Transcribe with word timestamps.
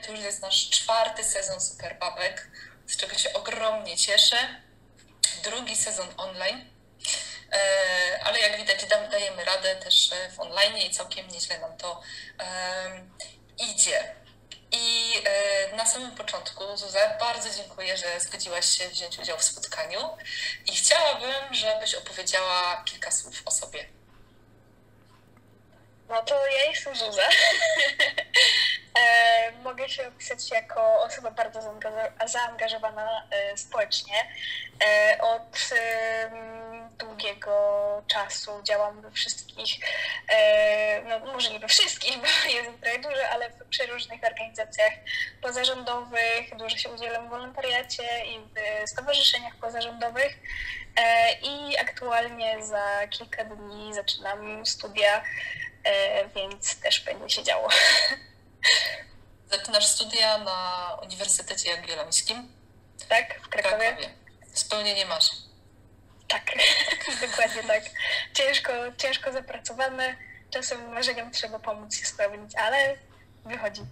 to 0.00 0.12
już 0.12 0.20
jest 0.20 0.42
nasz 0.42 0.70
czwarty 0.70 1.24
sezon 1.24 1.60
superbabek, 1.60 2.48
z 2.86 2.96
czego 2.96 3.18
się 3.18 3.32
ogromnie 3.32 3.96
cieszę. 3.96 4.36
Drugi 5.42 5.76
sezon 5.76 6.08
online, 6.16 6.70
e, 7.52 8.20
ale 8.24 8.38
jak 8.38 8.56
widać 8.56 8.86
dajemy 9.10 9.44
radę 9.44 9.76
też 9.76 10.12
e, 10.12 10.30
w 10.30 10.40
online 10.40 10.76
i 10.76 10.90
całkiem 10.90 11.28
nieźle 11.28 11.58
nam 11.58 11.76
to 11.76 12.00
idzie. 13.58 14.14
I 14.72 15.12
e, 15.24 15.76
na 15.76 15.86
samym 15.86 16.10
początku, 16.10 16.76
Zuza, 16.76 17.16
bardzo 17.20 17.50
dziękuję, 17.50 17.96
że 17.96 18.20
zgodziłaś 18.20 18.66
się 18.66 18.88
wziąć 18.88 19.18
udział 19.18 19.38
w 19.38 19.44
spotkaniu 19.44 20.16
i 20.66 20.76
chciałabym, 20.76 21.54
żebyś 21.54 21.94
opowiedziała 21.94 22.82
kilka 22.84 23.10
słów 23.10 23.42
o 23.44 23.50
sobie. 23.50 23.86
No 26.08 26.22
to 26.22 26.46
ja 26.46 26.64
jestem 26.64 26.96
Zuza. 26.96 27.28
E, 28.96 29.52
mogę 29.52 29.88
się 29.88 30.08
opisać 30.08 30.50
jako 30.50 31.02
osoba 31.02 31.30
bardzo 31.30 31.60
zaangażowana 32.26 33.28
e, 33.30 33.56
społecznie. 33.56 34.14
Od 35.20 35.70
długiego 36.98 38.02
czasu 38.06 38.62
działam 38.62 39.00
we 39.00 39.10
wszystkich, 39.10 39.70
no 41.04 41.18
może 41.18 41.50
nie 41.50 41.58
we 41.58 41.68
wszystkich, 41.68 42.16
bo 42.20 42.26
jest 42.50 42.80
trochę 42.80 42.98
dużo, 42.98 43.28
ale 43.30 43.50
w 43.50 43.68
przeróżnych 43.68 44.24
organizacjach 44.24 44.92
pozarządowych, 45.42 46.56
dużo 46.56 46.76
się 46.76 46.88
udzielam 46.88 47.26
w 47.26 47.30
wolontariacie 47.30 48.26
i 48.26 48.38
w 48.38 48.90
stowarzyszeniach 48.90 49.56
pozarządowych. 49.56 50.38
I 51.42 51.78
aktualnie 51.78 52.66
za 52.66 53.06
kilka 53.10 53.44
dni 53.44 53.94
zaczynam 53.94 54.66
studia, 54.66 55.24
więc 56.34 56.80
też 56.80 57.00
będzie 57.00 57.34
się 57.34 57.42
działo. 57.42 57.68
Zaczynasz 59.52 59.86
studia 59.86 60.38
na 60.38 60.88
Uniwersytecie 61.02 61.70
Jagiellońskim? 61.70 62.52
Tak, 63.08 63.40
w 63.42 63.48
Krakowie. 63.48 63.76
Krakowie. 63.78 64.08
Spełnienie 64.52 65.06
masz. 65.06 65.30
Tak, 66.28 66.42
dokładnie 67.30 67.62
tak. 67.62 67.82
Ciężko, 68.34 68.72
ciężko 68.98 69.32
zapracowane, 69.32 70.16
czasem 70.50 70.92
marzeniom 70.92 71.30
trzeba 71.30 71.58
pomóc 71.58 71.96
się 71.96 72.06
spełnić, 72.06 72.54
ale 72.56 72.96
wychodzi. 73.44 73.82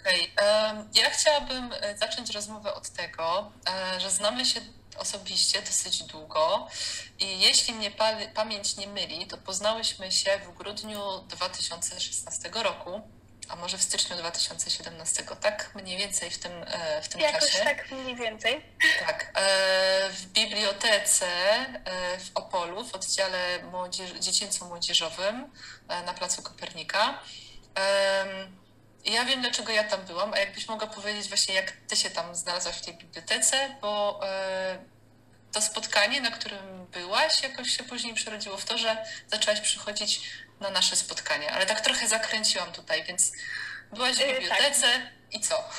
Okej, 0.00 0.32
okay. 0.32 0.84
ja 0.94 1.10
chciałabym 1.10 1.74
e, 1.80 1.96
zacząć 1.96 2.30
rozmowę 2.30 2.74
od 2.74 2.90
tego, 2.90 3.52
e, 3.68 4.00
że 4.00 4.10
znamy 4.10 4.44
się 4.44 4.60
osobiście 4.98 5.62
dosyć 5.62 6.02
długo 6.02 6.68
i 7.18 7.40
jeśli 7.40 7.74
mnie 7.74 7.90
pamięć 8.34 8.76
nie 8.76 8.86
myli, 8.86 9.26
to 9.26 9.38
poznałyśmy 9.38 10.12
się 10.12 10.38
w 10.38 10.54
grudniu 10.54 11.00
2016 11.28 12.50
roku 12.54 13.02
a 13.48 13.56
może 13.56 13.78
w 13.78 13.82
styczniu 13.82 14.16
2017, 14.16 15.24
tak 15.40 15.70
mniej 15.74 15.98
więcej 15.98 16.30
w 16.30 16.38
tym, 16.38 16.52
e, 16.66 17.02
w 17.02 17.08
tym 17.08 17.20
Jakoś 17.20 17.40
czasie. 17.40 17.64
tak 17.64 17.90
mniej 17.90 18.16
więcej. 18.16 18.64
Tak. 19.06 19.32
E, 19.34 20.10
w 20.10 20.26
bibliotece 20.26 21.26
e, 21.26 22.18
w 22.18 22.30
Opolu, 22.34 22.84
w 22.84 22.94
oddziale 22.94 23.62
młodzież, 23.62 24.10
dziecięco-młodzieżowym 24.10 25.50
na 25.88 26.14
Placu 26.14 26.42
Kopernika. 26.42 27.20
Ja 29.04 29.24
wiem, 29.24 29.40
dlaczego 29.40 29.72
ja 29.72 29.84
tam 29.84 30.04
byłam, 30.04 30.34
a 30.34 30.38
jakbyś 30.38 30.68
mogła 30.68 30.86
powiedzieć 30.86 31.28
właśnie, 31.28 31.54
jak 31.54 31.72
ty 31.88 31.96
się 31.96 32.10
tam 32.10 32.34
znalazłaś 32.34 32.76
w 32.76 32.84
tej 32.84 32.94
bibliotece, 32.94 33.76
bo 33.80 34.20
to 35.54 35.62
spotkanie, 35.62 36.20
na 36.20 36.30
którym 36.30 36.86
byłaś, 36.86 37.42
jakoś 37.42 37.76
się 37.76 37.84
później 37.84 38.14
przerodziło 38.14 38.56
w 38.56 38.64
to, 38.64 38.78
że 38.78 39.04
zaczęłaś 39.28 39.60
przychodzić 39.60 40.20
na 40.60 40.70
nasze 40.70 40.96
spotkanie, 40.96 41.52
ale 41.52 41.66
tak 41.66 41.80
trochę 41.80 42.08
zakręciłam 42.08 42.72
tutaj, 42.72 43.04
więc 43.04 43.32
byłaś 43.92 44.16
w 44.16 44.20
y, 44.20 44.26
bibliotece 44.26 44.86
tak. 44.86 45.02
i 45.32 45.40
co? 45.40 45.70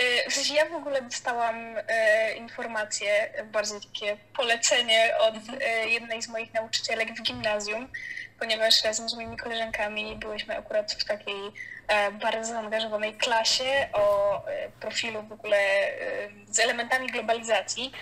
Y, 0.00 0.30
w 0.30 0.34
sensie 0.34 0.54
ja 0.54 0.68
w 0.68 0.74
ogóle 0.74 1.02
dostałam 1.02 1.76
e, 1.88 2.34
informację, 2.34 3.32
bardziej 3.44 3.80
takie 3.80 4.16
polecenie 4.36 5.14
od 5.18 5.34
e, 5.60 5.88
jednej 5.88 6.22
z 6.22 6.28
moich 6.28 6.54
nauczycielek 6.54 7.14
w 7.14 7.22
gimnazjum, 7.22 7.92
ponieważ 8.40 8.84
razem 8.84 9.08
z 9.08 9.14
moimi 9.14 9.36
koleżankami 9.36 10.16
byłyśmy 10.16 10.58
akurat 10.58 10.92
w 10.92 11.04
takiej 11.04 11.52
e, 11.88 12.12
bardzo 12.12 12.52
zaangażowanej 12.52 13.14
klasie 13.14 13.88
o 13.92 14.36
e, 14.46 14.68
profilu 14.80 15.22
w 15.22 15.32
ogóle 15.32 15.56
e, 15.56 16.28
z 16.46 16.58
elementami 16.58 17.06
globalizacji 17.06 17.92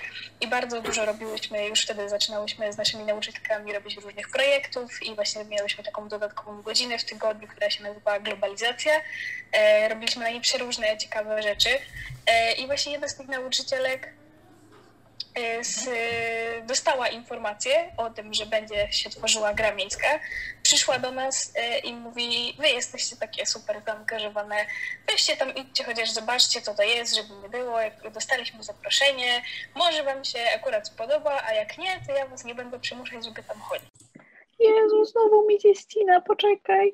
i 0.41 0.47
bardzo 0.47 0.81
dużo 0.83 1.05
robiłyśmy, 1.05 1.67
już 1.67 1.83
wtedy 1.83 2.09
zaczynałyśmy 2.09 2.73
z 2.73 2.77
naszymi 2.77 3.05
nauczycielkami 3.05 3.73
robić 3.73 3.97
różnych 3.97 4.29
projektów 4.29 5.03
i 5.03 5.15
właśnie 5.15 5.45
miałyśmy 5.45 5.85
taką 5.85 6.09
dodatkową 6.09 6.63
godzinę 6.63 6.99
w 6.99 7.05
tygodniu, 7.05 7.49
która 7.49 7.71
się 7.71 7.83
nazywała 7.83 8.21
globalizacja. 8.21 8.93
Robiliśmy 9.89 10.23
na 10.23 10.31
niej 10.31 10.41
przeróżne 10.41 10.99
ciekawe 10.99 11.43
rzeczy 11.43 11.69
i 12.59 12.67
właśnie 12.67 12.93
jedna 12.93 13.09
z 13.09 13.17
tych 13.17 13.29
nauczycielek 13.29 14.13
z, 15.63 15.89
dostała 16.67 17.09
informację 17.09 17.93
o 17.97 18.11
tym, 18.11 18.35
że 18.35 18.47
będzie 18.47 18.93
się 18.93 19.11
tworzyła 19.11 19.55
gra 19.55 19.75
miejska, 19.75 20.07
przyszła 20.63 20.99
do 20.99 21.11
nas 21.11 21.53
e, 21.57 21.79
i 21.79 21.93
mówi, 21.93 22.55
wy 22.59 22.69
jesteście 22.69 23.17
takie 23.17 23.47
super 23.47 23.83
zaangażowane, 23.87 24.57
weźcie 25.11 25.37
tam, 25.37 25.55
idźcie 25.55 25.85
chociaż 25.85 26.11
zobaczcie, 26.11 26.61
co 26.61 26.75
to 26.75 26.83
jest, 26.83 27.17
żeby 27.17 27.29
nie 27.43 27.49
było, 27.49 27.81
jak 27.81 28.11
dostaliśmy 28.11 28.63
zaproszenie, 28.63 29.43
może 29.75 30.03
wam 30.03 30.25
się 30.25 30.39
akurat 30.57 30.89
spodoba, 30.89 31.43
a 31.47 31.53
jak 31.53 31.79
nie, 31.79 32.01
to 32.07 32.13
ja 32.13 32.27
was 32.27 32.45
nie 32.45 32.55
będę 32.55 32.79
przymuszać, 32.79 33.25
żeby 33.25 33.43
tam 33.43 33.61
chodzić. 33.61 33.91
Jezu, 34.59 35.05
znowu 35.05 35.49
mi 35.49 35.61
się 35.61 35.75
ścina, 35.75 36.21
poczekaj. 36.21 36.93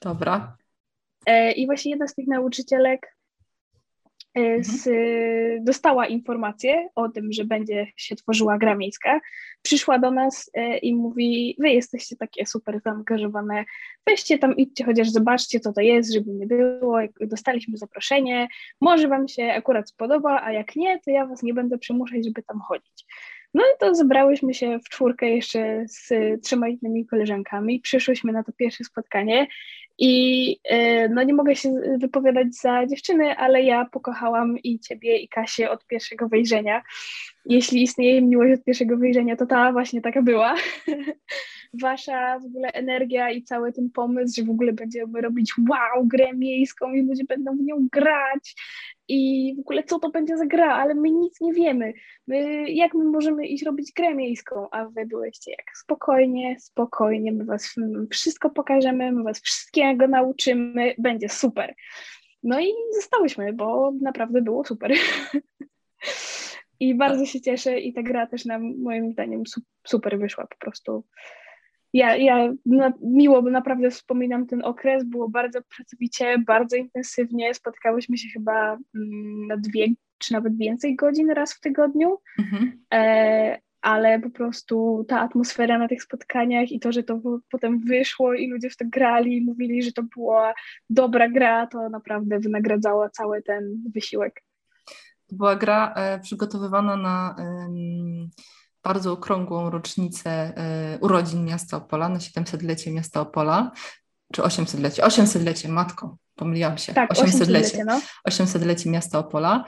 Dobra. 0.00 0.56
E, 1.26 1.52
I 1.52 1.66
właśnie 1.66 1.90
jedna 1.90 2.08
z 2.08 2.14
tych 2.14 2.26
nauczycielek 2.26 3.06
E. 3.06 3.19
z, 4.60 4.88
dostała 5.64 6.06
informację 6.06 6.88
o 6.94 7.08
tym, 7.08 7.32
że 7.32 7.44
będzie 7.44 7.86
się 7.96 8.16
tworzyła 8.16 8.58
gra 8.58 8.74
miejska, 8.74 9.20
przyszła 9.62 9.98
do 9.98 10.10
nas 10.10 10.50
e, 10.54 10.78
i 10.78 10.94
mówi, 10.94 11.56
wy 11.58 11.68
jesteście 11.68 12.16
takie 12.16 12.46
super 12.46 12.80
zaangażowane, 12.84 13.64
weźcie 14.06 14.38
tam, 14.38 14.56
idźcie 14.56 14.84
chociaż 14.84 15.10
zobaczcie, 15.10 15.60
co 15.60 15.72
to 15.72 15.80
jest, 15.80 16.12
żeby 16.12 16.30
nie 16.30 16.46
było, 16.46 16.98
dostaliśmy 17.20 17.78
zaproszenie, 17.78 18.48
może 18.80 19.08
wam 19.08 19.28
się 19.28 19.44
akurat 19.44 19.88
spodoba, 19.88 20.40
a 20.42 20.52
jak 20.52 20.76
nie, 20.76 21.00
to 21.00 21.10
ja 21.10 21.26
was 21.26 21.42
nie 21.42 21.54
będę 21.54 21.78
przymuszać, 21.78 22.24
żeby 22.24 22.42
tam 22.42 22.60
chodzić. 22.60 23.06
No 23.54 23.62
i 23.62 23.78
to 23.78 23.94
zebrałyśmy 23.94 24.54
się 24.54 24.78
w 24.78 24.88
czwórkę 24.88 25.28
jeszcze 25.28 25.84
z 25.86 26.12
trzema 26.42 26.68
innymi 26.68 27.06
koleżankami, 27.06 27.80
przyszłyśmy 27.80 28.32
na 28.32 28.44
to 28.44 28.52
pierwsze 28.52 28.84
spotkanie 28.84 29.46
i 30.00 30.56
e, 30.64 31.08
no 31.08 31.22
nie 31.22 31.34
mogę 31.34 31.56
się 31.56 31.74
wypowiadać 31.98 32.54
za 32.54 32.86
dziewczyny, 32.86 33.36
ale 33.36 33.62
ja 33.62 33.84
pokochałam 33.84 34.58
i 34.58 34.80
ciebie, 34.80 35.16
i 35.18 35.28
Kasię 35.28 35.70
od 35.70 35.86
pierwszego 35.86 36.28
wejrzenia. 36.28 36.82
Jeśli 37.44 37.82
istnieje 37.82 38.22
miłość 38.22 38.60
od 38.60 38.64
pierwszego 38.64 38.96
wejrzenia, 38.96 39.36
to 39.36 39.46
ta 39.46 39.72
właśnie 39.72 40.00
taka 40.00 40.22
była. 40.22 40.54
Wasza 41.72 42.38
w 42.38 42.44
ogóle 42.44 42.68
energia 42.68 43.30
i 43.30 43.42
cały 43.42 43.72
ten 43.72 43.90
pomysł, 43.90 44.34
że 44.36 44.46
w 44.46 44.50
ogóle 44.50 44.72
będziemy 44.72 45.20
robić 45.20 45.52
wow, 45.70 46.06
grę 46.06 46.32
miejską 46.32 46.92
i 46.92 47.02
ludzie 47.02 47.24
będą 47.24 47.56
w 47.56 47.62
nią 47.62 47.88
grać 47.92 48.54
i 49.08 49.54
w 49.56 49.60
ogóle 49.60 49.84
co 49.84 49.98
to 49.98 50.10
będzie 50.10 50.36
za 50.36 50.46
gra, 50.46 50.74
ale 50.74 50.94
my 50.94 51.10
nic 51.10 51.40
nie 51.40 51.52
wiemy. 51.52 51.92
My, 52.26 52.70
jak 52.70 52.94
my 52.94 53.04
możemy 53.04 53.46
iść 53.46 53.64
robić 53.64 53.92
grę 53.96 54.14
miejską, 54.14 54.70
a 54.70 54.84
wy 54.84 55.06
byłyście 55.06 55.50
jak 55.50 55.76
spokojnie, 55.76 56.56
spokojnie, 56.60 57.32
my 57.32 57.44
was 57.44 57.74
wszystko 58.10 58.50
pokażemy, 58.50 59.12
my 59.12 59.22
was 59.22 59.40
wszystkiego 59.40 60.08
nauczymy, 60.08 60.94
będzie 60.98 61.28
super. 61.28 61.74
No 62.42 62.60
i 62.60 62.72
zostałyśmy, 62.94 63.52
bo 63.52 63.92
naprawdę 64.02 64.42
było 64.42 64.64
super. 64.64 64.92
I 66.80 66.94
bardzo 66.94 67.26
się 67.26 67.40
cieszę 67.40 67.80
i 67.80 67.92
ta 67.92 68.02
gra 68.02 68.26
też 68.26 68.44
na 68.44 68.58
moim 68.58 69.12
zdaniem 69.12 69.42
super 69.86 70.18
wyszła 70.18 70.46
po 70.46 70.56
prostu 70.56 71.04
ja, 71.92 72.16
ja 72.16 72.52
na, 72.66 72.92
miło 73.02 73.42
naprawdę 73.42 73.90
wspominam 73.90 74.46
ten 74.46 74.64
okres, 74.64 75.04
było 75.04 75.28
bardzo 75.28 75.60
pracowicie, 75.76 76.38
bardzo 76.38 76.76
intensywnie, 76.76 77.54
spotkałyśmy 77.54 78.18
się 78.18 78.28
chyba 78.28 78.78
mm, 78.94 79.46
na 79.46 79.56
dwie 79.56 79.86
czy 80.18 80.32
nawet 80.32 80.56
więcej 80.56 80.96
godzin 80.96 81.30
raz 81.30 81.54
w 81.54 81.60
tygodniu, 81.60 82.18
mhm. 82.38 82.84
e, 82.94 83.58
ale 83.80 84.20
po 84.20 84.30
prostu 84.30 85.04
ta 85.08 85.20
atmosfera 85.20 85.78
na 85.78 85.88
tych 85.88 86.02
spotkaniach 86.02 86.72
i 86.72 86.80
to, 86.80 86.92
że 86.92 87.02
to 87.02 87.20
potem 87.50 87.78
wyszło 87.78 88.34
i 88.34 88.50
ludzie 88.50 88.70
w 88.70 88.76
to 88.76 88.84
grali 88.88 89.36
i 89.36 89.44
mówili, 89.44 89.82
że 89.82 89.92
to 89.92 90.02
była 90.02 90.54
dobra 90.90 91.28
gra, 91.28 91.66
to 91.66 91.88
naprawdę 91.88 92.38
wynagradzało 92.40 93.10
cały 93.10 93.42
ten 93.42 93.82
wysiłek. 93.94 94.42
To 95.26 95.36
była 95.36 95.56
gra 95.56 95.92
e, 95.96 96.18
przygotowywana 96.18 96.96
na... 96.96 97.36
bardzo 98.82 99.12
okrągłą 99.12 99.70
rocznicę 99.70 100.30
e, 100.30 100.98
urodzin 101.00 101.44
miasta 101.44 101.76
Opola, 101.76 102.08
na 102.08 102.18
700-lecie 102.18 102.92
miasta 102.92 103.20
Opola. 103.20 103.72
czy 104.32 104.42
800-lecie, 104.42 105.02
800-lecie, 105.02 105.68
matko, 105.68 106.16
pomyliłam 106.34 106.78
się. 106.78 106.94
Tak, 106.94 107.10
800-lecie, 107.10 107.84
no. 107.84 108.00
800-lecie 108.28 108.90
miasta 108.90 109.18
Opola. 109.18 109.64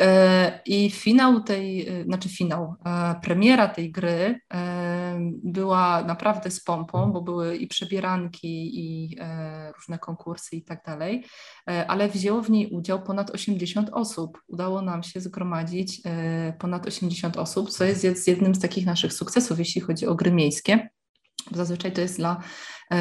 E, 0.00 0.60
I 0.66 0.90
finał 0.90 1.40
tej, 1.40 1.88
e, 1.88 2.04
znaczy 2.04 2.28
finał, 2.28 2.74
e, 2.86 3.14
premiera 3.22 3.68
tej 3.68 3.92
gry 3.92 4.40
była 5.44 6.04
naprawdę 6.04 6.50
z 6.50 6.64
pompą, 6.64 7.12
bo 7.12 7.22
były 7.22 7.56
i 7.56 7.66
przebieranki, 7.66 8.80
i 8.80 9.16
różne 9.76 9.98
konkursy 9.98 10.56
i 10.56 10.62
tak 10.64 10.84
dalej, 10.86 11.24
ale 11.88 12.08
wzięło 12.08 12.42
w 12.42 12.50
niej 12.50 12.66
udział 12.66 13.02
ponad 13.02 13.30
80 13.30 13.90
osób. 13.92 14.38
Udało 14.48 14.82
nam 14.82 15.02
się 15.02 15.20
zgromadzić 15.20 16.02
ponad 16.58 16.86
80 16.86 17.36
osób, 17.36 17.70
co 17.70 17.84
jest 17.84 18.28
jednym 18.28 18.54
z 18.54 18.60
takich 18.60 18.86
naszych 18.86 19.12
sukcesów, 19.12 19.58
jeśli 19.58 19.80
chodzi 19.80 20.06
o 20.06 20.14
gry 20.14 20.32
miejskie. 20.32 20.88
Zazwyczaj 21.50 21.92
to 21.92 22.00
jest 22.00 22.16
dla 22.16 22.40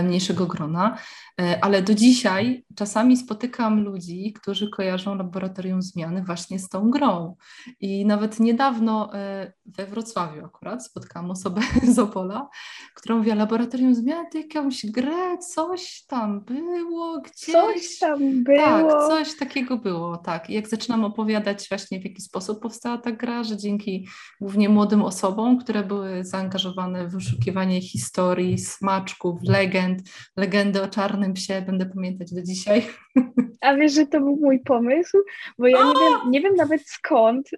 mniejszego 0.04 0.48
grona. 0.48 0.98
E, 1.42 1.64
ale 1.64 1.82
do 1.82 1.94
dzisiaj 1.94 2.66
czasami 2.76 3.18
spotykam 3.18 3.84
ludzi, 3.84 4.34
którzy 4.34 4.70
kojarzą 4.70 5.16
laboratorium 5.16 5.82
zmiany 5.82 6.24
właśnie 6.24 6.60
z 6.60 6.70
tą 6.70 6.90
grą. 6.90 7.36
I 7.80 8.06
nawet 8.06 8.40
niedawno 8.40 9.14
e, 9.14 9.54
we 9.66 9.86
Wrocławiu 9.86 10.46
akurat 10.46 10.86
spotkałam 10.86 11.32
osobę 11.32 11.62
z 11.96 12.00
Opola, 12.00 12.50
która 12.96 13.16
mówiła, 13.16 13.36
laboratorium 13.36 13.96
zmiany 13.96 14.30
to 14.32 14.38
jakąś 14.38 14.86
grę, 14.86 15.38
coś 15.38 16.06
tam 16.08 16.42
było 16.42 17.22
gdzieś. 17.22 17.52
Coś 17.52 18.00
tam 18.00 18.44
było. 18.44 18.58
Tak, 18.58 18.90
coś 19.08 19.38
takiego 19.38 19.78
było, 19.78 20.18
tak. 20.18 20.50
I 20.50 20.54
jak 20.54 20.68
zaczynam 20.68 21.06
opowiadać 21.06 21.70
właśnie 21.70 22.00
w 22.00 22.04
jaki 22.04 22.22
sposób 22.22 22.62
powstała 22.62 22.98
ta 22.98 23.12
gra, 23.12 23.44
że 23.44 23.58
dzięki 23.58 24.08
głównie 24.42 24.70
młodym 24.70 25.02
osobom, 25.02 25.58
które 25.58 25.84
były 25.84 26.26
zaangażowane 26.26 27.08
w 27.08 27.12
wyszukiwanie 27.12 27.82
historii, 27.82 28.58
smaczków, 28.58 29.40
legend, 29.44 30.02
legendy 30.38 30.84
o 30.84 30.88
czarnym 30.88 31.31
psie 31.33 31.62
będę 31.62 31.86
pamiętać 31.86 32.33
do 32.33 32.42
dzisiaj. 32.42 32.86
A 33.62 33.75
wiesz, 33.75 33.94
że 33.94 34.06
to 34.06 34.19
był 34.19 34.38
mój 34.42 34.60
pomysł? 34.60 35.18
Bo 35.60 35.68
ja 35.68 35.78
nie 35.78 35.94
wiem, 35.94 36.31
nie 36.31 36.42
wiem 36.42 36.56
nawet 36.56 36.81
skąd. 36.89 37.50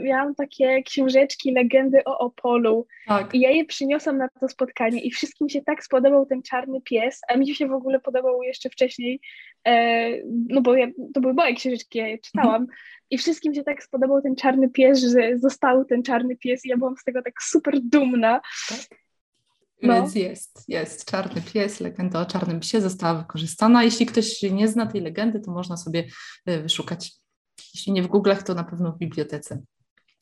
Miałam 0.00 0.34
takie 0.34 0.82
książeczki, 0.82 1.52
legendy 1.52 2.04
o 2.04 2.18
Opolu. 2.18 2.86
Tak. 3.06 3.34
I 3.34 3.40
ja 3.40 3.50
je 3.50 3.64
przyniosłam 3.64 4.18
na 4.18 4.28
to 4.28 4.48
spotkanie 4.48 5.00
i 5.00 5.10
wszystkim 5.10 5.48
się 5.48 5.62
tak 5.62 5.84
spodobał 5.84 6.26
ten 6.26 6.42
czarny 6.42 6.80
pies, 6.80 7.20
a 7.28 7.36
mi 7.36 7.54
się 7.54 7.68
w 7.68 7.72
ogóle 7.72 8.00
podobał 8.00 8.42
jeszcze 8.42 8.70
wcześniej, 8.70 9.20
e, 9.66 10.10
no 10.48 10.60
bo 10.60 10.74
ja, 10.74 10.86
to 11.14 11.20
były 11.20 11.34
moje 11.34 11.54
książeczki, 11.54 11.98
ja 11.98 12.08
je 12.08 12.18
czytałam. 12.18 12.66
I 13.10 13.18
wszystkim 13.18 13.54
się 13.54 13.64
tak 13.64 13.82
spodobał 13.82 14.22
ten 14.22 14.36
czarny 14.36 14.68
pies, 14.68 15.00
że 15.00 15.38
został 15.38 15.84
ten 15.84 16.02
czarny 16.02 16.36
pies 16.36 16.64
i 16.64 16.68
ja 16.68 16.76
byłam 16.76 16.96
z 16.96 17.04
tego 17.04 17.22
tak 17.22 17.42
super 17.42 17.80
dumna. 17.80 18.40
Tak. 18.68 19.00
No. 19.82 19.94
Więc 19.94 20.14
jest, 20.14 20.64
jest. 20.68 21.10
Czarny 21.10 21.42
pies, 21.42 21.80
legenda 21.80 22.20
o 22.20 22.26
czarnym 22.26 22.60
psie 22.60 22.80
została 22.80 23.14
wykorzystana. 23.14 23.84
Jeśli 23.84 24.06
ktoś 24.06 24.42
nie 24.42 24.68
zna 24.68 24.86
tej 24.86 25.00
legendy, 25.00 25.40
to 25.40 25.50
można 25.50 25.76
sobie 25.76 26.06
e, 26.46 26.62
wyszukać. 26.62 27.12
Jeśli 27.74 27.92
nie 27.92 28.02
w 28.02 28.08
Google'ach, 28.08 28.42
to 28.42 28.54
na 28.54 28.64
pewno 28.64 28.92
w 28.92 28.98
bibliotece. 28.98 29.62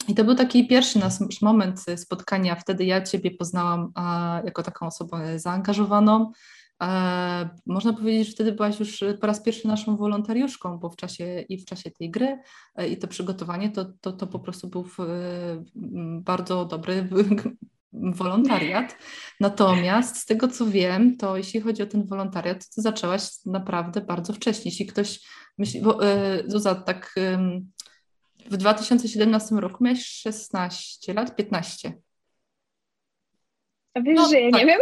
I 0.09 0.15
to 0.15 0.25
był 0.25 0.35
taki 0.35 0.67
pierwszy 0.67 0.99
nasz 0.99 1.43
moment 1.43 1.85
spotkania. 1.97 2.55
Wtedy 2.55 2.85
ja 2.85 3.03
Ciebie 3.03 3.31
poznałam 3.31 3.93
a, 3.95 4.41
jako 4.45 4.63
taką 4.63 4.87
osobę 4.87 5.39
zaangażowaną. 5.39 6.33
A, 6.79 7.49
można 7.67 7.93
powiedzieć, 7.93 8.27
że 8.27 8.33
wtedy 8.33 8.53
byłaś 8.53 8.81
już 8.81 9.05
po 9.21 9.27
raz 9.27 9.43
pierwszy 9.43 9.69
naszą 9.69 9.97
wolontariuszką, 9.97 10.79
bo 10.79 10.91
w 10.91 10.97
czasie 10.97 11.41
i 11.49 11.59
w 11.59 11.65
czasie 11.65 11.91
tej 11.91 12.11
gry 12.11 12.39
e, 12.77 12.89
i 12.89 12.99
to 12.99 13.09
przygotowanie 13.09 13.71
to, 13.71 13.85
to, 14.01 14.13
to 14.13 14.27
po 14.27 14.39
prostu 14.39 14.69
był 14.69 14.85
w, 14.85 14.97
bardzo 16.21 16.65
dobry 16.65 17.09
wolontariat. 17.93 18.97
Natomiast 19.41 20.17
z 20.17 20.27
tego 20.27 20.49
co 20.49 20.67
wiem, 20.67 21.17
to 21.17 21.37
jeśli 21.37 21.61
chodzi 21.61 21.83
o 21.83 21.87
ten 21.87 22.07
wolontariat, 22.07 22.75
to 22.75 22.83
zaczęłaś 22.83 23.23
naprawdę 23.47 24.01
bardzo 24.01 24.33
wcześnie. 24.33 24.71
Jeśli 24.71 24.87
ktoś 24.87 25.21
myśli, 25.59 25.81
bo 25.81 26.07
e, 26.07 26.43
Zuza, 26.47 26.75
tak 26.75 27.15
w 28.51 28.57
2017 28.57 29.55
roku 29.55 29.85
miałeś 29.85 30.07
16 30.07 31.15
lat, 31.15 31.37
15. 31.37 31.93
A 33.95 34.01
wiesz, 34.01 34.17
no, 34.17 34.29
że 34.29 34.41
ja 34.41 34.51
tak. 34.51 34.61
nie 34.61 34.67
wiem. 34.67 34.81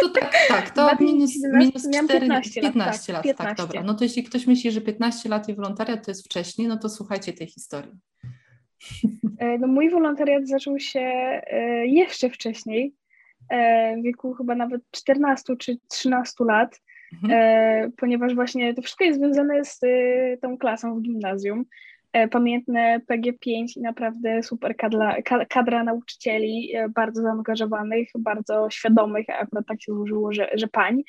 To 0.00 0.08
tak, 0.08 0.34
tak, 0.48 0.70
to 0.70 0.90
minus, 1.00 1.30
minus 1.54 1.82
4, 1.82 2.20
15 2.20 2.60
lat, 2.60 2.72
15 2.72 3.12
lat, 3.12 3.22
15. 3.22 3.34
tak, 3.34 3.56
dobra. 3.56 3.82
No 3.82 3.94
to 3.94 4.04
jeśli 4.04 4.24
ktoś 4.24 4.46
myśli, 4.46 4.72
że 4.72 4.80
15 4.80 5.28
lat 5.28 5.48
i 5.48 5.54
wolontariat 5.54 6.04
to 6.04 6.10
jest 6.10 6.24
wcześniej, 6.24 6.68
no 6.68 6.76
to 6.76 6.88
słuchajcie 6.88 7.32
tej 7.32 7.46
historii. 7.46 7.92
E, 9.38 9.58
no 9.58 9.66
mój 9.66 9.90
wolontariat 9.90 10.48
zaczął 10.48 10.78
się 10.78 11.00
e, 11.00 11.86
jeszcze 11.86 12.30
wcześniej, 12.30 12.94
e, 13.50 13.96
w 13.96 14.02
wieku 14.02 14.34
chyba 14.34 14.54
nawet 14.54 14.82
14 14.90 15.56
czy 15.56 15.78
13 15.88 16.44
lat, 16.44 16.80
mhm. 17.22 17.92
ponieważ 17.92 18.34
właśnie 18.34 18.74
to 18.74 18.82
wszystko 18.82 19.04
jest 19.04 19.18
związane 19.18 19.64
z 19.64 19.80
tą 20.42 20.58
klasą 20.58 20.98
w 20.98 21.02
gimnazjum. 21.02 21.64
Pamiętne 22.30 23.00
PG5 23.10 23.66
i 23.76 23.80
naprawdę 23.80 24.42
super 24.42 24.76
kadra, 24.76 25.16
kadra 25.48 25.84
nauczycieli, 25.84 26.72
bardzo 26.94 27.22
zaangażowanych, 27.22 28.08
bardzo 28.18 28.70
świadomych, 28.70 29.26
a 29.30 29.38
akurat 29.38 29.66
tak 29.66 29.82
się 29.82 29.92
złożyło, 29.92 30.32
że, 30.32 30.50
że 30.54 30.68
pań, 30.68 31.02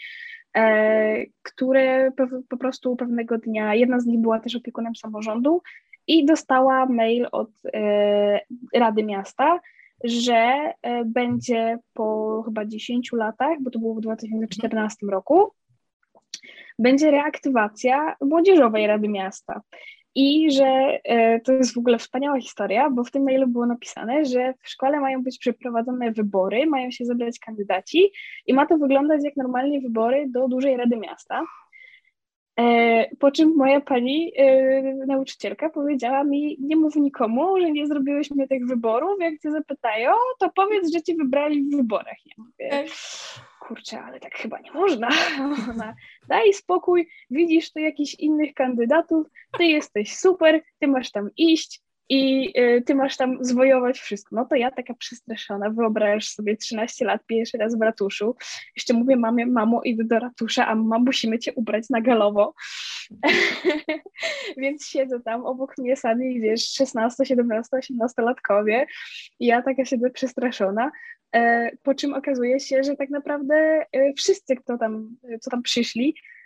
które 1.43 2.11
po 2.49 2.57
prostu 2.57 2.95
pewnego 2.95 3.37
dnia, 3.37 3.75
jedna 3.75 3.99
z 3.99 4.05
nich 4.05 4.19
była 4.19 4.39
też 4.39 4.55
opiekunem 4.55 4.95
samorządu, 4.95 5.61
i 6.09 6.25
dostała 6.25 6.85
mail 6.85 7.27
od 7.31 7.49
e, 7.73 8.39
Rady 8.75 9.03
Miasta, 9.03 9.59
że 10.03 10.33
e, 10.33 11.05
będzie 11.05 11.77
po 11.93 12.41
chyba 12.45 12.65
10 12.65 13.09
latach, 13.13 13.57
bo 13.61 13.71
to 13.71 13.79
było 13.79 13.95
w 13.95 14.01
2014 14.01 15.05
roku, 15.11 15.51
będzie 16.79 17.11
reaktywacja 17.11 18.15
Młodzieżowej 18.21 18.87
Rady 18.87 19.07
Miasta. 19.07 19.61
I 20.15 20.51
że 20.51 20.99
e, 21.03 21.39
to 21.39 21.53
jest 21.53 21.73
w 21.73 21.77
ogóle 21.77 21.97
wspaniała 21.97 22.41
historia, 22.41 22.89
bo 22.89 23.03
w 23.03 23.11
tym 23.11 23.23
mailu 23.23 23.47
było 23.47 23.65
napisane, 23.65 24.25
że 24.25 24.53
w 24.63 24.69
szkole 24.69 24.99
mają 24.99 25.23
być 25.23 25.37
przeprowadzone 25.37 26.11
wybory, 26.11 26.65
mają 26.65 26.91
się 26.91 27.05
zebrać 27.05 27.39
kandydaci 27.39 28.11
i 28.47 28.53
ma 28.53 28.65
to 28.65 28.77
wyglądać 28.77 29.23
jak 29.23 29.37
normalnie 29.37 29.81
wybory 29.81 30.25
do 30.29 30.47
dużej 30.47 30.77
Rady 30.77 30.97
Miasta. 30.97 31.41
E, 32.59 33.15
po 33.19 33.31
czym 33.31 33.55
moja 33.55 33.81
pani 33.81 34.33
e, 34.37 34.81
nauczycielka 35.07 35.69
powiedziała 35.69 36.23
mi, 36.23 36.57
nie 36.59 36.75
mów 36.75 36.95
nikomu, 36.95 37.59
że 37.59 37.71
nie 37.71 37.87
zrobiłyśmy 37.87 38.47
tych 38.47 38.67
wyborów, 38.67 39.19
jak 39.19 39.39
cię 39.39 39.51
zapytają, 39.51 40.11
to 40.39 40.49
powiedz, 40.55 40.93
że 40.93 41.01
cię 41.01 41.15
wybrali 41.15 41.63
w 41.63 41.75
wyborach. 41.75 42.17
Ja 42.25 42.33
mówię, 42.37 42.85
kurczę, 43.59 44.01
ale 44.01 44.19
tak 44.19 44.35
chyba 44.35 44.59
nie 44.59 44.71
można. 44.71 45.09
Ona, 45.71 45.95
daj 46.27 46.53
spokój, 46.53 47.09
widzisz 47.29 47.71
tu 47.71 47.79
jakichś 47.79 48.13
innych 48.13 48.53
kandydatów, 48.53 49.27
ty 49.57 49.63
jesteś 49.63 50.17
super, 50.17 50.61
ty 50.79 50.87
masz 50.87 51.11
tam 51.11 51.29
iść, 51.37 51.81
i 52.09 52.53
y, 52.59 52.81
ty 52.81 52.95
masz 52.95 53.17
tam 53.17 53.37
zwojować 53.41 53.99
wszystko. 53.99 54.35
No 54.35 54.45
to 54.45 54.55
ja 54.55 54.71
taka 54.71 54.93
przestraszona, 54.93 55.69
wyobrażasz 55.69 56.29
sobie 56.29 56.57
13 56.57 57.05
lat, 57.05 57.25
pierwszy 57.25 57.57
raz 57.57 57.77
w 57.77 57.81
ratuszu, 57.81 58.35
jeszcze 58.75 58.93
mówię 58.93 59.15
mamie, 59.15 59.45
mamo 59.45 59.81
idę 59.83 60.03
do 60.03 60.19
ratusza, 60.19 60.67
a 60.67 60.75
mama 60.75 60.99
musimy 60.99 61.39
cię 61.39 61.53
ubrać 61.53 61.89
na 61.89 62.01
galowo. 62.01 62.53
Więc 64.57 64.87
siedzę 64.87 65.19
tam, 65.19 65.45
obok 65.45 65.77
mnie 65.77 65.95
sami, 65.95 66.41
wiesz, 66.41 66.73
16, 66.73 67.25
17, 67.25 67.77
18 67.77 68.21
latkowie 68.21 68.85
i 69.39 69.45
ja 69.45 69.61
taka 69.61 69.85
siedzę 69.85 70.09
przestraszona, 70.09 70.91
e, 71.35 71.71
po 71.83 71.95
czym 71.95 72.13
okazuje 72.13 72.59
się, 72.59 72.83
że 72.83 72.95
tak 72.95 73.09
naprawdę 73.09 73.85
e, 73.91 74.13
wszyscy, 74.13 74.55
kto 74.55 74.77
tam, 74.77 75.17
co 75.41 75.51
tam 75.51 75.63
przyszli, 75.63 76.15
E, 76.15 76.38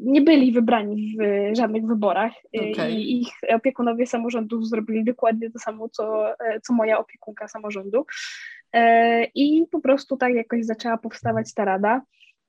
nie 0.00 0.20
byli 0.20 0.52
wybrani 0.52 1.16
w 1.18 1.56
żadnych 1.56 1.86
wyborach 1.86 2.32
e, 2.32 2.70
okay. 2.72 2.90
i 2.90 3.20
ich 3.20 3.28
opiekunowie 3.48 4.06
samorządów 4.06 4.68
zrobili 4.68 5.04
dokładnie 5.04 5.50
to 5.50 5.58
samo, 5.58 5.88
co, 5.88 6.30
e, 6.30 6.60
co 6.60 6.72
moja 6.72 6.98
opiekunka 6.98 7.48
samorządu. 7.48 8.06
I 9.34 9.64
po 9.70 9.80
prostu 9.80 10.16
tak 10.16 10.34
jakoś 10.34 10.64
zaczęła 10.64 10.96
powstawać 10.96 11.54
ta 11.54 11.64
rada. 11.64 12.02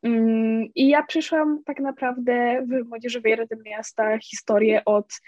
Mm, 0.03 0.67
I 0.75 0.87
ja 0.87 1.03
przyszłam 1.03 1.63
tak 1.65 1.79
naprawdę 1.79 2.65
w 2.65 2.87
Młodzieżowej 2.89 3.35
Rady 3.35 3.57
Miasta 3.65 4.17
historię 4.19 4.85
od 4.85 5.21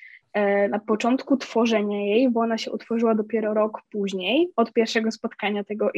na 0.70 0.80
początku 0.80 1.38
tworzenia 1.38 2.02
jej, 2.02 2.30
bo 2.30 2.40
ona 2.40 2.58
się 2.58 2.72
utworzyła 2.72 3.16
dopiero 3.16 3.54
rok 3.54 3.82
później, 3.92 4.50
od 4.56 4.74
pierwszego 4.74 5.12
spotkania 5.12 5.64
tego 5.64 5.92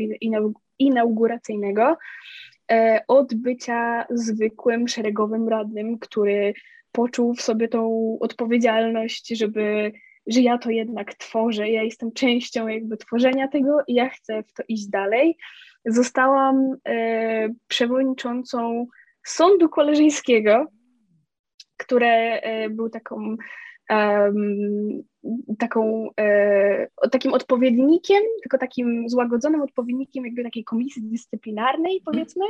inauguracyjnego. 0.79 1.97
E, 2.71 3.01
od 3.07 3.33
bycia 3.35 4.05
zwykłym, 4.09 4.87
szeregowym 4.87 5.49
radnym, 5.49 5.99
który 5.99 6.53
poczuł 6.91 7.33
w 7.33 7.41
sobie 7.41 7.67
tą 7.67 8.17
odpowiedzialność, 8.19 9.27
żeby, 9.27 9.91
że 10.27 10.41
ja 10.41 10.57
to 10.57 10.69
jednak 10.69 11.15
tworzę, 11.15 11.69
ja 11.69 11.83
jestem 11.83 12.11
częścią 12.11 12.67
jakby 12.67 12.97
tworzenia 12.97 13.47
tego 13.47 13.77
i 13.87 13.93
ja 13.93 14.09
chcę 14.09 14.43
w 14.43 14.53
to 14.53 14.63
iść 14.67 14.87
dalej. 14.87 15.37
Zostałam 15.85 16.75
e, 16.87 17.49
przewodniczącą 17.67 18.87
Sądu 19.23 19.69
Koleżyńskiego, 19.69 20.65
które 21.77 22.41
e, 22.41 22.69
był 22.69 22.89
taką 22.89 23.37
taką, 25.59 26.09
e, 26.19 26.87
takim 27.11 27.33
odpowiednikiem, 27.33 28.21
tylko 28.41 28.57
takim 28.57 29.09
złagodzonym 29.09 29.61
odpowiednikiem 29.61 30.25
jakby 30.25 30.43
takiej 30.43 30.63
komisji 30.63 31.01
dyscyplinarnej, 31.01 32.01
powiedzmy. 32.05 32.45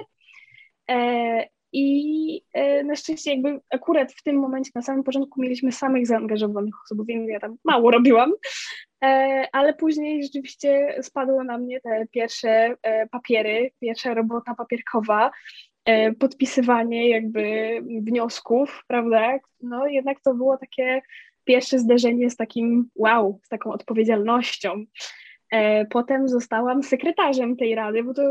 E, 0.90 1.48
I 1.74 2.42
na 2.86 2.96
szczęście 2.96 3.32
jakby 3.32 3.60
akurat 3.70 4.14
w 4.14 4.24
tym 4.24 4.36
momencie, 4.36 4.72
na 4.76 4.82
samym 4.82 5.04
początku 5.04 5.42
mieliśmy 5.42 5.72
samych 5.72 6.08
zaangażowanych 6.08 6.74
osób, 6.86 7.08
więc 7.08 7.30
ja 7.30 7.40
tam 7.40 7.58
mało 7.64 7.92
robiłam, 7.92 8.34
ale 9.52 9.74
później 9.74 10.24
rzeczywiście 10.24 10.96
spadło 11.02 11.44
na 11.44 11.58
mnie 11.58 11.82
te 11.82 12.08
pierwsze 12.12 12.76
papiery, 13.12 13.72
pierwsza 13.80 14.14
robota 14.14 14.56
papierkowa, 14.56 15.32
podpisywanie 16.20 17.10
jakby 17.10 17.78
wniosków, 18.02 18.84
prawda? 18.88 19.40
No 19.62 19.88
jednak 19.88 20.22
to 20.22 20.34
było 20.34 20.58
takie 20.58 21.02
pierwsze 21.52 21.80
zderzenie 21.80 22.30
z 22.30 22.36
takim 22.36 22.90
wow, 22.96 23.40
z 23.44 23.50
taką 23.50 23.72
odpowiedzialnością. 23.72 24.86
E, 25.52 25.86
potem 25.86 26.30
zostałam 26.30 26.84
sekretarzem 26.84 27.58
tej 27.58 27.76
rady, 27.76 28.04
bo 28.04 28.14
to 28.14 28.22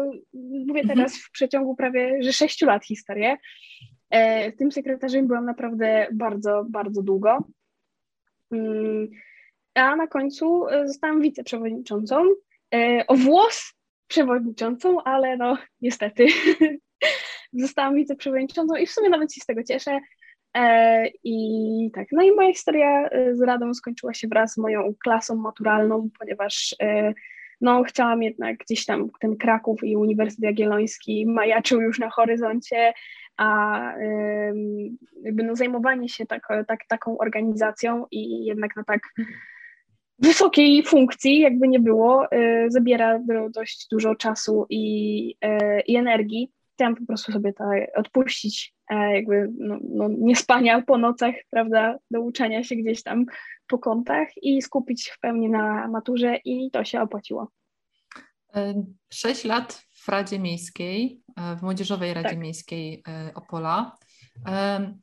mówię 0.66 0.80
mhm. 0.80 0.88
teraz 0.88 1.16
w 1.16 1.30
przeciągu 1.30 1.76
prawie 1.76 2.22
że 2.22 2.32
sześciu 2.32 2.66
lat 2.66 2.84
historię. 2.84 3.36
E, 4.10 4.52
tym 4.52 4.72
sekretarzem 4.72 5.26
byłam 5.26 5.44
naprawdę 5.44 6.06
bardzo, 6.12 6.64
bardzo 6.70 7.02
długo. 7.02 7.44
Mm, 8.52 9.08
a 9.74 9.96
na 9.96 10.06
końcu 10.06 10.68
e, 10.68 10.88
zostałam 10.88 11.20
wiceprzewodniczącą. 11.20 12.24
O 13.08 13.14
włos 13.14 13.74
przewodniczącą, 14.06 15.02
ale 15.02 15.36
no 15.36 15.58
niestety 15.80 16.26
zostałam 17.64 17.94
wiceprzewodniczącą 17.94 18.76
i 18.76 18.86
w 18.86 18.90
sumie 18.90 19.08
nawet 19.08 19.34
się 19.34 19.40
z 19.40 19.46
tego 19.46 19.62
cieszę. 19.64 20.00
E, 20.56 21.06
I 21.24 21.90
tak, 21.94 22.06
no 22.12 22.22
i 22.22 22.32
moja 22.32 22.48
historia 22.48 23.08
e, 23.08 23.36
z 23.36 23.40
Radą 23.42 23.74
skończyła 23.74 24.14
się 24.14 24.28
wraz 24.28 24.52
z 24.52 24.58
moją 24.58 24.94
klasą 25.04 25.36
maturalną, 25.36 26.08
ponieważ 26.18 26.74
e, 26.82 27.14
no, 27.60 27.82
chciałam 27.82 28.22
jednak 28.22 28.56
gdzieś 28.56 28.86
tam 28.86 29.10
ten 29.20 29.36
Kraków 29.36 29.84
i 29.84 29.96
Uniwersytet 29.96 30.44
Jagielloński 30.44 31.26
majaczył 31.26 31.80
już 31.80 31.98
na 31.98 32.10
horyzoncie, 32.10 32.92
a 33.36 33.80
jakby 35.22 35.42
no, 35.42 35.56
zajmowanie 35.56 36.08
się 36.08 36.26
tak, 36.26 36.48
tak, 36.68 36.80
taką 36.88 37.18
organizacją 37.18 38.06
i 38.10 38.44
jednak 38.44 38.76
na 38.76 38.84
tak 38.84 39.00
wysokiej 40.18 40.82
funkcji, 40.82 41.40
jakby 41.40 41.68
nie 41.68 41.80
było, 41.80 42.26
zabiera 42.68 43.20
dość 43.50 43.86
dużo 43.90 44.14
czasu 44.14 44.66
i, 44.70 45.34
i 45.86 45.96
energii 45.96 46.52
chciałam 46.80 46.96
po 46.96 47.06
prostu 47.06 47.32
sobie 47.32 47.52
to 47.52 47.64
odpuścić, 47.96 48.74
e, 48.90 49.14
jakby 49.14 49.48
no, 49.58 49.78
no, 49.82 50.08
nie 50.18 50.36
spania 50.36 50.82
po 50.82 50.98
nocach, 50.98 51.34
prawda, 51.50 51.98
do 52.10 52.20
uczenia 52.20 52.64
się 52.64 52.76
gdzieś 52.76 53.02
tam 53.02 53.24
po 53.66 53.78
kątach 53.78 54.28
i 54.42 54.62
skupić 54.62 55.08
w 55.08 55.20
pełni 55.20 55.50
na 55.50 55.88
maturze 55.88 56.36
i 56.44 56.70
to 56.70 56.84
się 56.84 57.00
opłaciło. 57.00 57.48
E, 58.54 58.84
sześć 59.12 59.44
lat 59.44 59.82
w 60.04 60.08
Radzie 60.08 60.38
Miejskiej, 60.38 61.22
e, 61.36 61.56
w 61.56 61.62
Młodzieżowej 61.62 62.14
Radzie 62.14 62.28
tak. 62.28 62.38
Miejskiej 62.38 63.02
Opola. 63.34 63.96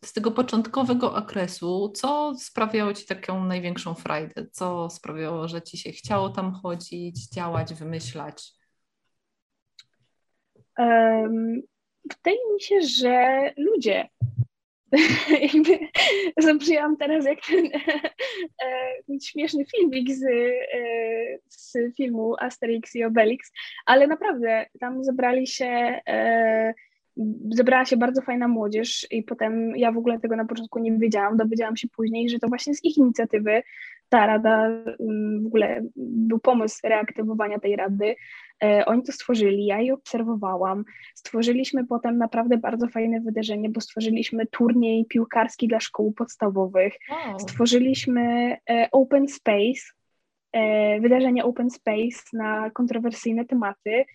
Z 0.06 0.14
tego 0.14 0.32
początkowego 0.32 1.16
okresu, 1.16 1.92
co 1.96 2.36
sprawiało 2.40 2.94
Ci 2.94 3.06
taką 3.06 3.44
największą 3.46 3.96
frajdę? 3.96 4.48
Co 4.52 4.90
sprawiało, 4.90 5.48
że 5.48 5.62
Ci 5.62 5.78
się 5.78 5.92
chciało 5.92 6.30
tam 6.30 6.54
chodzić, 6.54 7.30
działać, 7.30 7.74
wymyślać? 7.74 8.57
Um, 10.78 11.62
wydaje 12.04 12.54
mi 12.54 12.62
się, 12.62 12.82
że 12.82 13.42
ludzie. 13.58 14.10
Zabrzmiałam 16.38 16.98
teraz 16.98 17.26
jak 17.26 17.40
ten 17.42 17.66
e, 18.64 19.20
śmieszny 19.24 19.66
filmik 19.66 20.12
z, 20.12 20.24
e, 20.24 20.30
z 21.48 21.96
filmu 21.98 22.36
Asterix 22.40 22.96
i 22.96 23.04
Obelix, 23.04 23.52
ale 23.86 24.08
naprawdę 24.08 24.66
tam 24.80 25.04
zebrali 25.04 25.48
się 25.48 26.00
e, 26.08 26.74
zebrała 27.52 27.86
się 27.86 27.98
bardzo 27.98 28.22
fajna 28.22 28.48
młodzież 28.48 29.08
i 29.12 29.24
potem 29.24 29.76
ja 29.76 29.92
w 29.92 29.98
ogóle 29.98 30.20
tego 30.20 30.36
na 30.36 30.46
początku 30.46 30.80
nie 30.80 30.92
wiedziałam, 30.92 31.38
dowiedziałam 31.38 31.78
się 31.78 31.88
później, 31.88 32.30
że 32.30 32.40
to 32.40 32.48
właśnie 32.48 32.76
z 32.76 32.86
ich 32.86 32.98
inicjatywy 32.98 33.64
ta 34.10 34.28
rada, 34.28 34.66
mm, 35.00 35.44
w 35.44 35.48
ogóle 35.48 35.82
był 35.96 36.40
pomysł 36.40 36.80
reaktywowania 36.84 37.60
tej 37.60 37.76
rady. 37.76 38.16
E, 38.64 38.86
oni 38.86 39.04
to 39.04 39.12
stworzyli, 39.12 39.66
ja 39.66 39.82
je 39.82 39.94
obserwowałam. 39.94 40.84
Stworzyliśmy 41.16 41.88
potem 41.88 42.18
naprawdę 42.18 42.58
bardzo 42.58 42.88
fajne 42.88 43.22
wydarzenie, 43.22 43.70
bo 43.70 43.82
stworzyliśmy 43.82 44.46
turniej 44.46 45.06
piłkarski 45.06 45.68
dla 45.68 45.80
szkół 45.80 46.14
podstawowych. 46.14 46.94
Wow. 47.10 47.40
Stworzyliśmy 47.40 48.58
e, 48.70 48.88
Open 48.92 49.28
Space, 49.28 49.82
e, 50.52 51.00
wydarzenie 51.00 51.46
Open 51.46 51.70
Space 51.70 52.24
na 52.34 52.70
kontrowersyjne 52.70 53.46
tematy. 53.46 54.06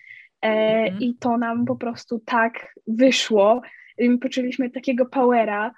Mhm. 0.40 1.00
I 1.00 1.14
to 1.14 1.38
nam 1.38 1.64
po 1.64 1.76
prostu 1.76 2.22
tak 2.24 2.74
wyszło. 2.86 3.62
Poczuliśmy 4.20 4.70
takiego 4.70 5.06
powera. 5.06 5.74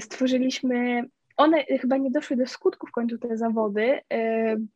Stworzyliśmy 0.00 1.04
one 1.36 1.64
chyba 1.64 1.96
nie 1.96 2.10
doszły 2.10 2.36
do 2.36 2.46
skutku 2.46 2.86
w 2.86 2.92
końcu 2.92 3.18
te 3.18 3.36
zawody, 3.36 4.00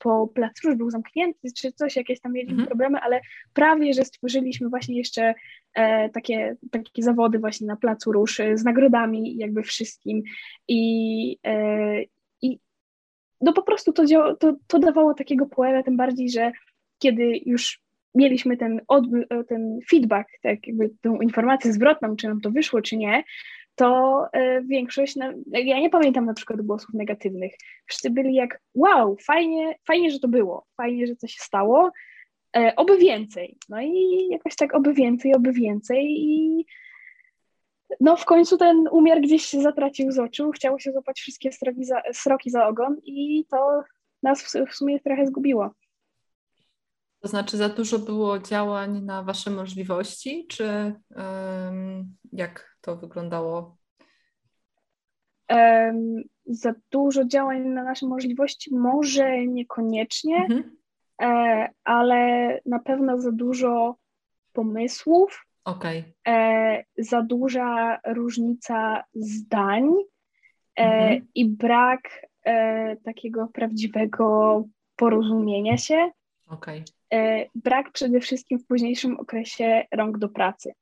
bo 0.05 0.27
plac 0.27 0.53
już 0.65 0.75
był 0.75 0.91
zamknięty, 0.91 1.49
czy 1.57 1.73
coś, 1.73 1.97
jakieś 1.97 2.21
tam 2.21 2.33
mieliśmy 2.33 2.53
mhm. 2.53 2.69
problemy, 2.69 2.99
ale 2.99 3.21
prawie, 3.55 3.95
że 3.95 4.05
stworzyliśmy 4.05 4.69
właśnie 4.69 4.99
jeszcze 4.99 5.35
e, 5.75 6.09
takie, 6.09 6.57
takie 6.71 7.03
zawody 7.03 7.39
właśnie 7.39 7.67
na 7.67 7.77
placu 7.77 8.13
Róż 8.13 8.41
z 8.55 8.65
nagrodami 8.65 9.37
jakby 9.37 9.63
wszystkim 9.63 10.23
i, 10.69 11.39
e, 11.47 12.03
i 12.43 12.59
no 13.41 13.53
po 13.53 13.63
prostu 13.63 13.93
to, 13.93 14.05
to, 14.37 14.57
to 14.67 14.79
dawało 14.79 15.15
takiego 15.15 15.47
poera, 15.47 15.83
tym 15.83 15.97
bardziej, 15.97 16.31
że 16.31 16.53
kiedy 16.99 17.41
już 17.47 17.83
mieliśmy 18.15 18.57
ten, 18.57 18.81
ten 19.49 19.79
feedback, 19.91 20.29
tak 20.43 20.67
jakby 20.67 20.91
tą 21.01 21.21
informację 21.21 21.73
zwrotną, 21.73 22.17
czy 22.17 22.29
nam 22.29 22.41
to 22.41 22.51
wyszło, 22.51 22.83
czy 22.83 22.97
nie, 22.97 23.25
to 23.81 24.27
e, 24.33 24.63
większość, 24.63 25.17
ja 25.53 25.81
nie 25.81 25.91
pamiętam 25.91 26.27
na 26.27 26.35
przykład 26.35 26.63
głosów 26.63 26.95
negatywnych. 26.95 27.53
Wszyscy 27.87 28.11
byli 28.11 28.35
jak, 28.35 28.61
wow, 28.75 29.17
fajnie, 29.21 29.75
fajnie, 29.87 30.11
że 30.11 30.19
to 30.19 30.29
było, 30.29 30.67
fajnie, 30.77 31.07
że 31.07 31.17
coś 31.17 31.33
się 31.33 31.43
stało, 31.43 31.91
e, 32.57 32.73
oby 32.77 32.99
więcej. 32.99 33.59
No 33.69 33.81
i 33.81 34.29
jakoś 34.31 34.57
tak 34.57 34.75
oby 34.75 34.95
więcej, 34.95 35.35
oby 35.35 35.53
więcej 35.53 36.07
i 36.11 36.65
no 38.01 38.17
w 38.17 38.25
końcu 38.25 38.57
ten 38.57 38.89
umiar 38.93 39.21
gdzieś 39.21 39.45
się 39.45 39.63
zatracił 39.63 40.13
z 40.13 40.19
oczu, 40.19 40.51
chciało 40.51 40.79
się 40.79 40.93
złapać 40.93 41.21
wszystkie 41.21 41.53
sroki 41.53 41.85
za, 41.85 42.03
sroki 42.13 42.51
za 42.51 42.67
ogon 42.67 42.97
i 43.05 43.45
to 43.51 43.83
nas 44.23 44.43
w, 44.43 44.71
w 44.71 44.75
sumie 44.75 45.01
trochę 45.01 45.27
zgubiło. 45.27 45.71
To 47.21 47.29
znaczy, 47.29 47.57
za 47.57 47.69
dużo 47.69 47.99
było 47.99 48.39
działań 48.39 49.03
na 49.03 49.23
Wasze 49.23 49.51
możliwości, 49.51 50.47
czy 50.49 50.95
um, 51.17 52.17
jak 52.33 52.70
to 52.81 52.97
wyglądało? 52.97 53.77
Um, 55.51 56.23
za 56.47 56.75
dużo 56.91 57.25
działań 57.25 57.61
na 57.61 57.85
nasze 57.85 58.07
możliwości, 58.07 58.75
może 58.75 59.47
niekoniecznie, 59.47 60.37
mhm. 60.37 60.77
e, 61.23 61.69
ale 61.85 62.61
na 62.67 62.79
pewno 62.79 63.19
za 63.19 63.33
dużo 63.33 63.97
pomysłów, 64.53 65.47
okay. 65.65 66.05
e, 66.29 66.85
za 66.99 67.23
duża 67.23 67.99
różnica 68.07 69.05
zdań 69.15 69.91
e, 70.77 70.83
mhm. 70.85 71.27
i 71.35 71.49
brak 71.49 72.27
e, 72.45 72.97
takiego 72.97 73.47
prawdziwego 73.47 74.65
porozumienia 74.97 75.77
się. 75.77 76.11
Okay. 76.47 76.85
E, 77.13 77.47
brak 77.55 77.93
przede 77.93 78.21
wszystkim 78.21 78.59
w 78.59 78.67
późniejszym 78.67 79.21
okresie 79.21 79.85
rąk 79.93 80.19
do 80.19 80.29
pracy, 80.29 80.73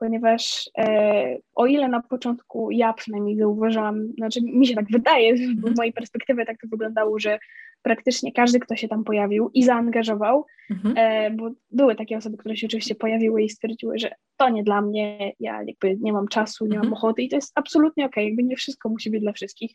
ponieważ 0.00 0.70
e, 0.78 1.38
o 1.54 1.66
ile 1.66 1.88
na 1.88 2.02
początku 2.02 2.70
ja 2.70 2.92
przynajmniej 2.92 3.36
zauważyłam, 3.36 4.12
znaczy 4.18 4.40
mi 4.42 4.66
się 4.66 4.74
tak 4.74 4.90
wydaje, 4.90 5.36
z 5.36 5.40
mhm. 5.40 5.74
mojej 5.76 5.92
perspektywy 5.92 6.46
tak 6.46 6.56
to 6.60 6.68
wyglądało, 6.68 7.18
że 7.18 7.38
praktycznie 7.82 8.32
każdy, 8.32 8.60
kto 8.60 8.76
się 8.76 8.88
tam 8.88 9.04
pojawił 9.04 9.50
i 9.54 9.64
zaangażował, 9.64 10.46
mhm. 10.70 10.94
e, 10.98 11.30
bo 11.30 11.50
były 11.70 11.94
takie 11.94 12.16
osoby, 12.16 12.36
które 12.36 12.56
się 12.56 12.66
oczywiście 12.66 12.94
pojawiły 12.94 13.42
i 13.42 13.50
stwierdziły, 13.50 13.98
że 13.98 14.10
to 14.36 14.48
nie 14.48 14.62
dla 14.62 14.82
mnie, 14.82 15.32
ja 15.40 15.62
jakby 15.62 15.96
nie 16.00 16.12
mam 16.12 16.28
czasu, 16.28 16.64
nie 16.64 16.78
mam 16.78 16.86
mhm. 16.86 16.92
ochoty 16.92 17.22
i 17.22 17.28
to 17.28 17.36
jest 17.36 17.52
absolutnie 17.54 18.06
okej, 18.06 18.24
okay, 18.24 18.24
jakby 18.24 18.42
nie 18.42 18.56
wszystko 18.56 18.88
musi 18.88 19.10
być 19.10 19.20
dla 19.20 19.32
wszystkich. 19.32 19.70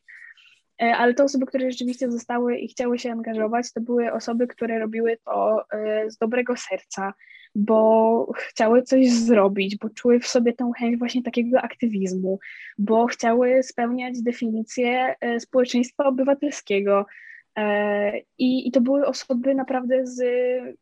E, 0.82 0.96
ale 0.96 1.14
te 1.14 1.24
osoby, 1.24 1.46
które 1.46 1.72
rzeczywiście 1.72 2.12
zostały 2.12 2.58
i 2.58 2.68
chciały 2.68 3.00
się 3.00 3.12
angażować, 3.12 3.74
to 3.74 3.82
były 3.82 4.14
osoby, 4.14 4.48
które 4.48 4.80
robiły 4.80 5.18
to 5.26 5.66
e, 5.72 6.12
z 6.12 6.18
dobrego 6.18 6.56
serca, 6.58 7.14
bo 7.56 8.32
chciały 8.38 8.82
coś 8.82 9.10
zrobić, 9.10 9.78
bo 9.78 9.90
czuły 9.90 10.20
w 10.20 10.28
sobie 10.28 10.54
tę 10.54 10.72
chęć 10.78 10.98
właśnie 10.98 11.24
takiego 11.24 11.62
aktywizmu, 11.62 12.40
bo 12.78 13.06
chciały 13.06 13.64
spełniać 13.64 14.22
definicję 14.22 15.16
e, 15.22 15.40
społeczeństwa 15.40 16.06
obywatelskiego. 16.06 17.06
I, 18.38 18.68
I, 18.68 18.72
to 18.72 18.82
były 18.82 19.06
osoby 19.06 19.56
naprawdę 19.56 20.06
z, 20.06 20.22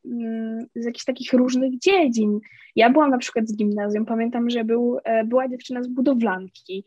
mm, 0.05 0.65
z 0.75 0.85
jakichś 0.85 1.05
takich 1.05 1.33
różnych 1.33 1.79
dziedzin. 1.79 2.39
Ja 2.75 2.89
byłam 2.89 3.09
na 3.09 3.17
przykład 3.17 3.47
z 3.47 3.57
gimnazjum, 3.57 4.05
pamiętam, 4.05 4.49
że 4.49 4.63
był, 4.63 4.97
była 5.25 5.47
dziewczyna 5.47 5.83
z 5.83 5.87
budowlanki, 5.87 6.85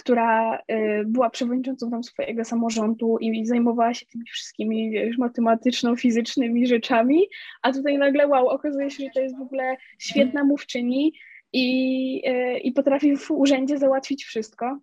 która 0.00 0.56
y, 0.56 1.04
była 1.06 1.30
przewodniczącą 1.30 1.90
tam 1.90 2.04
swojego 2.04 2.44
samorządu 2.44 3.18
i 3.18 3.46
zajmowała 3.46 3.94
się 3.94 4.06
tymi 4.06 4.24
wszystkimi 4.24 4.90
wiesz, 4.90 5.18
matematyczno-fizycznymi 5.18 6.66
rzeczami, 6.66 7.26
a 7.62 7.72
tutaj 7.72 7.98
nagle 7.98 8.28
wow, 8.28 8.48
okazuje 8.48 8.90
się, 8.90 9.04
że 9.04 9.10
to 9.14 9.20
jest 9.20 9.38
w 9.38 9.42
ogóle 9.42 9.76
świetna 9.98 10.44
mówczyni 10.44 11.12
i, 11.52 12.22
i 12.62 12.72
potrafi 12.72 13.16
w 13.16 13.30
urzędzie 13.30 13.78
załatwić 13.78 14.24
wszystko. 14.24 14.78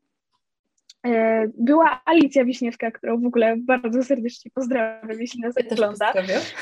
Była 1.57 2.01
Alicja 2.05 2.45
Wiśniewska, 2.45 2.91
którą 2.91 3.21
w 3.21 3.25
ogóle 3.25 3.55
bardzo 3.57 4.03
serdecznie 4.03 4.51
pozdrawiam, 4.53 5.21
jeśli 5.21 5.41
nas 5.41 5.55
ogląda, 5.71 6.13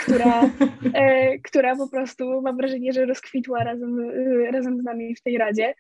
która, 0.04 0.50
która 1.48 1.76
po 1.76 1.88
prostu 1.88 2.42
mam 2.42 2.58
wrażenie, 2.58 2.94
że 2.94 3.06
rozkwitła 3.06 3.64
razem, 3.64 4.12
razem 4.52 4.82
z 4.82 4.84
nami 4.84 5.16
w 5.16 5.22
tej 5.22 5.38
radzie. 5.38 5.74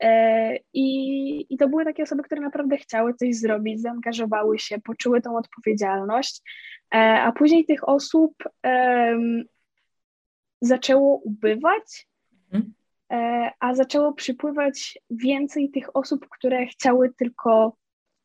E, 0.00 0.56
I, 0.72 1.54
I 1.54 1.56
to 1.56 1.68
były 1.68 1.84
takie 1.84 2.02
osoby, 2.02 2.22
które 2.22 2.40
naprawdę 2.40 2.76
chciały 2.76 3.14
coś 3.14 3.36
zrobić, 3.36 3.80
zaangażowały 3.80 4.58
się, 4.58 4.80
poczuły 4.80 5.20
tą 5.20 5.36
odpowiedzialność, 5.36 6.42
e, 6.94 6.98
a 6.98 7.32
później 7.32 7.64
tych 7.64 7.88
osób 7.88 8.34
zaczęło 10.60 11.16
ubywać, 11.16 12.08
mhm. 12.52 12.74
E, 13.12 13.50
a 13.60 13.74
zaczęło 13.74 14.12
przypływać 14.12 14.98
więcej 15.10 15.70
tych 15.70 15.96
osób, 15.96 16.28
które 16.28 16.66
chciały 16.66 17.12
tylko 17.14 17.76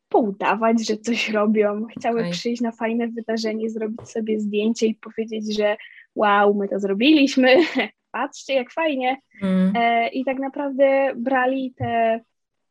poudawać, 0.09 0.87
że 0.87 0.97
coś 0.97 1.29
robią, 1.29 1.85
chciały 1.97 2.19
okay. 2.19 2.31
przyjść 2.31 2.61
na 2.61 2.71
fajne 2.71 3.07
wydarzenie, 3.07 3.69
zrobić 3.69 4.09
sobie 4.09 4.39
zdjęcie 4.39 4.87
i 4.87 4.95
powiedzieć, 4.95 5.55
że 5.55 5.77
wow, 6.15 6.53
my 6.53 6.67
to 6.67 6.79
zrobiliśmy, 6.79 7.55
patrzcie 8.11 8.53
jak 8.53 8.71
fajnie. 8.71 9.17
Mm. 9.41 9.73
E, 9.75 10.07
I 10.07 10.25
tak 10.25 10.39
naprawdę 10.39 11.13
brali 11.15 11.73
te, 11.77 12.21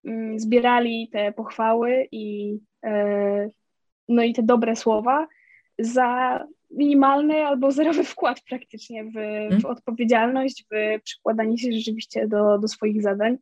mm, 0.04 0.38
zbierali 0.38 1.08
te 1.12 1.32
pochwały 1.32 2.08
i 2.12 2.58
e, 2.84 3.48
no 4.08 4.22
i 4.22 4.34
te 4.34 4.42
dobre 4.42 4.76
słowa 4.76 5.26
za 5.78 6.40
minimalny 6.70 7.46
albo 7.46 7.70
zerowy 7.70 8.04
wkład 8.04 8.40
praktycznie 8.48 9.04
w, 9.04 9.16
mm. 9.16 9.60
w 9.60 9.64
odpowiedzialność, 9.64 10.64
w 10.70 11.02
przykładanie 11.02 11.58
się 11.58 11.72
rzeczywiście 11.72 12.28
do, 12.28 12.58
do 12.58 12.68
swoich 12.68 13.02
zadań. 13.02 13.38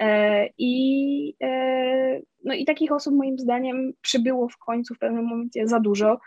E, 0.00 0.48
I, 0.58 1.34
no 2.44 2.54
i 2.54 2.64
takich 2.64 2.92
osób 2.92 3.14
moim 3.14 3.38
zdaniem 3.38 3.92
przybyło 4.00 4.48
w 4.48 4.58
końcu 4.58 4.94
w 4.94 4.98
pewnym 4.98 5.24
momencie 5.24 5.68
za 5.68 5.80
dużo. 5.80 6.18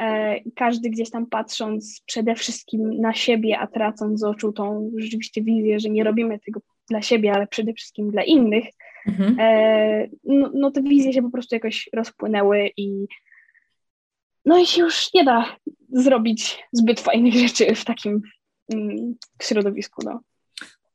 E, 0.00 0.40
każdy 0.56 0.90
gdzieś 0.90 1.10
tam 1.10 1.26
patrząc 1.26 2.02
przede 2.06 2.34
wszystkim 2.34 3.00
na 3.00 3.14
siebie, 3.14 3.58
a 3.58 3.66
tracąc 3.66 4.20
z 4.20 4.24
oczu 4.24 4.52
tą 4.52 4.90
rzeczywiście 4.96 5.42
wizję, 5.42 5.80
że 5.80 5.90
nie 5.90 6.04
robimy 6.04 6.38
tego 6.46 6.60
dla 6.90 7.02
siebie, 7.02 7.32
ale 7.32 7.46
przede 7.46 7.72
wszystkim 7.72 8.10
dla 8.10 8.22
innych, 8.22 8.64
mhm. 9.06 9.36
E, 9.40 10.08
no, 10.24 10.50
no 10.54 10.70
te 10.70 10.82
wizje 10.82 11.12
się 11.12 11.22
po 11.22 11.30
prostu 11.30 11.54
jakoś 11.54 11.88
rozpłynęły 11.92 12.70
i 12.76 13.06
no 14.44 14.58
i 14.58 14.66
się 14.66 14.82
już 14.82 15.14
nie 15.14 15.24
da 15.24 15.56
zrobić 15.88 16.64
zbyt 16.72 17.00
fajnych 17.00 17.34
rzeczy 17.34 17.74
w 17.74 17.84
takim 17.84 18.22
mm, 18.72 19.14
środowisku. 19.42 20.02
No. 20.04 20.20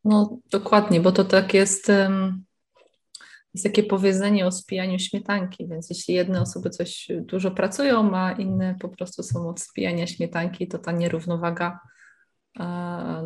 no 0.06 0.38
dokładnie, 0.52 1.00
bo 1.00 1.12
to 1.12 1.24
tak 1.24 1.54
jest 1.54 1.90
um 1.90 2.49
jest 3.54 3.64
takie 3.66 3.84
powiedzenie 3.84 4.48
o 4.48 4.52
spijaniu 4.52 5.00
śmietanki, 5.00 5.68
więc 5.68 5.90
jeśli 5.90 6.14
jedne 6.14 6.42
osoby 6.42 6.70
coś 6.70 7.08
dużo 7.22 7.52
pracują, 7.52 8.16
a 8.16 8.32
inne 8.32 8.76
po 8.80 8.90
prostu 8.90 9.24
są 9.24 9.50
od 9.50 9.60
spijania 9.60 10.08
śmietanki, 10.08 10.68
to 10.68 10.80
ta 10.80 10.92
nierównowaga 10.92 11.80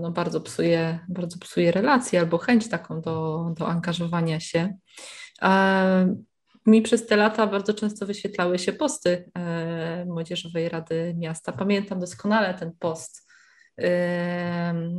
no, 0.02 0.12
bardzo, 0.12 0.42
psuje, 0.42 1.00
bardzo 1.10 1.40
psuje 1.40 1.72
relacje 1.72 2.20
albo 2.20 2.38
chęć 2.38 2.70
taką 2.70 3.02
do, 3.02 3.46
do 3.58 3.68
angażowania 3.68 4.40
się. 4.40 4.74
Mi 6.66 6.82
przez 6.82 7.08
te 7.08 7.16
lata 7.16 7.48
bardzo 7.48 7.74
często 7.74 8.06
wyświetlały 8.06 8.60
się 8.60 8.74
posty 8.74 9.32
e, 9.36 10.06
Młodzieżowej 10.06 10.70
Rady 10.70 11.16
Miasta. 11.18 11.52
Pamiętam 11.52 12.00
doskonale 12.00 12.54
ten 12.54 12.72
post 12.80 13.24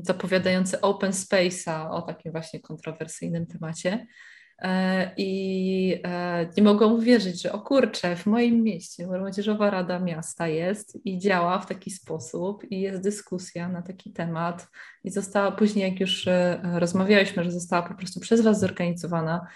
zapowiadający 0.02 0.80
Open 0.80 1.10
Space'a 1.10 1.90
o 1.90 2.02
takim 2.02 2.32
właśnie 2.32 2.60
kontrowersyjnym 2.60 3.46
temacie. 3.46 4.06
E, 4.64 5.10
I 5.16 6.00
e, 6.04 6.46
nie 6.56 6.62
mogą 6.62 6.94
uwierzyć, 6.94 7.42
że 7.42 7.52
o 7.52 7.60
kurczę, 7.60 8.16
w 8.16 8.26
moim 8.26 8.62
mieście 8.62 9.06
Młodzieżowa 9.06 9.70
Rada 9.70 9.98
Miasta 9.98 10.48
jest 10.48 11.06
i 11.06 11.18
działa 11.18 11.58
w 11.58 11.66
taki 11.66 11.90
sposób 11.90 12.64
i 12.70 12.80
jest 12.80 13.02
dyskusja 13.02 13.68
na 13.68 13.82
taki 13.82 14.12
temat 14.12 14.68
i 15.04 15.10
została 15.10 15.52
później, 15.52 15.90
jak 15.90 16.00
już 16.00 16.28
e, 16.28 16.60
rozmawialiśmy, 16.74 17.44
że 17.44 17.50
została 17.50 17.88
po 17.88 17.94
prostu 17.94 18.20
przez 18.20 18.40
Was 18.40 18.60
zorganizowana, 18.60 19.46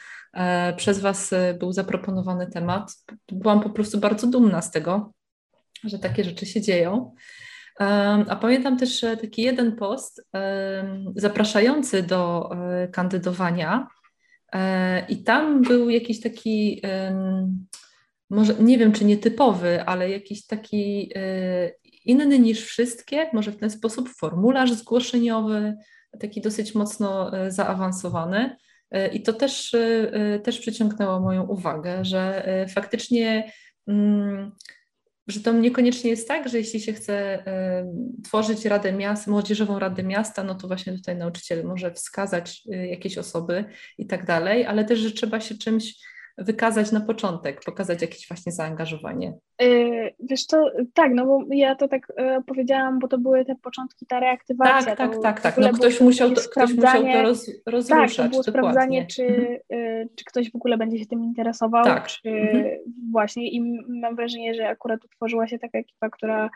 przez 0.77 1.01
Was 1.01 1.31
był 1.59 1.73
zaproponowany 1.73 2.47
temat. 2.47 2.92
Byłam 3.33 3.61
po 3.61 3.71
prostu 3.71 3.99
bardzo 3.99 4.27
dumna 4.27 4.62
z 4.62 4.71
tego, 4.71 5.12
że 5.85 5.99
takie 5.99 6.25
rzeczy 6.25 6.47
się 6.47 6.61
dzieją. 6.61 7.14
A 8.29 8.37
pamiętam 8.40 8.79
też 8.79 9.01
taki 9.21 9.42
jeden 9.42 9.77
post 9.77 10.29
zapraszający 11.16 12.03
do 12.03 12.51
kandydowania 12.92 13.88
I 15.09 15.23
tam 15.23 15.63
był 15.63 15.91
jakiś 15.91 16.21
taki, 16.21 16.83
może 18.31 18.55
nie 18.55 18.79
wiem 18.79 18.93
czy 18.93 19.05
nietypowy, 19.05 19.83
ale 19.85 20.11
jakiś 20.11 20.47
taki 20.47 21.13
e, 21.15 21.71
inny 22.05 22.39
niż 22.39 22.65
wszystkie, 22.65 23.31
może 23.33 23.53
w 23.53 23.57
ten 23.57 23.71
sposób 23.71 24.09
formularz 24.09 24.73
zgłoszeniowy, 24.73 25.77
taki 26.21 26.41
dosyć 26.41 26.75
mocno 26.75 27.39
e, 27.39 27.51
zaawansowany. 27.51 28.57
I 29.13 29.23
to 29.23 29.33
też, 29.33 29.77
też 30.43 30.59
przyciągnęło 30.59 31.21
moją 31.21 31.47
uwagę, 31.47 32.05
że 32.05 32.49
faktycznie 32.75 33.53
mm, 33.89 34.53
że 35.29 35.41
to 35.41 35.53
niekoniecznie 35.53 36.11
jest 36.11 36.29
tak, 36.29 36.49
że 36.49 36.59
jeśli 36.59 36.81
się 36.81 36.93
chce 36.93 37.38
y, 37.38 38.23
tworzyć 38.25 38.64
Radę 38.64 38.93
Miasta, 38.93 39.31
Młodzieżową 39.31 39.79
Radę 39.79 40.03
Miasta, 40.03 40.45
no 40.45 40.55
to 40.55 40.67
właśnie 40.67 40.93
tutaj 40.93 41.17
nauczyciel 41.17 41.64
może 41.64 41.95
wskazać 41.95 42.62
y, 42.75 42.87
jakieś 42.87 43.19
osoby 43.19 43.64
i 43.99 44.07
tak 44.07 44.27
dalej, 44.27 44.67
ale 44.67 44.85
też, 44.85 44.99
że 44.99 45.11
trzeba 45.11 45.41
się 45.41 45.55
czymś 45.55 45.95
wykazać 46.38 46.92
na 46.92 47.01
początek, 47.01 47.61
pokazać 47.66 48.03
jakieś 48.03 48.29
właśnie 48.29 48.53
zaangażowanie? 48.53 49.33
Yy, 49.61 50.14
wiesz 50.20 50.44
co, 50.44 50.70
tak, 50.94 51.12
no 51.14 51.27
bo 51.27 51.44
ja 51.51 51.74
to 51.74 51.88
tak 51.88 52.12
yy, 52.18 52.42
powiedziałam, 52.46 52.98
bo 52.98 53.09
to 53.09 53.18
były 53.18 53.44
te 53.44 53.55
początki, 53.55 54.07
ta 54.07 54.20
reaktywacja. 54.20 54.96
Tak, 54.96 55.12
tak, 55.12 55.22
tak, 55.22 55.40
tak. 55.40 55.59
No 55.59 55.72
ktoś 55.72 56.01
musiał 56.01 56.31
to, 56.31 56.40
ktoś 56.51 56.74
musiał 56.74 57.03
to 57.03 57.22
roz, 57.22 57.51
rozruszać. 57.66 58.16
Tak, 58.16 58.27
to 58.27 58.31
było 58.31 58.42
sprawdzanie, 58.42 59.07
czy, 59.07 59.27
mhm. 59.27 59.59
yy, 59.70 60.09
czy 60.16 60.24
ktoś 60.24 60.53
w 60.53 60.57
ogóle 60.57 60.77
będzie 60.77 60.98
się 60.98 61.07
tym 61.07 61.24
interesował, 61.24 61.85
tak. 61.85 62.07
czy 62.07 62.31
mhm. 62.31 62.64
właśnie 63.12 63.51
i 63.51 63.61
mam 63.88 64.16
wrażenie, 64.16 64.55
że 64.55 64.68
akurat 64.68 65.05
utworzyła 65.05 65.46
się 65.46 65.59
taka 65.59 65.79
ekipa, 65.79 66.11
która 66.11 66.51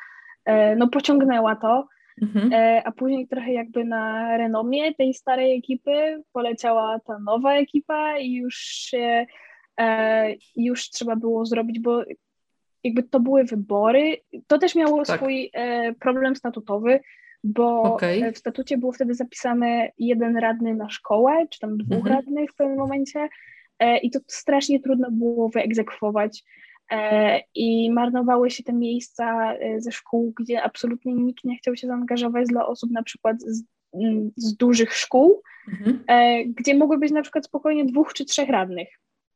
no 0.77 0.89
pociągnęła 0.89 1.57
to, 1.57 1.87
Mhm. 2.23 2.51
A 2.85 2.93
później 2.93 3.29
trochę 3.29 3.53
jakby 3.53 3.85
na 3.85 4.37
renomie 4.37 4.95
tej 4.95 5.15
starej 5.15 5.59
ekipy 5.59 6.23
poleciała 6.33 6.99
ta 7.07 7.19
nowa 7.19 7.55
ekipa 7.55 8.19
i 8.19 8.33
już 8.33 8.55
się 8.57 8.99
E, 8.99 9.27
już 10.57 10.91
trzeba 10.91 11.17
było 11.17 11.47
zrobić, 11.47 11.81
bo 11.81 12.05
jakby 12.85 13.03
to 13.03 13.21
były 13.21 13.45
wybory. 13.45 14.17
To 14.47 14.59
też 14.59 14.75
miało 14.75 15.05
tak. 15.05 15.17
swój 15.17 15.51
e, 15.55 15.93
problem 15.95 16.37
statutowy, 16.37 17.01
bo 17.45 17.83
okay. 17.83 18.33
w 18.33 18.39
statucie 18.39 18.79
było 18.79 18.93
wtedy 18.93 19.15
zapisane 19.15 19.93
jeden 19.99 20.37
radny 20.37 20.75
na 20.75 20.91
szkołę, 20.91 21.47
czy 21.51 21.59
tam 21.59 21.79
dwóch 21.79 21.99
mhm. 21.99 22.17
radnych 22.17 22.51
w 22.51 22.55
pewnym 22.55 22.79
momencie 22.79 23.29
e, 23.79 23.99
i 23.99 24.11
to 24.11 24.19
strasznie 24.27 24.81
trudno 24.81 25.11
było 25.11 25.49
wyegzekwować. 25.49 26.45
I 27.55 27.91
marnowały 27.93 28.51
się 28.51 28.63
te 28.63 28.73
miejsca 28.73 29.55
ze 29.79 29.93
szkół, 29.93 30.33
gdzie 30.41 30.63
absolutnie 30.63 31.15
nikt 31.15 31.45
nie 31.45 31.57
chciał 31.57 31.77
się 31.77 31.87
zaangażować 31.87 32.49
dla 32.49 32.67
osób 32.67 32.91
na 32.91 33.03
przykład 33.03 33.37
z, 33.41 33.65
z 34.37 34.57
dużych 34.57 34.95
szkół, 34.95 35.43
mhm. 35.69 36.05
gdzie 36.55 36.75
mogły 36.75 36.99
być 36.99 37.13
na 37.13 37.23
przykład 37.23 37.47
spokojnie 37.47 37.85
dwóch 37.85 38.13
czy 38.13 38.25
trzech 38.25 38.49
radnych. 38.49 38.89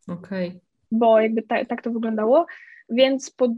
Okay. 0.06 0.60
Bo 0.90 1.20
jakby 1.20 1.42
ta, 1.42 1.64
tak 1.64 1.82
to 1.82 1.90
wyglądało. 1.90 2.46
Więc 2.88 3.30
po 3.30 3.54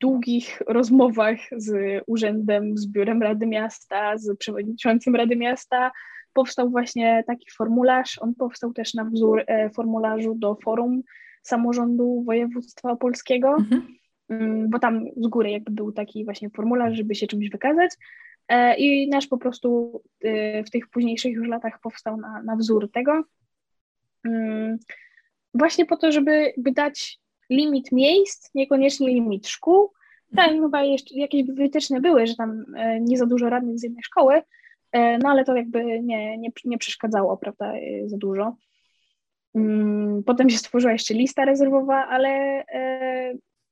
długich 0.00 0.62
rozmowach 0.66 1.38
z 1.56 2.02
urzędem, 2.06 2.78
z 2.78 2.86
biurem 2.86 3.22
Rady 3.22 3.46
Miasta, 3.46 4.18
z 4.18 4.38
przewodniczącym 4.38 5.16
Rady 5.16 5.36
Miasta, 5.36 5.90
powstał 6.32 6.70
właśnie 6.70 7.24
taki 7.26 7.50
formularz. 7.50 8.18
On 8.18 8.34
powstał 8.34 8.72
też 8.72 8.94
na 8.94 9.04
wzór 9.04 9.44
e, 9.46 9.70
formularzu 9.70 10.34
do 10.34 10.56
Forum 10.64 11.02
Samorządu 11.42 12.22
Województwa 12.26 12.90
Opolskiego, 12.90 13.56
mhm. 13.58 13.86
Mm, 14.28 14.70
bo 14.70 14.78
tam 14.78 15.04
z 15.16 15.26
góry 15.26 15.50
jakby 15.50 15.70
był 15.70 15.92
taki 15.92 16.24
właśnie 16.24 16.50
formularz, 16.50 16.96
żeby 16.96 17.14
się 17.14 17.26
czymś 17.26 17.50
wykazać. 17.50 17.90
E, 18.48 18.76
I 18.76 19.08
nasz 19.08 19.26
po 19.26 19.38
prostu 19.38 20.00
e, 20.20 20.64
w 20.64 20.70
tych 20.70 20.88
późniejszych 20.88 21.32
już 21.32 21.48
latach 21.48 21.80
powstał 21.80 22.16
na, 22.16 22.42
na 22.42 22.56
wzór 22.56 22.90
tego. 22.90 23.24
Właśnie 25.54 25.86
po 25.86 25.96
to, 25.96 26.12
żeby 26.12 26.52
dać 26.56 27.18
limit 27.50 27.92
miejsc, 27.92 28.50
niekoniecznie 28.54 29.08
limit 29.08 29.48
szkół. 29.48 29.92
Tam 30.36 30.60
chyba 30.60 30.82
jeszcze 30.82 31.14
jakieś 31.14 31.44
wytyczne 31.44 32.00
były, 32.00 32.26
że 32.26 32.36
tam 32.36 32.64
e, 32.76 33.00
nie 33.00 33.18
za 33.18 33.26
dużo 33.26 33.50
radnych 33.50 33.78
z 33.78 33.82
jednej 33.82 34.02
szkoły, 34.02 34.42
e, 34.92 35.18
no 35.18 35.28
ale 35.28 35.44
to 35.44 35.56
jakby 35.56 35.84
nie, 35.84 36.38
nie, 36.38 36.50
nie 36.64 36.78
przeszkadzało, 36.78 37.36
prawda, 37.36 37.72
e, 37.74 38.08
za 38.08 38.16
dużo. 38.16 38.56
Mm, 39.54 40.22
potem 40.24 40.50
się 40.50 40.58
stworzyła 40.58 40.92
jeszcze 40.92 41.14
lista 41.14 41.44
rezerwowa, 41.44 42.06
ale 42.06 42.64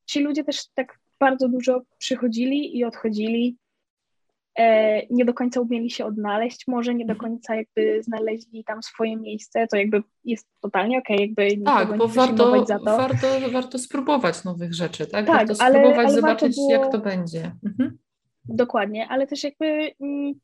ci 0.07 0.21
ludzie 0.21 0.45
też 0.45 0.69
tak 0.69 0.99
bardzo 1.21 1.49
dużo 1.49 1.83
przychodzili 1.99 2.79
i 2.79 2.85
odchodzili. 2.85 3.57
E, 4.59 5.07
nie 5.11 5.25
do 5.25 5.35
końca 5.35 5.61
umieli 5.61 5.91
się 5.91 6.05
odnaleźć, 6.05 6.65
może 6.69 6.95
nie 6.95 7.07
do 7.07 7.13
mhm. 7.13 7.31
końca 7.31 7.55
jakby 7.55 8.03
znaleźli 8.03 8.65
tam 8.65 8.83
swoje 8.83 9.17
miejsce, 9.17 9.67
to 9.67 9.77
jakby 9.77 10.03
jest 10.25 10.49
totalnie 10.61 10.99
okej, 10.99 11.17
okay, 11.17 11.47
jakby 11.47 11.65
Tak, 11.65 11.97
bo 11.97 12.09
warto, 12.09 12.67
za 12.67 12.79
to. 12.79 12.85
Warto, 12.85 13.27
warto 13.53 13.79
spróbować 13.79 14.45
nowych 14.45 14.75
rzeczy, 14.75 15.07
tak? 15.07 15.27
tak 15.27 15.37
warto 15.37 15.63
ale, 15.65 15.75
spróbować 15.75 16.07
ale 16.07 16.15
zobaczyć, 16.15 16.57
było... 16.57 16.71
jak 16.73 16.93
to 16.93 16.99
będzie. 16.99 17.53
Mhm. 17.65 17.99
Dokładnie, 18.49 19.09
ale 19.09 19.27
też 19.27 19.45
jakby 19.45 19.91
mm, 20.01 20.35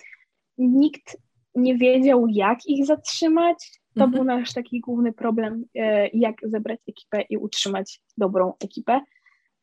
nikt 0.58 1.16
nie 1.54 1.76
wiedział, 1.76 2.26
jak 2.28 2.58
ich 2.66 2.86
zatrzymać. 2.86 3.82
To 3.94 4.04
mhm. 4.04 4.10
był 4.10 4.24
nasz 4.24 4.52
taki 4.52 4.80
główny 4.80 5.12
problem, 5.12 5.64
e, 5.74 6.08
jak 6.08 6.36
zebrać 6.42 6.80
ekipę 6.88 7.22
i 7.22 7.36
utrzymać 7.36 8.00
dobrą 8.18 8.52
ekipę. 8.64 9.00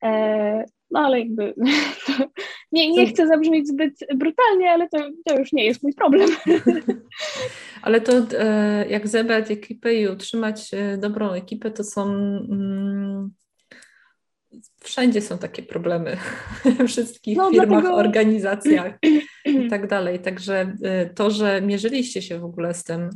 E, 0.04 0.66
no 0.92 1.00
ale 1.00 1.20
jakby 1.20 1.54
nie, 2.72 2.92
nie 2.92 3.08
chcę 3.08 3.28
zabrzmieć 3.28 3.68
zbyt 3.68 3.94
brutalnie, 4.16 4.72
ale 4.72 4.90
to, 4.90 4.98
to 5.26 5.40
już 5.40 5.54
nie 5.54 5.66
jest 5.66 5.84
mój 5.84 5.94
problem. 5.94 6.30
ale 7.82 8.02
to 8.02 8.14
e, 8.40 8.86
jak 8.90 9.08
zebrać 9.08 9.52
ekipę 9.52 9.94
i 9.94 10.08
utrzymać 10.08 10.72
dobrą 10.98 11.32
ekipę, 11.32 11.72
to 11.72 11.84
są 11.84 12.04
mm, 12.04 13.32
wszędzie 14.80 15.22
są 15.22 15.38
takie 15.38 15.64
problemy. 15.64 16.18
We 16.78 16.88
wszystkich 16.88 17.38
no, 17.38 17.50
firmach, 17.50 17.68
dlatego... 17.68 17.96
organizacjach 17.96 18.98
i 19.46 19.70
tak 19.70 19.88
dalej. 19.88 20.20
Także 20.20 20.76
to, 21.16 21.32
że 21.32 21.62
mierzyliście 21.62 22.22
się 22.22 22.40
w 22.40 22.46
ogóle 22.46 22.74
z 22.74 22.84
tym 22.84 23.10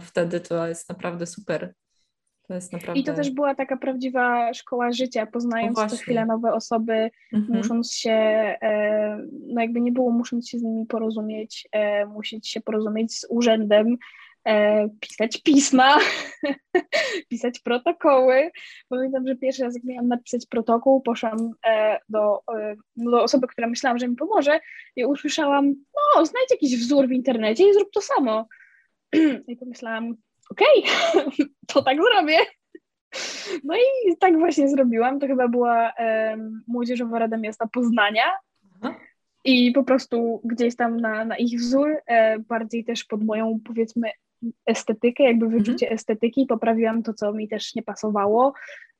wtedy, 0.00 0.40
to 0.40 0.66
jest 0.66 0.88
naprawdę 0.88 1.26
super. 1.26 1.74
To 2.48 2.54
jest 2.54 2.72
naprawdę... 2.72 3.00
I 3.00 3.04
to 3.04 3.14
też 3.14 3.30
była 3.30 3.54
taka 3.54 3.76
prawdziwa 3.76 4.54
szkoła 4.54 4.92
życia, 4.92 5.26
poznając 5.26 5.78
co 5.78 5.96
chwilę 5.96 6.26
nowe 6.26 6.52
osoby, 6.52 7.10
mhm. 7.32 7.58
musząc 7.58 7.94
się, 7.94 8.10
e, 8.10 9.18
no 9.46 9.60
jakby 9.60 9.80
nie 9.80 9.92
było, 9.92 10.10
musząc 10.10 10.48
się 10.48 10.58
z 10.58 10.62
nimi 10.62 10.86
porozumieć, 10.86 11.68
e, 11.72 12.06
musieć 12.06 12.48
się 12.48 12.60
porozumieć 12.60 13.18
z 13.18 13.26
urzędem, 13.30 13.96
e, 14.48 14.88
pisać 15.00 15.42
pisma, 15.42 15.98
pisać 17.30 17.58
protokoły. 17.58 18.50
Pamiętam, 18.88 19.26
że 19.26 19.36
pierwszy 19.36 19.62
raz, 19.62 19.74
jak 19.74 19.84
miałam 19.84 20.08
napisać 20.08 20.46
protokół, 20.46 21.00
poszłam 21.00 21.50
e, 21.66 21.98
do, 22.08 22.42
e, 22.54 22.76
do 22.96 23.22
osoby, 23.22 23.46
która 23.46 23.66
myślałam, 23.68 23.98
że 23.98 24.08
mi 24.08 24.16
pomoże 24.16 24.60
i 24.96 25.04
usłyszałam, 25.04 25.74
no 26.16 26.26
znajdź 26.26 26.50
jakiś 26.50 26.76
wzór 26.76 27.08
w 27.08 27.12
internecie 27.12 27.70
i 27.70 27.74
zrób 27.74 27.90
to 27.92 28.00
samo. 28.00 28.48
I 29.48 29.56
pomyślałam, 29.56 30.16
okej, 30.50 30.84
okay, 31.14 31.46
to 31.68 31.82
tak 31.82 31.98
zrobię. 32.02 32.38
No 33.64 33.74
i 33.76 34.16
tak 34.16 34.38
właśnie 34.38 34.68
zrobiłam. 34.68 35.20
To 35.20 35.26
chyba 35.26 35.48
była 35.48 35.92
e, 35.92 36.36
Młodzieżowa 36.66 37.18
Rada 37.18 37.36
Miasta 37.36 37.66
Poznania. 37.66 38.24
I 39.44 39.72
po 39.72 39.84
prostu 39.84 40.40
gdzieś 40.44 40.76
tam 40.76 40.96
na, 40.96 41.24
na 41.24 41.36
ich 41.36 41.60
wzór, 41.60 41.96
e, 42.06 42.38
bardziej 42.38 42.84
też 42.84 43.04
pod 43.04 43.24
moją, 43.24 43.60
powiedzmy, 43.64 44.10
estetykę, 44.66 45.24
jakby 45.24 45.44
mhm. 45.44 45.62
wyczucie 45.62 45.86
mhm. 45.86 45.94
estetyki, 45.94 46.46
poprawiłam 46.46 47.02
to, 47.02 47.14
co 47.14 47.32
mi 47.32 47.48
też 47.48 47.74
nie 47.74 47.82
pasowało. 47.82 48.52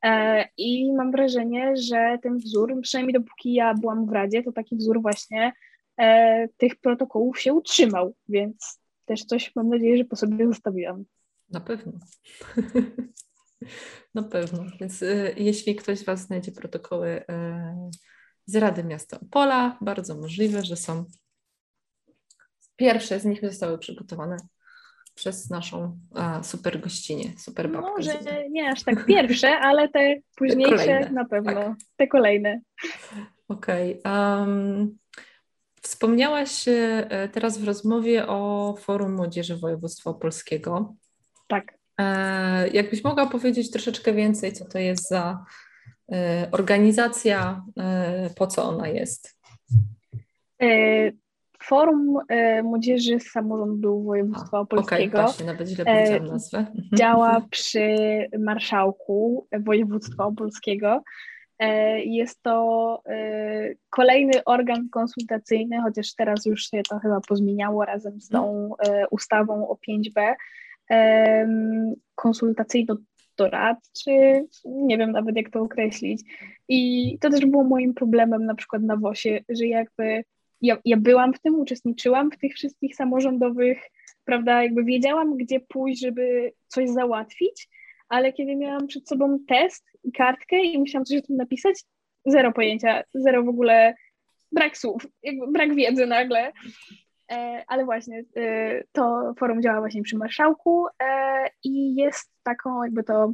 E, 0.05 0.45
I 0.57 0.93
mam 0.93 1.11
wrażenie, 1.11 1.77
że 1.77 2.19
ten 2.23 2.39
wzór, 2.39 2.81
przynajmniej 2.83 3.15
dopóki 3.15 3.55
ja 3.55 3.75
byłam 3.75 4.07
w 4.07 4.13
Radzie, 4.13 4.43
to 4.43 4.53
taki 4.53 4.77
wzór 4.77 5.03
właśnie 5.03 5.53
e, 6.01 6.49
tych 6.57 6.77
protokołów 6.77 7.41
się 7.41 7.53
utrzymał, 7.53 8.15
więc 8.29 8.81
też 9.05 9.25
coś 9.25 9.57
mam 9.57 9.69
nadzieję, 9.69 9.97
że 9.97 10.05
po 10.05 10.17
sobie 10.17 10.47
zostawiłam. 10.47 11.05
Na 11.53 11.61
pewno. 11.61 11.93
Na 14.15 14.23
pewno. 14.23 14.65
Więc 14.81 15.03
y, 15.03 15.35
jeśli 15.37 15.77
ktoś 15.77 15.99
z 15.99 16.05
Was 16.05 16.21
znajdzie 16.21 16.53
protokoły 16.53 17.09
y, 17.09 17.25
z 18.47 18.57
Rady 18.57 18.85
Miasta 18.85 19.21
Opola, 19.21 19.79
bardzo 19.81 20.15
możliwe, 20.15 20.65
że 20.65 20.77
są 20.77 21.05
pierwsze 22.77 23.21
z 23.21 23.25
nich 23.25 23.41
zostały 23.41 23.79
przygotowane 23.79 24.37
przez 25.15 25.51
naszą 25.51 25.99
a, 26.15 26.43
super 26.43 26.81
gościnie, 26.81 27.33
super 27.39 27.71
babkę. 27.71 27.91
Może 27.91 28.49
nie 28.51 28.71
aż 28.71 28.83
tak 28.83 29.07
pierwsze, 29.07 29.59
ale 29.69 29.89
te 29.89 30.17
późniejsze 30.37 30.77
kolejne, 30.77 31.11
na 31.11 31.25
pewno, 31.25 31.53
tak. 31.55 31.77
te 31.97 32.07
kolejne. 32.07 32.61
Okej. 33.49 34.01
Okay. 34.01 34.39
Um, 34.39 34.99
wspomniałaś 35.83 36.69
e, 36.69 37.29
teraz 37.33 37.59
w 37.59 37.65
rozmowie 37.65 38.27
o 38.27 38.75
Forum 38.79 39.15
Młodzieży 39.15 39.57
Województwa 39.57 40.11
Opolskiego. 40.11 40.95
Tak. 41.53 41.79
E, 41.99 42.69
jakbyś 42.69 43.05
mogła 43.05 43.27
powiedzieć 43.27 43.71
troszeczkę 43.71 44.13
więcej, 44.13 44.53
co 44.53 44.65
to 44.65 44.79
jest 44.79 45.09
za 45.09 45.45
e, 46.13 46.49
organizacja, 46.53 47.65
e, 47.79 48.31
po 48.37 48.47
co 48.47 48.65
ona 48.65 48.89
jest? 48.89 49.43
Forum 51.63 52.19
Młodzieży 52.63 53.21
z 53.21 53.31
Samorządu 53.31 54.03
Województwa 54.03 54.59
Opolskiego. 54.59 55.19
Okay, 55.19 55.23
właśnie, 55.23 55.47
nawet 55.47 55.69
źle 55.69 55.85
powiedziałam 55.85 56.27
nazwę. 56.27 56.67
Działa 56.99 57.43
przy 57.51 57.97
marszałku 58.39 59.47
województwa 59.61 60.25
opolskiego. 60.25 61.03
Jest 62.05 62.43
to 62.43 63.03
kolejny 63.91 64.45
organ 64.45 64.89
konsultacyjny, 64.89 65.81
chociaż 65.83 66.15
teraz 66.15 66.47
już 66.47 66.71
się 66.71 66.83
to 66.89 66.99
chyba 66.99 67.21
pozmieniało 67.21 67.85
razem 67.85 68.21
z 68.21 68.29
tą 68.29 68.71
ustawą 69.11 69.69
o 69.69 69.79
5B. 69.89 70.35
Konsultacyjno-doradczy, 72.15 74.45
nie 74.65 74.99
wiem 74.99 75.13
nawet 75.13 75.37
jak 75.37 75.51
to 75.51 75.61
określić. 75.61 76.23
I 76.69 77.19
to 77.21 77.31
też 77.31 77.47
było 77.47 77.65
moim 77.65 77.95
problemem 77.95 78.47
na 78.47 78.55
przykład 78.55 78.83
na 78.83 78.97
WOSie, 78.97 79.45
że 79.49 79.67
jakby 79.67 80.25
ja, 80.61 80.79
ja 80.85 80.97
byłam 80.97 81.35
w 81.35 81.41
tym, 81.41 81.61
uczestniczyłam 81.61 82.31
w 82.31 82.39
tych 82.39 82.55
wszystkich 82.55 82.97
samorządowych, 82.97 83.79
prawda, 84.25 84.63
jakby 84.63 84.85
wiedziałam, 84.85 85.37
gdzie 85.37 85.61
pójść, 85.61 86.01
żeby 86.01 86.53
coś 86.69 86.91
załatwić, 86.91 87.69
ale 88.09 88.33
kiedy 88.33 88.57
miałam 88.57 88.87
przed 88.87 89.09
sobą 89.09 89.39
test 89.49 89.85
i 90.05 90.13
kartkę 90.13 90.65
i 90.65 90.79
musiałam 90.79 91.05
coś 91.05 91.19
o 91.19 91.23
tym 91.23 91.37
napisać, 91.37 91.85
zero 92.27 92.53
pojęcia, 92.53 93.03
zero 93.15 93.43
w 93.43 93.49
ogóle, 93.49 93.95
brak 94.53 94.79
słów, 94.79 95.07
brak 95.49 95.75
wiedzy 95.75 96.07
nagle. 96.07 96.53
E, 97.31 97.65
ale 97.67 97.85
właśnie 97.85 98.25
e, 98.37 98.85
to 98.93 99.35
forum 99.39 99.63
działa 99.63 99.81
właśnie 99.81 100.03
przy 100.03 100.17
marszałku 100.17 100.87
e, 101.03 101.49
i 101.65 101.95
jest 101.95 102.33
taką, 102.43 102.83
jakby 102.83 103.05
to 103.05 103.33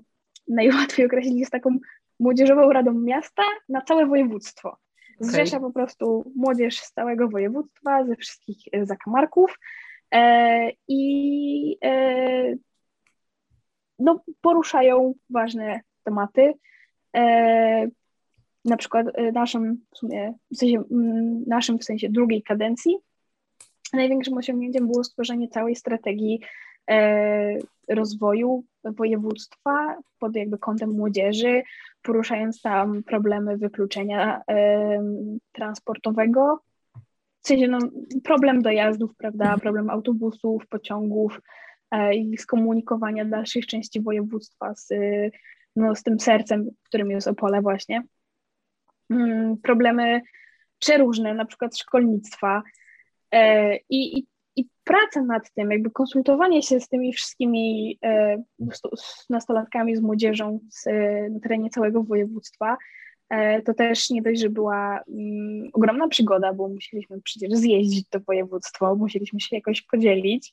najłatwiej 0.49 1.07
określić, 1.07 1.39
jest 1.39 1.53
taką 1.53 1.79
młodzieżową 2.21 2.73
radą 2.73 2.93
miasta 2.93 3.43
na 3.69 3.83
całe 3.83 4.07
województwo. 4.07 4.77
Zrzesza 5.21 5.57
okay. 5.57 5.69
po 5.69 5.73
prostu 5.73 6.33
młodzież 6.37 6.81
z 6.81 6.93
całego 6.93 7.29
województwa, 7.29 8.05
ze 8.05 8.17
wszystkich 8.17 8.59
zakamarków 8.83 9.59
i 10.89 11.79
no, 13.99 14.25
poruszają 14.41 15.15
ważne 15.31 15.81
tematy. 16.05 16.55
Na 18.65 18.77
przykład 18.79 19.07
naszym 19.33 19.85
w 20.53 20.57
sensie, 20.57 20.83
naszym 21.47 21.79
w 21.79 21.85
sensie 21.85 22.09
drugiej 22.09 22.43
kadencji 22.43 22.99
największym 23.93 24.39
osiągnięciem 24.39 24.87
było 24.87 25.05
stworzenie 25.05 25.49
całej 25.49 25.77
strategii 25.77 26.41
e, 26.91 27.59
rozwoju 27.89 28.65
województwa 28.85 29.97
pod 30.19 30.37
jakby 30.37 30.59
kątem 30.59 30.91
młodzieży, 30.91 31.63
poruszając 32.03 32.63
tam 32.63 33.03
problemy 33.03 33.57
wykluczenia 33.57 34.43
transportowego, 35.53 36.61
w 37.43 37.49
sensie 37.49 37.69
no, 37.69 37.79
problem 38.25 38.63
dojazdów, 38.63 39.17
prawda, 39.17 39.45
mhm. 39.45 39.61
problem 39.61 39.91
autobusów, 39.91 40.67
pociągów 40.67 41.41
e, 41.91 42.15
i 42.15 42.39
skomunikowania 42.39 43.25
dalszych 43.25 43.67
części 43.67 44.01
województwa 44.01 44.75
z, 44.75 44.89
no, 45.77 45.95
z 45.95 46.03
tym 46.03 46.21
sercem, 46.21 46.71
którym 46.85 47.11
jest 47.11 47.29
Opole 47.29 47.63
właśnie. 47.63 48.03
Mm, 49.11 49.57
problemy 49.57 50.21
przeróżne, 50.79 51.35
na 51.35 51.45
przykład 51.45 51.79
szkolnictwa 51.79 52.59
e, 52.59 52.63
i, 53.91 54.19
i 54.19 54.27
i 54.59 54.69
praca 54.85 55.23
nad 55.23 55.53
tym, 55.53 55.71
jakby 55.71 55.91
konsultowanie 55.91 56.63
się 56.63 56.81
z 56.81 56.89
tymi 56.89 57.13
wszystkimi 57.13 57.99
e, 58.05 58.43
z 58.73 59.31
nastolatkami, 59.31 59.97
z 59.97 60.01
młodzieżą 60.01 60.61
z, 60.71 60.85
na 61.31 61.41
terenie 61.41 61.71
całego 61.71 62.03
województwa, 62.03 62.77
e, 63.31 63.63
to 63.63 63.75
też 63.75 64.11
nie 64.11 64.23
dość, 64.23 64.41
że 64.41 64.49
była 64.49 65.01
mm, 65.09 65.69
ogromna 65.73 66.09
przygoda, 66.09 66.53
bo 66.53 66.69
musieliśmy 66.69 67.21
przecież 67.21 67.51
zjeździć 67.53 68.09
to 68.09 68.21
województwo, 68.21 68.97
musieliśmy 68.97 69.41
się 69.41 69.57
jakoś 69.57 69.83
podzielić, 69.83 70.53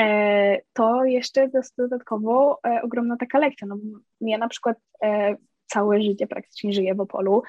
e, 0.00 0.58
to 0.72 1.04
jeszcze 1.04 1.50
dodatkowo 1.78 2.58
e, 2.66 2.82
ogromna 2.82 3.16
taka 3.16 3.38
lekcja. 3.38 3.66
No, 3.66 3.76
ja 4.20 4.38
na 4.38 4.48
przykład 4.48 4.76
e, 5.02 5.36
całe 5.66 6.02
życie 6.02 6.26
praktycznie 6.26 6.72
żyję 6.72 6.94
w 6.94 7.00
Opolu 7.00 7.42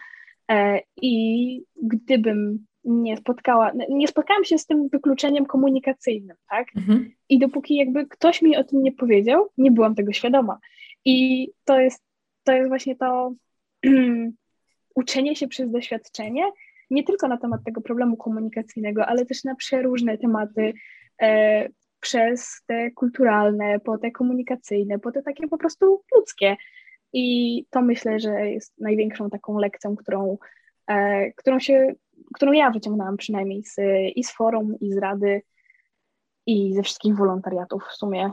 e, 0.51 0.79
i 1.01 1.63
gdybym 1.83 2.65
nie 2.83 3.17
spotkała, 3.17 3.71
nie 3.89 4.07
spotkałam 4.07 4.43
się 4.43 4.57
z 4.57 4.65
tym 4.65 4.89
wykluczeniem 4.89 5.45
komunikacyjnym, 5.45 6.37
tak? 6.49 6.67
Mhm. 6.75 7.11
I 7.29 7.39
dopóki 7.39 7.75
jakby 7.75 8.07
ktoś 8.07 8.41
mi 8.41 8.57
o 8.57 8.63
tym 8.63 8.83
nie 8.83 8.91
powiedział, 8.91 9.49
nie 9.57 9.71
byłam 9.71 9.95
tego 9.95 10.13
świadoma. 10.13 10.59
I 11.05 11.47
to 11.65 11.79
jest, 11.79 12.03
to 12.43 12.53
jest 12.53 12.69
właśnie 12.69 12.95
to 12.95 13.33
uczenie 14.95 15.35
się 15.35 15.47
przez 15.47 15.71
doświadczenie. 15.71 16.43
nie 16.89 17.03
tylko 17.03 17.27
na 17.27 17.37
temat 17.37 17.63
tego 17.65 17.81
problemu 17.81 18.17
komunikacyjnego, 18.17 19.05
ale 19.05 19.25
też 19.25 19.43
na 19.43 19.55
przeróżne 19.55 20.17
tematy, 20.17 20.73
e, 21.21 21.69
przez 21.99 22.61
te 22.65 22.91
kulturalne, 22.91 23.79
po 23.79 23.97
te 23.97 24.11
komunikacyjne, 24.11 24.99
po 24.99 25.11
te 25.11 25.21
takie 25.21 25.47
po 25.47 25.57
prostu 25.57 26.01
ludzkie. 26.15 26.55
I 27.13 27.65
to 27.69 27.81
myślę, 27.81 28.19
że 28.19 28.49
jest 28.49 28.73
największą 28.79 29.29
taką 29.29 29.57
lekcją, 29.57 29.95
którą, 29.95 30.37
e, 30.87 31.31
którą, 31.31 31.59
się, 31.59 31.93
którą 32.33 32.51
ja 32.51 32.71
wyciągnęłam 32.71 33.17
przynajmniej 33.17 33.63
z, 33.65 33.75
i 34.15 34.23
z 34.23 34.31
forum, 34.31 34.79
i 34.79 34.93
z 34.93 34.97
rady, 34.97 35.41
i 36.45 36.73
ze 36.73 36.83
wszystkich 36.83 37.15
wolontariatów 37.15 37.83
w 37.91 37.95
sumie. 37.95 38.31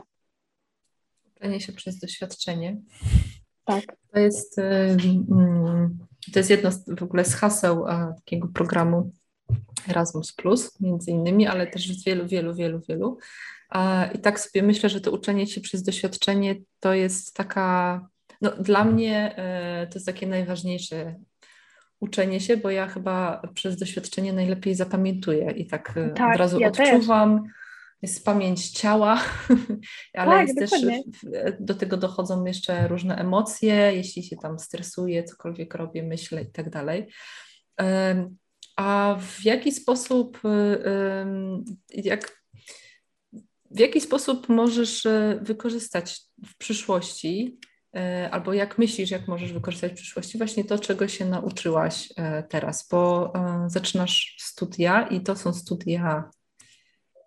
Uczenie 1.35 1.61
się 1.61 1.73
przez 1.73 1.99
doświadczenie. 1.99 2.77
Tak. 3.65 3.83
To 4.13 4.19
jest, 4.19 4.55
to 6.33 6.39
jest 6.39 6.49
jedno 6.49 6.71
z, 6.71 6.85
w 6.99 7.03
ogóle 7.03 7.25
z 7.25 7.35
haseł 7.35 7.85
takiego 8.15 8.47
programu 8.47 9.11
Erasmus, 9.89 10.35
między 10.79 11.11
innymi, 11.11 11.47
ale 11.47 11.67
też 11.67 11.87
z 11.87 12.05
wielu, 12.05 12.27
wielu, 12.27 12.55
wielu, 12.55 12.79
wielu. 12.89 13.17
I 14.15 14.19
tak 14.19 14.39
sobie 14.39 14.63
myślę, 14.63 14.89
że 14.89 15.01
to 15.01 15.11
uczenie 15.11 15.47
się 15.47 15.61
przez 15.61 15.83
doświadczenie 15.83 16.55
to 16.79 16.93
jest 16.93 17.35
taka, 17.35 18.07
no 18.41 18.51
dla 18.51 18.83
mnie 18.83 19.35
e, 19.37 19.87
to 19.87 19.93
jest 19.93 20.05
takie 20.05 20.27
najważniejsze 20.27 21.15
uczenie 22.01 22.39
się, 22.39 22.57
bo 22.57 22.69
ja 22.69 22.87
chyba 22.87 23.41
przez 23.53 23.77
doświadczenie 23.77 24.33
najlepiej 24.33 24.75
zapamiętuję 24.75 25.51
i 25.51 25.67
tak, 25.67 25.93
e, 25.97 26.09
tak 26.09 26.33
od 26.33 26.39
razu 26.39 26.59
ja 26.59 26.67
odczuwam. 26.67 27.43
Też 27.43 27.51
jest 28.01 28.25
pamięć 28.25 28.69
ciała, 28.69 29.23
ale 30.13 30.31
tak, 30.31 30.47
jest 30.47 30.59
dokładnie. 30.59 31.03
też 31.03 31.53
do 31.59 31.75
tego 31.75 31.97
dochodzą 31.97 32.45
jeszcze 32.45 32.87
różne 32.87 33.15
emocje, 33.15 33.91
jeśli 33.95 34.23
się 34.23 34.37
tam 34.37 34.59
stresuje, 34.59 35.23
cokolwiek 35.23 35.75
robię, 35.75 36.03
myślę 36.03 36.41
i 36.41 36.51
tak 36.51 36.69
dalej. 36.69 37.07
A 38.75 39.17
w 39.21 39.45
jaki 39.45 39.71
sposób, 39.71 40.41
jak, 41.89 42.43
w 43.71 43.79
jaki 43.79 44.01
sposób 44.01 44.49
możesz 44.49 45.05
e, 45.05 45.39
wykorzystać 45.41 46.21
w 46.45 46.57
przyszłości, 46.57 47.59
albo 48.31 48.53
jak 48.53 48.77
myślisz, 48.77 49.11
jak 49.11 49.27
możesz 49.27 49.53
wykorzystać 49.53 49.91
w 49.91 49.95
przyszłości 49.95 50.37
właśnie 50.37 50.63
to, 50.63 50.79
czego 50.79 51.07
się 51.07 51.25
nauczyłaś 51.25 52.13
e, 52.17 52.43
teraz, 52.43 52.87
bo 52.91 53.33
zaczynasz 53.67 54.35
studia 54.39 55.07
i 55.07 55.21
to 55.21 55.35
są 55.35 55.53
studia 55.53 56.29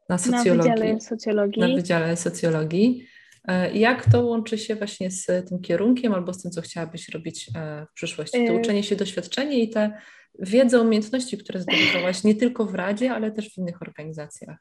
na 0.08 0.18
socjologii. 0.18 0.70
Na 0.70 0.76
Wydziale 0.76 1.00
Socjologii. 1.00 1.60
Na 1.60 1.68
Wydziale 1.68 2.16
Socjologii. 2.16 3.06
E, 3.48 3.72
jak 3.72 4.10
to 4.10 4.22
łączy 4.22 4.58
się 4.58 4.74
właśnie 4.74 5.10
z 5.10 5.26
tym 5.48 5.60
kierunkiem 5.60 6.14
albo 6.14 6.32
z 6.32 6.42
tym, 6.42 6.50
co 6.50 6.60
chciałabyś 6.60 7.08
robić 7.08 7.50
e, 7.56 7.86
w 7.90 7.92
przyszłości? 7.92 8.46
To 8.46 8.52
e, 8.52 8.56
uczenie 8.56 8.82
się, 8.82 8.96
doświadczenie 8.96 9.58
i 9.58 9.70
te 9.70 9.98
wiedzę, 10.38 10.80
umiejętności, 10.80 11.38
które 11.38 11.60
zdobywałaś 11.60 12.24
nie 12.24 12.34
tylko 12.34 12.64
w 12.64 12.74
Radzie, 12.74 13.12
ale 13.12 13.30
też 13.30 13.54
w 13.54 13.58
innych 13.58 13.82
organizacjach. 13.82 14.58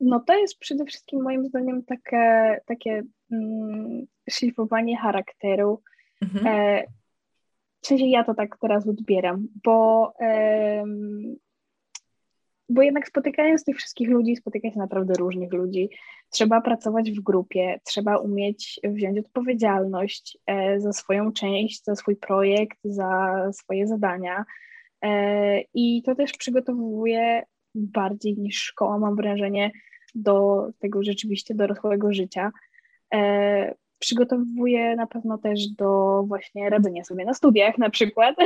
No 0.00 0.20
to 0.20 0.34
jest 0.34 0.58
przede 0.58 0.84
wszystkim 0.84 1.22
moim 1.22 1.46
zdaniem 1.46 1.84
takie, 1.84 2.56
takie 2.66 3.02
szlifowanie 4.30 4.96
charakteru. 4.96 5.82
Mhm. 6.22 6.86
W 7.80 7.86
sensie 7.86 8.06
ja 8.06 8.24
to 8.24 8.34
tak 8.34 8.56
teraz 8.60 8.88
odbieram, 8.88 9.48
bo 9.64 10.12
bo 12.68 12.82
jednak 12.82 13.08
spotykając 13.08 13.64
tych 13.64 13.76
wszystkich 13.76 14.08
ludzi, 14.08 14.36
spotyka 14.36 14.70
się 14.70 14.78
naprawdę 14.78 15.14
różnych 15.14 15.52
ludzi. 15.52 15.90
Trzeba 16.30 16.60
pracować 16.60 17.10
w 17.10 17.22
grupie, 17.22 17.80
trzeba 17.84 18.16
umieć 18.16 18.80
wziąć 18.84 19.18
odpowiedzialność 19.18 20.38
e, 20.46 20.80
za 20.80 20.92
swoją 20.92 21.32
część, 21.32 21.84
za 21.84 21.96
swój 21.96 22.16
projekt, 22.16 22.78
za 22.84 23.42
swoje 23.52 23.86
zadania. 23.86 24.44
E, 25.02 25.60
I 25.74 26.02
to 26.02 26.14
też 26.14 26.32
przygotowuje 26.32 27.42
bardziej 27.74 28.36
niż 28.36 28.56
szkoła, 28.56 28.98
mam 28.98 29.16
wrażenie, 29.16 29.70
do 30.14 30.66
tego 30.78 31.02
rzeczywiście 31.02 31.54
dorosłego 31.54 32.12
życia. 32.12 32.52
E, 33.14 33.74
przygotowuje 33.98 34.96
na 34.96 35.06
pewno 35.06 35.38
też 35.38 35.68
do 35.68 36.22
właśnie 36.26 36.70
radzenia 36.70 37.04
sobie 37.04 37.24
na 37.24 37.34
studiach 37.34 37.78
na 37.78 37.90
przykład, 37.90 38.36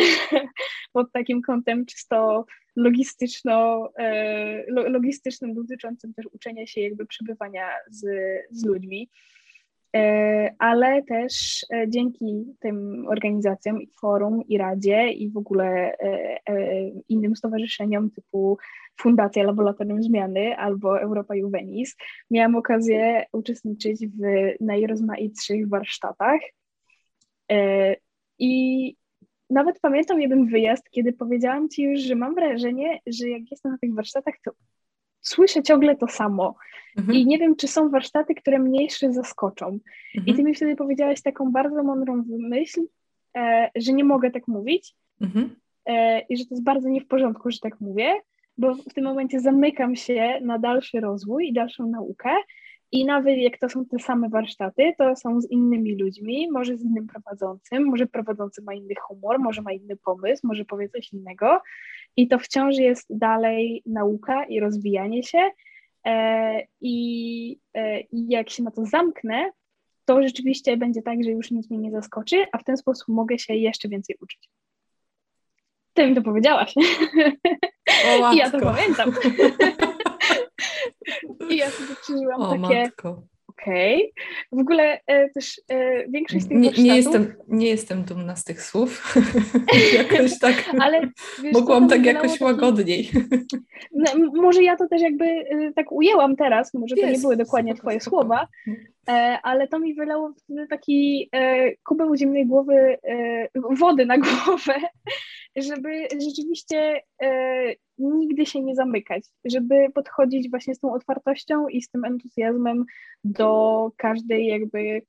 pod 0.93 1.13
takim 1.13 1.43
kątem 1.43 1.87
czysto 1.87 2.45
logistyczno, 2.77 3.89
e, 3.99 4.65
logistycznym 4.69 5.55
dotyczącym 5.55 6.15
też 6.15 6.27
uczenia 6.33 6.67
się 6.67 6.81
jakby 6.81 7.07
przebywania 7.07 7.69
z, 7.91 8.07
z 8.51 8.65
ludźmi. 8.65 9.11
E, 9.97 10.55
ale 10.59 11.03
też 11.03 11.67
e, 11.75 11.89
dzięki 11.89 12.55
tym 12.61 13.07
organizacjom 13.09 13.83
i 13.83 13.89
forum, 14.01 14.43
i 14.49 14.59
Radzie, 14.59 15.09
i 15.09 15.31
w 15.31 15.37
ogóle 15.37 15.97
innym 17.09 17.37
stowarzyszeniom 17.37 18.11
typu 18.11 18.59
Fundacja 19.01 19.43
Laboratorium 19.43 20.03
Zmiany 20.03 20.57
albo 20.57 21.01
Europa 21.01 21.35
Juvenis, 21.35 21.97
miałam 22.31 22.57
okazję 22.57 23.25
uczestniczyć 23.33 24.07
w 24.07 24.21
najrozmaitszych 24.61 25.69
warsztatach. 25.69 26.41
I 28.39 28.97
nawet 29.51 29.81
pamiętam 29.81 30.21
jeden 30.21 30.47
wyjazd, 30.47 30.91
kiedy 30.91 31.13
powiedziałam 31.13 31.69
Ci 31.69 31.83
już, 31.83 32.01
że 32.01 32.15
mam 32.15 32.35
wrażenie, 32.35 33.01
że 33.07 33.29
jak 33.29 33.51
jestem 33.51 33.73
na 33.73 33.79
tych 33.79 33.95
warsztatach, 33.95 34.35
to 34.45 34.51
słyszę 35.23 35.63
ciągle 35.63 35.97
to 35.97 36.09
samo. 36.09 36.55
Mhm. 36.99 37.19
I 37.19 37.27
nie 37.27 37.39
wiem, 37.39 37.57
czy 37.57 37.69
są 37.69 37.89
warsztaty, 37.91 38.35
które 38.35 38.59
mnie 38.59 38.83
jeszcze 38.83 39.13
zaskoczą. 39.13 39.67
Mhm. 39.67 40.27
I 40.27 40.35
Ty 40.35 40.45
mi 40.45 40.55
wtedy 40.55 40.77
powiedziałaś 40.77 41.23
taką 41.23 41.53
bardzo 41.53 41.83
mądrą 41.83 42.25
myśl, 42.29 42.81
e, 43.37 43.71
że 43.77 43.93
nie 43.93 44.05
mogę 44.05 44.31
tak 44.31 44.49
mówić 44.49 44.95
mhm. 45.21 45.57
e, 45.87 46.21
i 46.21 46.37
że 46.37 46.45
to 46.45 46.55
jest 46.55 46.65
bardzo 46.65 46.89
nie 46.89 47.01
w 47.01 47.07
porządku, 47.07 47.51
że 47.51 47.59
tak 47.59 47.81
mówię, 47.81 48.13
bo 48.59 48.75
w 48.75 48.95
tym 48.95 49.05
momencie 49.05 49.41
zamykam 49.41 49.97
się 49.97 50.39
na 50.43 50.59
dalszy 50.59 51.01
rozwój 51.01 51.49
i 51.49 51.53
dalszą 51.53 51.87
naukę 51.87 52.31
i 52.93 53.05
nawet 53.05 53.39
jak 53.39 53.59
to 53.59 53.69
są 53.69 53.87
te 53.87 53.99
same 53.99 54.29
warsztaty, 54.29 54.93
to 54.99 55.17
są 55.17 55.41
z 55.41 55.51
innymi 55.51 55.97
ludźmi, 55.97 56.51
może 56.51 56.77
z 56.77 56.83
innym 56.83 57.07
prowadzącym, 57.07 57.85
może 57.85 58.07
prowadzący 58.07 58.63
ma 58.63 58.75
inny 58.75 58.95
humor, 59.03 59.39
może 59.39 59.63
ma 59.63 59.73
inny 59.73 59.97
pomysł, 59.97 60.47
może 60.47 60.65
powie 60.65 60.89
coś 60.89 61.13
innego. 61.13 61.61
I 62.17 62.29
to 62.29 62.39
wciąż 62.39 62.77
jest 62.77 63.07
dalej 63.11 63.83
nauka 63.87 64.45
i 64.45 64.61
rozwijanie 64.61 65.23
się. 65.23 65.51
E, 66.07 66.67
I 66.81 67.59
e, 67.75 68.01
jak 68.13 68.51
się 68.51 68.63
na 68.63 68.71
to 68.71 68.87
zamknę, 68.87 69.51
to 70.05 70.23
rzeczywiście 70.23 70.77
będzie 70.77 71.03
tak, 71.03 71.25
że 71.25 71.31
już 71.31 71.51
nic 71.51 71.71
mnie 71.71 71.79
nie 71.79 71.91
zaskoczy, 71.91 72.45
a 72.53 72.59
w 72.59 72.65
ten 72.65 72.77
sposób 72.77 73.09
mogę 73.09 73.39
się 73.39 73.55
jeszcze 73.55 73.89
więcej 73.89 74.17
uczyć. 74.21 74.51
Ty 75.95 76.07
mi 76.07 76.15
to 76.15 76.23
powiedziałaś. 76.23 76.75
O, 78.07 78.33
I 78.33 78.37
ja 78.37 78.51
to 78.51 78.61
pamiętam. 78.61 79.13
I 81.51 81.57
ja 81.57 81.71
sobie 81.71 81.97
przeżyłam 82.03 82.43
o, 82.43 82.51
takie... 82.51 82.83
Matko. 82.83 83.23
Okej. 83.53 84.13
Okay. 84.13 84.59
W 84.59 84.61
ogóle 84.61 85.01
e, 85.07 85.29
też 85.31 85.61
e, 85.69 86.09
większość 86.09 86.45
z 86.45 86.49
tych 86.49 86.59
nie, 86.59 86.71
nie, 86.71 86.97
jestem, 86.97 87.35
nie 87.49 87.69
jestem 87.69 88.03
dumna 88.03 88.37
z 88.37 88.45
tych 88.45 88.63
słów. 88.63 89.15
jakoś 89.99 90.39
tak. 90.39 90.55
Ale 90.85 91.01
wiesz, 91.43 91.53
mogłam 91.53 91.89
tak 91.89 92.05
jakoś 92.05 92.33
taki... 92.33 92.45
łagodniej. 92.45 93.11
No, 93.95 94.11
może 94.43 94.63
ja 94.63 94.77
to 94.77 94.89
też 94.89 95.03
jakby 95.03 95.25
e, 95.25 95.73
tak 95.77 95.93
ujęłam 95.93 96.37
teraz, 96.37 96.75
może 96.75 96.97
to 96.97 97.07
nie 97.07 97.19
były 97.19 97.37
dokładnie 97.37 97.75
Twoje 97.75 98.01
słowa, 98.01 98.49
e, 99.09 99.39
ale 99.43 99.69
to 99.69 99.79
mi 99.79 99.95
wylało 99.95 100.35
taki 100.71 101.29
e, 101.35 101.71
kubeł 101.77 102.17
zimnej 102.17 102.47
głowy, 102.47 102.99
e, 103.09 103.49
wody 103.79 104.07
na 104.07 104.19
głowę, 104.19 104.75
żeby 105.57 106.09
rzeczywiście 106.27 107.01
e, 107.23 107.75
nigdy 107.99 108.47
się 108.47 108.61
nie 108.61 108.75
zamykać, 108.75 109.25
żeby 109.45 109.87
podchodzić 109.95 110.51
właśnie 110.51 110.75
z 110.75 110.81
tą 110.81 110.95
otwartością 110.95 111.69
i 111.69 111.83
z 111.83 111.91
tym 111.91 112.05
entuzjazmem 112.05 112.85
do 113.25 113.91
każdej 113.97 114.47
jakby, 114.47 115.03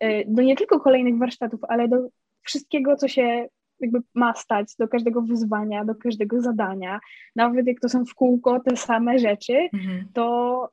e, 0.00 0.24
do 0.24 0.42
nie 0.42 0.56
tylko 0.56 0.80
kolejnych 0.80 1.18
warsztatów, 1.18 1.60
ale 1.68 1.88
do 1.88 2.08
wszystkiego, 2.42 2.96
co 2.96 3.08
się 3.08 3.48
jakby 3.80 4.02
ma 4.14 4.34
stać, 4.34 4.76
do 4.78 4.88
każdego 4.88 5.22
wyzwania, 5.22 5.84
do 5.84 5.94
każdego 5.94 6.40
zadania. 6.40 7.00
Nawet 7.36 7.66
jak 7.66 7.80
to 7.80 7.88
są 7.88 8.04
w 8.04 8.14
kółko 8.14 8.60
te 8.60 8.76
same 8.76 9.18
rzeczy, 9.18 9.68
mhm. 9.72 10.04
to, 10.14 10.68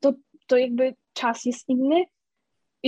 to, 0.00 0.12
to 0.46 0.56
jakby 0.56 0.94
czas 1.12 1.44
jest 1.44 1.68
inny, 1.68 2.04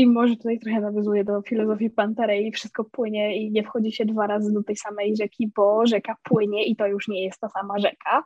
i 0.00 0.06
może 0.06 0.36
tutaj 0.36 0.58
trochę 0.58 0.80
nawiązuje 0.80 1.24
do 1.24 1.42
filozofii 1.42 1.90
Pantarei, 1.90 2.52
wszystko 2.52 2.84
płynie 2.84 3.36
i 3.36 3.50
nie 3.50 3.62
wchodzi 3.62 3.92
się 3.92 4.04
dwa 4.04 4.26
razy 4.26 4.52
do 4.52 4.62
tej 4.62 4.76
samej 4.76 5.16
rzeki, 5.16 5.50
bo 5.56 5.86
rzeka 5.86 6.16
płynie 6.22 6.64
i 6.64 6.76
to 6.76 6.86
już 6.86 7.08
nie 7.08 7.24
jest 7.24 7.40
ta 7.40 7.48
sama 7.48 7.78
rzeka. 7.78 8.24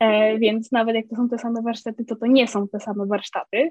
E, 0.00 0.38
więc 0.38 0.72
nawet 0.72 0.94
jak 0.96 1.06
to 1.08 1.16
są 1.16 1.28
te 1.28 1.38
same 1.38 1.62
warsztaty, 1.62 2.04
to 2.04 2.16
to 2.16 2.26
nie 2.26 2.48
są 2.48 2.68
te 2.68 2.80
same 2.80 3.06
warsztaty. 3.06 3.70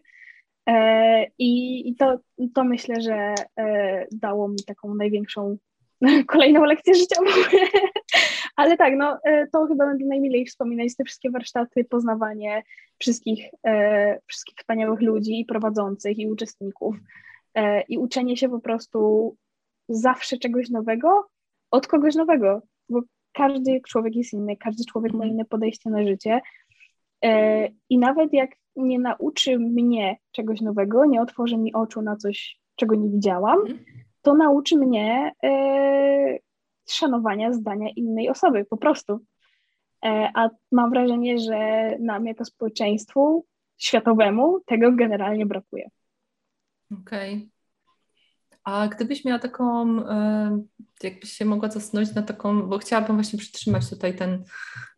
E, 0.69 1.27
I, 1.37 1.89
i 1.89 1.95
to, 1.95 2.19
to 2.55 2.63
myślę, 2.63 3.01
że 3.01 3.33
e, 3.59 4.05
dało 4.11 4.47
mi 4.47 4.63
taką 4.67 4.95
największą, 4.95 5.57
kolejną 6.27 6.63
lekcję 6.63 6.93
życiową. 6.95 7.31
Ale 8.55 8.77
tak, 8.77 8.93
no 8.97 9.19
e, 9.23 9.47
to 9.47 9.65
chyba 9.67 9.85
będę 9.85 10.05
najmilej 10.05 10.45
wspominać 10.45 10.95
te 10.95 11.03
wszystkie 11.03 11.31
warsztaty, 11.31 11.83
poznawanie 11.83 12.63
wszystkich, 12.99 13.45
e, 13.65 14.19
wszystkich 14.27 14.55
wspaniałych 14.57 15.01
ludzi 15.01 15.39
i 15.39 15.45
prowadzących 15.45 16.19
i 16.19 16.31
uczestników 16.31 16.95
e, 17.55 17.81
i 17.81 17.97
uczenie 17.97 18.37
się 18.37 18.49
po 18.49 18.59
prostu 18.59 19.35
zawsze 19.89 20.37
czegoś 20.37 20.69
nowego 20.69 21.27
od 21.71 21.87
kogoś 21.87 22.15
nowego, 22.15 22.61
bo 22.89 23.01
każdy 23.33 23.81
człowiek 23.87 24.15
jest 24.15 24.33
inny, 24.33 24.57
każdy 24.57 24.83
człowiek 24.85 25.13
ma 25.13 25.25
inne 25.25 25.45
podejście 25.45 25.89
na 25.89 26.03
życie. 26.03 26.41
E, 27.23 27.67
I 27.89 27.97
nawet 27.97 28.33
jak 28.33 28.51
nie 28.75 28.99
nauczy 28.99 29.59
mnie 29.59 30.17
czegoś 30.31 30.61
nowego, 30.61 31.05
nie 31.05 31.21
otworzy 31.21 31.57
mi 31.57 31.73
oczu 31.73 32.01
na 32.01 32.15
coś, 32.15 32.59
czego 32.75 32.95
nie 32.95 33.09
widziałam, 33.09 33.59
mhm. 33.59 33.79
to 34.21 34.33
nauczy 34.33 34.77
mnie 34.77 35.31
e, 35.43 36.39
szanowania 36.89 37.53
zdania 37.53 37.89
innej 37.95 38.29
osoby, 38.29 38.65
po 38.65 38.77
prostu. 38.77 39.19
E, 40.05 40.31
a 40.35 40.49
mam 40.71 40.89
wrażenie, 40.89 41.39
że 41.39 41.89
nam 41.99 42.25
jako 42.25 42.45
społeczeństwu 42.45 43.45
światowemu 43.77 44.59
tego 44.65 44.91
generalnie 44.91 45.45
brakuje. 45.45 45.89
Okej. 46.91 47.33
Okay. 47.33 47.52
A 48.63 48.87
gdybyś 48.87 49.25
miała 49.25 49.39
taką, 49.39 49.99
e, 50.07 50.63
jakbyś 51.03 51.31
się 51.31 51.45
mogła 51.45 51.69
zastanowić 51.69 52.15
na 52.15 52.21
taką, 52.21 52.61
bo 52.69 52.77
chciałabym 52.77 53.15
właśnie 53.15 53.39
przytrzymać 53.39 53.89
tutaj 53.89 54.15
ten 54.15 54.43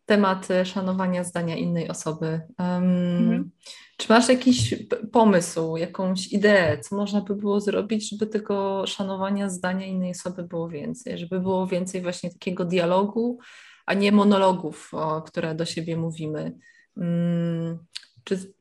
temat 0.06 0.48
szanowania 0.64 1.24
zdania 1.24 1.56
innej 1.56 1.88
osoby. 1.88 2.40
mhm. 2.58 3.50
Czy 3.96 4.12
masz 4.12 4.28
jakiś 4.28 4.74
pomysł, 5.12 5.76
jakąś 5.76 6.32
ideę, 6.32 6.78
co 6.78 6.96
można 6.96 7.20
by 7.20 7.34
było 7.34 7.60
zrobić, 7.60 8.10
żeby 8.10 8.26
tego 8.26 8.86
szanowania 8.86 9.48
zdania 9.50 9.86
innej 9.86 10.10
osoby 10.10 10.42
było 10.42 10.68
więcej, 10.68 11.18
żeby 11.18 11.40
było 11.40 11.66
więcej 11.66 12.02
właśnie 12.02 12.30
takiego 12.30 12.64
dialogu, 12.64 13.38
a 13.86 13.94
nie 13.94 14.12
monologów, 14.12 14.94
o, 14.94 15.22
które 15.22 15.54
do 15.54 15.64
siebie 15.64 15.96
mówimy? 15.96 16.52
Hmm. 16.94 17.78
Czy 18.24 18.54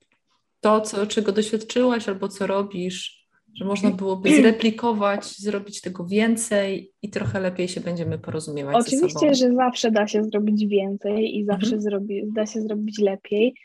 to, 0.61 0.81
co, 0.81 1.07
czego 1.07 1.31
doświadczyłaś 1.31 2.09
albo 2.09 2.27
co 2.27 2.47
robisz, 2.47 3.24
że 3.55 3.65
można 3.65 3.91
byłoby 3.91 4.29
zreplikować, 4.41 5.25
zrobić 5.25 5.81
tego 5.81 6.05
więcej 6.05 6.91
i 7.01 7.09
trochę 7.09 7.39
lepiej 7.39 7.67
się 7.67 7.81
będziemy 7.81 8.17
porozumiewać 8.17 8.75
Oczywiście, 8.75 9.33
że 9.33 9.53
zawsze 9.53 9.91
da 9.91 10.07
się 10.07 10.23
zrobić 10.23 10.67
więcej 10.67 11.37
i 11.37 11.45
zawsze 11.45 11.65
mhm. 11.75 11.81
zrobi, 11.81 12.23
da 12.33 12.45
się 12.45 12.61
zrobić 12.61 12.99
lepiej. 12.99 13.55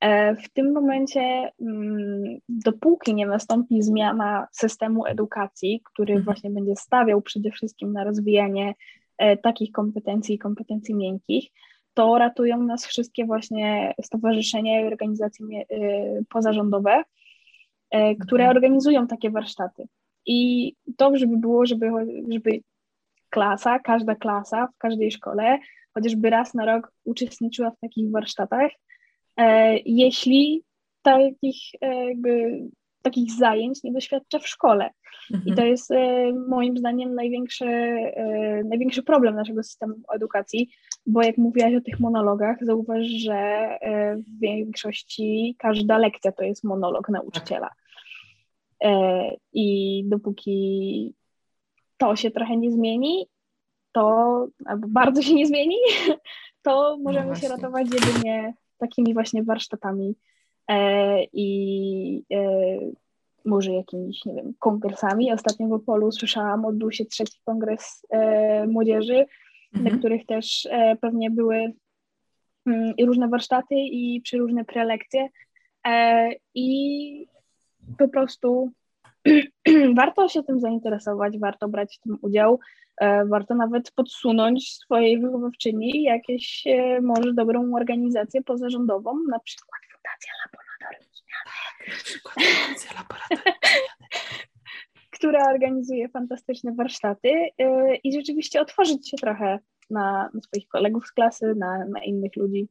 E, 0.00 0.36
w 0.36 0.48
tym 0.48 0.72
momencie, 0.72 1.20
mm, 1.60 2.38
dopóki 2.48 3.14
nie 3.14 3.26
nastąpi 3.26 3.82
zmiana 3.82 4.46
systemu 4.52 5.06
edukacji, 5.06 5.80
który 5.84 6.14
mhm. 6.14 6.24
właśnie 6.24 6.50
będzie 6.50 6.76
stawiał 6.76 7.22
przede 7.22 7.50
wszystkim 7.50 7.92
na 7.92 8.04
rozwijanie 8.04 8.74
e, 9.18 9.36
takich 9.36 9.72
kompetencji 9.72 10.34
i 10.34 10.38
kompetencji 10.38 10.94
miękkich, 10.94 11.50
to 11.94 12.18
ratują 12.18 12.62
nas 12.62 12.86
wszystkie 12.86 13.24
właśnie 13.24 13.94
stowarzyszenia 14.02 14.80
i 14.80 14.86
organizacje 14.86 15.46
e, 15.46 15.64
pozarządowe, 16.28 17.02
które 18.20 18.44
mhm. 18.44 18.56
organizują 18.56 19.06
takie 19.06 19.30
warsztaty. 19.30 19.84
I 20.26 20.72
dobrze 20.86 21.26
by 21.26 21.36
było, 21.36 21.66
żeby, 21.66 21.90
żeby 22.32 22.60
klasa, 23.30 23.78
każda 23.78 24.14
klasa 24.14 24.66
w 24.66 24.78
każdej 24.78 25.10
szkole 25.10 25.58
chociażby 25.94 26.30
raz 26.30 26.54
na 26.54 26.64
rok 26.64 26.92
uczestniczyła 27.04 27.70
w 27.70 27.80
takich 27.80 28.10
warsztatach, 28.10 28.70
E, 29.40 29.78
jeśli 29.78 30.62
takich, 31.02 31.56
e, 31.80 32.08
jakby, 32.08 32.60
takich 33.02 33.32
zajęć 33.32 33.82
nie 33.82 33.92
doświadcza 33.92 34.38
w 34.38 34.48
szkole. 34.48 34.90
Mhm. 35.34 35.52
I 35.52 35.56
to 35.56 35.64
jest 35.64 35.90
e, 35.90 36.32
moim 36.48 36.78
zdaniem 36.78 37.14
największy, 37.14 37.64
największy 38.64 39.02
problem 39.02 39.34
naszego 39.34 39.62
systemu 39.62 39.94
edukacji, 40.14 40.70
bo 41.06 41.22
jak 41.22 41.38
mówiłaś 41.38 41.74
o 41.74 41.80
tych 41.80 42.00
monologach, 42.00 42.56
zauważ, 42.64 43.06
że 43.06 43.68
w 44.16 44.40
większości 44.40 45.56
każda 45.58 45.98
lekcja 45.98 46.32
to 46.32 46.44
jest 46.44 46.64
monolog 46.64 47.08
nauczyciela. 47.08 47.70
I 49.52 50.02
dopóki 50.06 51.14
to 51.98 52.16
się 52.16 52.30
trochę 52.30 52.56
nie 52.56 52.70
zmieni, 52.70 53.26
to 53.92 54.46
albo 54.66 54.88
bardzo 54.88 55.22
się 55.22 55.34
nie 55.34 55.46
zmieni, 55.46 55.76
to 56.62 56.98
możemy 57.02 57.26
no 57.26 57.34
się 57.34 57.48
ratować 57.48 57.86
jedynie 57.92 58.54
takimi 58.78 59.14
właśnie 59.14 59.42
warsztatami 59.42 60.14
e, 60.68 61.24
i 61.24 62.24
e, 62.32 62.78
może 63.44 63.72
jakimiś, 63.72 64.24
nie 64.24 64.34
wiem, 64.34 64.54
kongresami. 64.58 65.32
Ostatnio 65.32 65.68
w 65.68 65.72
Opolu 65.72 66.12
słyszałam, 66.12 66.64
odbył 66.64 66.92
się 66.92 67.04
trzeci 67.04 67.40
kongres 67.44 68.06
e, 68.10 68.66
młodzieży, 68.66 69.26
mhm. 69.74 69.92
na 69.92 69.98
których 69.98 70.26
też 70.26 70.68
e, 70.70 70.96
pewnie 70.96 71.30
były 71.30 71.72
mm, 72.66 72.96
i 72.96 73.06
różne 73.06 73.28
warsztaty 73.28 73.74
i 73.74 74.20
przeróżne 74.20 74.64
prelekcje 74.64 75.28
e, 75.86 76.30
i 76.54 77.26
po 77.98 78.08
prostu 78.08 78.72
warto 80.00 80.28
się 80.28 80.42
tym 80.42 80.60
zainteresować, 80.60 81.38
warto 81.38 81.68
brać 81.68 81.96
w 81.96 82.00
tym 82.00 82.18
udział, 82.22 82.60
e, 83.00 83.26
warto 83.26 83.54
nawet 83.54 83.92
podsunąć 83.92 84.72
swojej 84.72 85.20
wychowawczyni 85.20 86.02
jakieś 86.02 86.66
e, 86.66 87.00
może 87.00 87.34
dobrą 87.34 87.74
organizację 87.74 88.42
pozarządową, 88.42 89.14
na 89.30 89.38
przykład 89.38 89.80
Fundacja 90.00 90.32
Laboratorium 90.44 91.10
tak, 91.32 91.88
która 95.16 95.50
organizuje 95.50 96.08
fantastyczne 96.08 96.74
warsztaty 96.74 97.28
e, 97.58 97.96
i 97.96 98.12
rzeczywiście 98.12 98.60
otworzyć 98.60 99.10
się 99.10 99.16
trochę 99.16 99.58
na, 99.90 100.30
na 100.34 100.40
swoich 100.40 100.68
kolegów 100.68 101.06
z 101.06 101.12
klasy, 101.12 101.54
na, 101.54 101.84
na 101.84 102.04
innych 102.04 102.36
ludzi. 102.36 102.68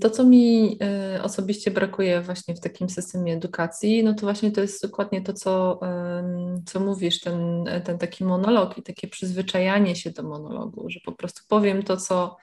To, 0.00 0.10
co 0.10 0.24
mi 0.24 0.78
e, 0.82 1.22
osobiście 1.22 1.70
brakuje 1.70 2.20
właśnie 2.20 2.54
w 2.54 2.60
takim 2.60 2.88
systemie 2.88 3.34
edukacji, 3.34 4.04
no 4.04 4.14
to 4.14 4.20
właśnie 4.20 4.52
to 4.52 4.60
jest 4.60 4.82
dokładnie 4.82 5.22
to, 5.22 5.32
co, 5.32 5.80
co 6.66 6.80
mówisz, 6.80 7.20
ten, 7.20 7.64
ten 7.84 7.98
taki 7.98 8.24
monolog 8.24 8.78
i 8.78 8.82
takie 8.82 9.08
przyzwyczajanie 9.08 9.96
się 9.96 10.10
do 10.10 10.22
monologu, 10.22 10.90
że 10.90 11.00
po 11.04 11.12
prostu 11.12 11.42
powiem 11.48 11.82
to, 11.82 11.96
co, 11.96 12.36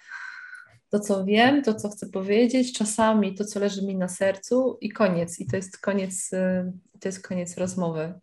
to, 0.92 1.00
co 1.00 1.26
wiem, 1.26 1.64
to, 1.64 1.74
co 1.74 1.90
chcę 1.90 2.10
powiedzieć, 2.10 2.78
czasami 2.78 3.36
to, 3.36 3.46
co 3.46 3.60
leży 3.60 3.86
mi 3.86 3.96
na 3.96 4.08
sercu 4.08 4.78
i 4.82 4.90
koniec. 4.90 5.40
I 5.40 5.48
to 5.48 5.56
jest 5.56 5.78
koniec, 5.78 6.34
e, 6.34 6.72
to 7.00 7.08
jest 7.08 7.28
koniec 7.28 7.58
rozmowy. 7.58 8.14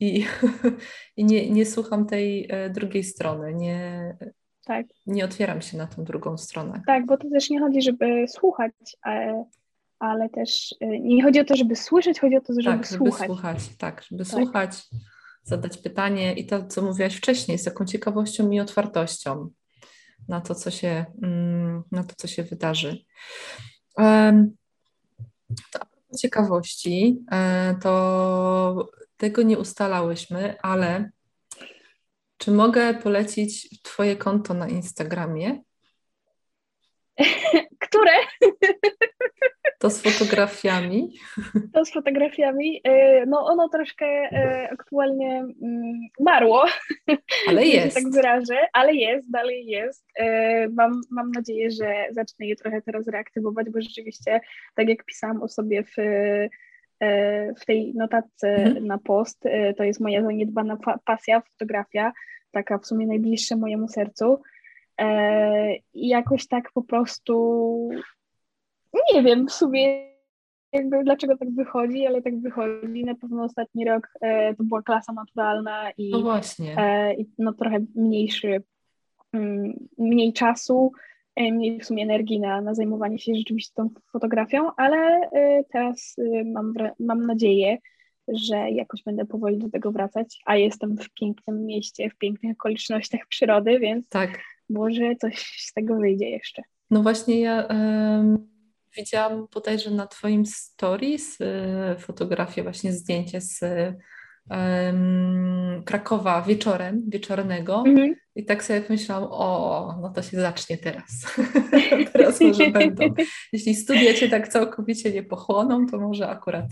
I, 0.00 0.26
i 1.16 1.24
nie, 1.24 1.50
nie 1.50 1.66
słucham 1.66 2.06
tej 2.06 2.46
e, 2.50 2.70
drugiej 2.70 3.04
strony, 3.04 3.54
nie, 3.54 4.16
tak. 4.64 4.86
Nie 5.06 5.24
otwieram 5.24 5.62
się 5.62 5.78
na 5.78 5.86
tą 5.86 6.04
drugą 6.04 6.38
stronę. 6.38 6.82
Tak, 6.86 7.06
bo 7.06 7.16
to 7.16 7.30
też 7.30 7.50
nie 7.50 7.60
chodzi, 7.60 7.82
żeby 7.82 8.24
słuchać, 8.28 8.72
ale, 9.02 9.44
ale 9.98 10.28
też 10.28 10.74
e, 10.80 10.86
nie 11.00 11.22
chodzi 11.22 11.40
o 11.40 11.44
to, 11.44 11.56
żeby 11.56 11.76
słyszeć, 11.76 12.20
chodzi 12.20 12.36
o 12.36 12.40
to, 12.40 12.52
żeby, 12.52 12.76
tak, 12.76 12.86
żeby 12.86 13.10
słuchać. 13.10 13.26
słuchać. 13.26 13.76
Tak, 13.78 14.02
żeby 14.10 14.24
tak. 14.24 14.32
słuchać, 14.32 14.88
zadać 15.42 15.78
pytanie 15.78 16.32
i 16.32 16.46
to, 16.46 16.66
co 16.66 16.82
mówiłaś 16.82 17.16
wcześniej, 17.16 17.58
z 17.58 17.64
taką 17.64 17.84
ciekawością 17.84 18.50
i 18.50 18.60
otwartością 18.60 19.50
na 20.28 20.40
to, 20.40 20.54
co 20.54 20.70
się, 20.70 21.06
mm, 21.22 21.82
na 21.92 22.04
to, 22.04 22.14
co 22.16 22.28
się 22.28 22.42
wydarzy. 22.42 23.04
To 25.72 26.16
ciekawości, 26.18 27.24
e, 27.32 27.74
to 27.82 28.88
tego 29.16 29.42
nie 29.42 29.58
ustalałyśmy, 29.58 30.60
ale 30.62 31.10
czy 32.40 32.50
mogę 32.50 32.94
polecić 32.94 33.82
Twoje 33.82 34.16
konto 34.16 34.54
na 34.54 34.68
Instagramie? 34.68 35.62
Które? 37.84 38.12
To 39.78 39.90
z 39.90 40.02
fotografiami. 40.02 41.12
To 41.74 41.84
z 41.84 41.92
fotografiami. 41.92 42.80
E, 42.84 43.26
no 43.26 43.46
ono 43.46 43.68
troszkę 43.68 44.06
e, 44.06 44.68
aktualnie 44.72 45.38
mm, 45.38 46.00
marło. 46.20 46.64
Ale 47.48 47.66
jest. 47.76 47.96
tak 47.96 48.12
wyrażę, 48.12 48.58
ale 48.72 48.94
jest, 48.94 49.30
dalej 49.30 49.66
jest. 49.66 50.06
E, 50.16 50.68
mam, 50.68 51.00
mam 51.10 51.30
nadzieję, 51.30 51.70
że 51.70 52.06
zacznę 52.10 52.46
je 52.46 52.56
trochę 52.56 52.82
teraz 52.82 53.08
reaktywować, 53.08 53.70
bo 53.70 53.80
rzeczywiście, 53.80 54.40
tak 54.74 54.88
jak 54.88 55.04
pisałam 55.04 55.42
o 55.42 55.48
sobie 55.48 55.84
w 55.84 55.96
w 57.60 57.64
tej 57.66 57.94
notatce 57.94 58.48
mhm. 58.48 58.86
na 58.86 58.98
post. 58.98 59.46
E, 59.46 59.74
to 59.74 59.84
jest 59.84 60.00
moja 60.00 60.22
zaniedbana 60.22 60.78
pasja, 61.04 61.40
fotografia, 61.40 62.12
taka 62.50 62.78
w 62.78 62.86
sumie 62.86 63.06
najbliższa 63.06 63.56
mojemu 63.56 63.88
sercu. 63.88 64.40
E, 64.98 65.76
I 65.76 66.08
jakoś 66.08 66.46
tak 66.46 66.72
po 66.72 66.82
prostu 66.82 67.90
nie 69.14 69.22
wiem 69.22 69.46
w 69.46 69.52
sumie 69.52 70.10
jakby 70.72 71.04
dlaczego 71.04 71.36
tak 71.36 71.50
wychodzi, 71.50 72.06
ale 72.06 72.22
tak 72.22 72.40
wychodzi. 72.40 73.04
Na 73.04 73.14
pewno 73.14 73.44
ostatni 73.44 73.84
rok 73.84 74.08
to 74.58 74.64
była 74.64 74.82
klasa 74.82 75.12
naturalna 75.12 75.90
i, 75.90 76.10
no 76.10 76.40
i 77.18 77.26
no 77.38 77.52
trochę 77.52 77.78
mniejszy, 77.94 78.62
mm, 79.32 79.88
mniej 79.98 80.32
czasu, 80.32 80.92
E, 80.92 81.09
mniej 81.36 81.80
w 81.80 81.84
sumie 81.84 82.02
energii 82.02 82.40
na, 82.40 82.60
na 82.60 82.74
zajmowanie 82.74 83.18
się 83.18 83.34
rzeczywiście 83.34 83.72
tą 83.74 83.90
fotografią, 84.12 84.70
ale 84.76 84.96
e, 85.32 85.64
teraz 85.72 86.16
e, 86.18 86.44
mam, 86.44 86.74
mam 87.00 87.26
nadzieję, 87.26 87.78
że 88.28 88.70
jakoś 88.70 89.02
będę 89.02 89.26
powoli 89.26 89.58
do 89.58 89.70
tego 89.70 89.92
wracać, 89.92 90.40
a 90.46 90.56
jestem 90.56 90.96
w 90.96 91.10
pięknym 91.20 91.66
mieście, 91.66 92.10
w 92.10 92.18
pięknych 92.18 92.52
okolicznościach 92.52 93.20
przyrody, 93.28 93.78
więc 93.78 94.08
tak. 94.08 94.40
może 94.68 95.16
coś 95.16 95.64
z 95.68 95.72
tego 95.72 95.96
wyjdzie 95.96 96.30
jeszcze. 96.30 96.62
No 96.90 97.02
właśnie 97.02 97.40
ja 97.40 97.66
um, 97.70 98.48
widziałam 98.96 99.46
bodajże 99.54 99.90
na 99.90 100.06
Twoim 100.06 100.46
stories 100.46 101.38
fotografię, 101.98 102.62
właśnie 102.62 102.92
zdjęcie 102.92 103.40
z 103.40 103.62
um, 104.50 105.82
Krakowa 105.84 106.42
wieczorem, 106.42 107.02
wieczornego 107.08 107.82
mhm. 107.86 108.14
I 108.34 108.44
tak 108.44 108.64
sobie 108.64 108.82
myślałam, 108.88 109.28
o, 109.32 109.98
no 110.02 110.10
to 110.10 110.22
się 110.22 110.40
zacznie 110.40 110.78
teraz. 110.78 111.36
teraz 112.12 112.40
może 112.40 112.70
będą. 112.70 113.04
Jeśli 113.52 113.74
studia 113.74 114.14
cię 114.14 114.28
tak 114.28 114.48
całkowicie 114.48 115.12
nie 115.12 115.22
pochłoną, 115.22 115.86
to 115.86 115.98
może 115.98 116.28
akurat 116.28 116.64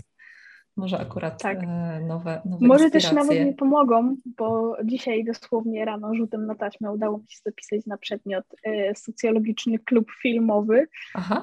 może 0.79 0.99
akurat 0.99 1.41
tak. 1.41 1.63
E, 1.63 1.99
nowe, 2.07 2.41
nowe 2.45 2.67
Może 2.67 2.89
też 2.89 3.11
nawet 3.11 3.45
nie 3.45 3.53
pomogą, 3.53 4.15
bo 4.37 4.77
dzisiaj 4.83 5.23
dosłownie 5.23 5.85
rano 5.85 6.15
rzutem 6.15 6.45
na 6.45 6.55
taśmę 6.55 6.91
udało 6.91 7.17
mi 7.17 7.23
się 7.27 7.39
zapisać 7.45 7.85
na 7.85 7.97
przedmiot 7.97 8.45
e, 8.63 8.95
socjologiczny 8.95 9.79
klub 9.79 10.11
filmowy. 10.21 10.87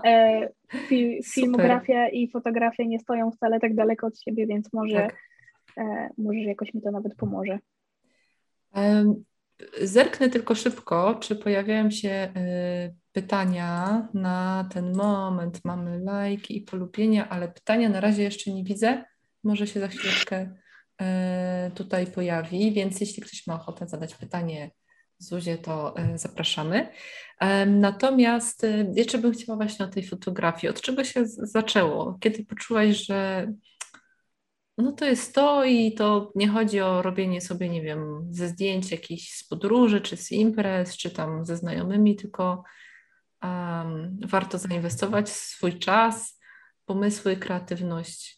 E, 0.04 0.48
fi, 0.88 1.20
filmografia 1.24 2.08
i 2.08 2.30
fotografia 2.30 2.84
nie 2.84 2.98
stoją 2.98 3.30
wcale 3.30 3.60
tak 3.60 3.74
daleko 3.74 4.06
od 4.06 4.20
siebie, 4.20 4.46
więc 4.46 4.72
może, 4.72 4.96
tak. 4.96 5.16
e, 5.78 6.08
może 6.18 6.38
jakoś 6.38 6.74
mi 6.74 6.82
to 6.82 6.90
nawet 6.90 7.14
pomoże. 7.14 7.58
Zerknę 9.82 10.30
tylko 10.30 10.54
szybko, 10.54 11.14
czy 11.14 11.36
pojawiają 11.36 11.90
się 11.90 12.10
e, 12.10 12.30
pytania 13.12 14.08
na 14.14 14.68
ten 14.72 14.96
moment. 14.96 15.60
Mamy 15.64 16.00
lajki 16.00 16.58
i 16.58 16.62
polubienia, 16.62 17.28
ale 17.28 17.48
pytania 17.48 17.88
na 17.88 18.00
razie 18.00 18.22
jeszcze 18.22 18.50
nie 18.52 18.64
widzę 18.64 19.04
może 19.46 19.66
się 19.66 19.80
za 19.80 19.88
chwileczkę 19.88 20.50
e, 21.00 21.70
tutaj 21.74 22.06
pojawi, 22.06 22.72
więc 22.72 23.00
jeśli 23.00 23.22
ktoś 23.22 23.46
ma 23.46 23.54
ochotę 23.54 23.88
zadać 23.88 24.14
pytanie 24.14 24.70
Zuzie, 25.18 25.58
to 25.58 25.96
e, 25.96 26.18
zapraszamy. 26.18 26.88
Natomiast 27.66 28.66
jeszcze 28.94 29.18
bym 29.18 29.32
chciała 29.32 29.56
właśnie 29.56 29.84
o 29.84 29.88
tej 29.88 30.06
fotografii. 30.06 30.70
Od 30.70 30.80
czego 30.80 31.04
się 31.04 31.20
zaczęło? 31.26 32.18
Kiedy 32.20 32.44
poczułaś, 32.44 32.96
że 32.96 33.52
no 34.78 34.92
to 34.92 35.04
jest 35.04 35.34
to 35.34 35.64
i 35.64 35.92
to 35.92 36.32
nie 36.34 36.48
chodzi 36.48 36.80
o 36.80 37.02
robienie 37.02 37.40
sobie, 37.40 37.68
nie 37.68 37.82
wiem, 37.82 38.26
ze 38.30 38.48
zdjęć 38.48 38.92
jakichś 38.92 39.32
z 39.32 39.48
podróży, 39.48 40.00
czy 40.00 40.16
z 40.16 40.32
imprez, 40.32 40.96
czy 40.96 41.10
tam 41.10 41.44
ze 41.44 41.56
znajomymi, 41.56 42.16
tylko 42.16 42.64
um, 43.42 44.16
warto 44.26 44.58
zainwestować 44.58 45.28
swój 45.28 45.78
czas, 45.78 46.40
pomysły, 46.86 47.36
kreatywność 47.36 48.36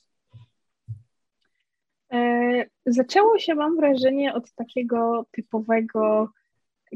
E, 2.12 2.64
zaczęło 2.86 3.38
się, 3.38 3.54
mam 3.54 3.76
wrażenie, 3.76 4.34
od 4.34 4.52
takiego 4.52 5.26
typowego 5.30 6.28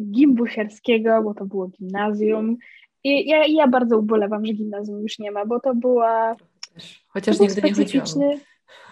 gimbusierskiego, 0.00 1.22
bo 1.22 1.34
to 1.34 1.44
było 1.44 1.68
gimnazjum. 1.68 2.56
I 3.04 3.28
ja, 3.28 3.46
ja 3.46 3.68
bardzo 3.68 3.98
ubolewam, 3.98 4.46
że 4.46 4.52
gimnazjum 4.52 5.02
już 5.02 5.18
nie 5.18 5.30
ma, 5.30 5.46
bo 5.46 5.60
to 5.60 5.74
była. 5.74 6.36
Chociaż 7.08 7.38
to 7.38 7.44
nigdy 7.44 7.62
nie 7.62 7.74
chodziłam. 7.74 8.06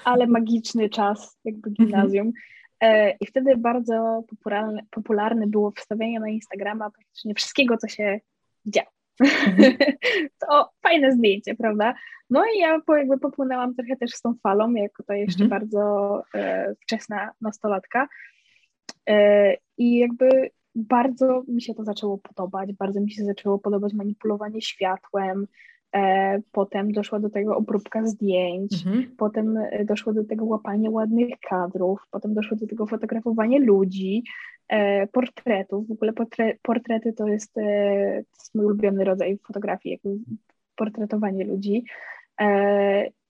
Ale 0.04 0.26
magiczny 0.26 0.88
czas, 0.88 1.38
jakby 1.44 1.70
mhm. 1.70 1.88
gimnazjum. 1.88 2.32
E, 2.80 3.10
I 3.10 3.26
wtedy 3.26 3.56
bardzo 3.56 4.22
popularne, 4.28 4.82
popularne 4.90 5.46
było 5.46 5.70
wstawianie 5.70 6.20
na 6.20 6.28
Instagrama 6.28 6.90
praktycznie 6.90 7.34
wszystkiego, 7.34 7.76
co 7.76 7.88
się 7.88 8.20
działo. 8.66 8.90
Mhm. 9.20 9.74
to 10.48 10.70
fajne 10.82 11.12
zdjęcie, 11.12 11.54
prawda? 11.54 11.94
No 12.30 12.44
i 12.54 12.58
ja 12.58 12.80
po, 12.86 12.96
jakby 12.96 13.18
popłynęłam 13.18 13.74
trochę 13.74 13.96
też 13.96 14.10
z 14.10 14.20
tą 14.20 14.34
falą, 14.42 14.72
jako 14.72 15.02
to 15.02 15.12
jeszcze 15.12 15.44
mhm. 15.44 15.60
bardzo 15.60 16.22
e, 16.34 16.74
wczesna 16.80 17.30
nastolatka. 17.40 18.08
E, 19.08 19.54
I 19.78 19.98
jakby 19.98 20.50
bardzo 20.74 21.42
mi 21.48 21.62
się 21.62 21.74
to 21.74 21.84
zaczęło 21.84 22.18
podobać, 22.18 22.72
bardzo 22.72 23.00
mi 23.00 23.10
się 23.10 23.24
zaczęło 23.24 23.58
podobać 23.58 23.92
manipulowanie 23.92 24.62
światłem, 24.62 25.46
potem 26.53 26.93
doszła 26.93 27.20
do 27.20 27.30
tego 27.30 27.57
obróbka 27.57 28.07
zdjęć, 28.07 28.86
mhm. 28.86 29.16
potem 29.16 29.57
e, 29.57 29.84
doszło 29.84 30.12
do 30.12 30.24
tego 30.24 30.45
łapanie 30.45 30.91
ładnych 30.91 31.34
kadrów, 31.49 32.01
potem 32.11 32.34
doszło 32.34 32.57
do 32.57 32.66
tego 32.66 32.86
fotografowanie 32.86 33.61
ludzi, 33.61 34.22
e, 34.68 35.07
portretów. 35.07 35.88
W 35.88 35.93
ogóle 35.93 36.12
portre, 36.12 36.57
portrety 36.62 37.12
to 37.12 37.28
jest, 37.28 37.53
to 37.55 37.61
jest 37.61 38.55
mój 38.55 38.64
ulubiony 38.64 39.05
rodzaj 39.05 39.38
fotografii, 39.47 39.93
jakby 39.93 40.22
portretowanie 40.76 41.45
ludzi. 41.45 41.84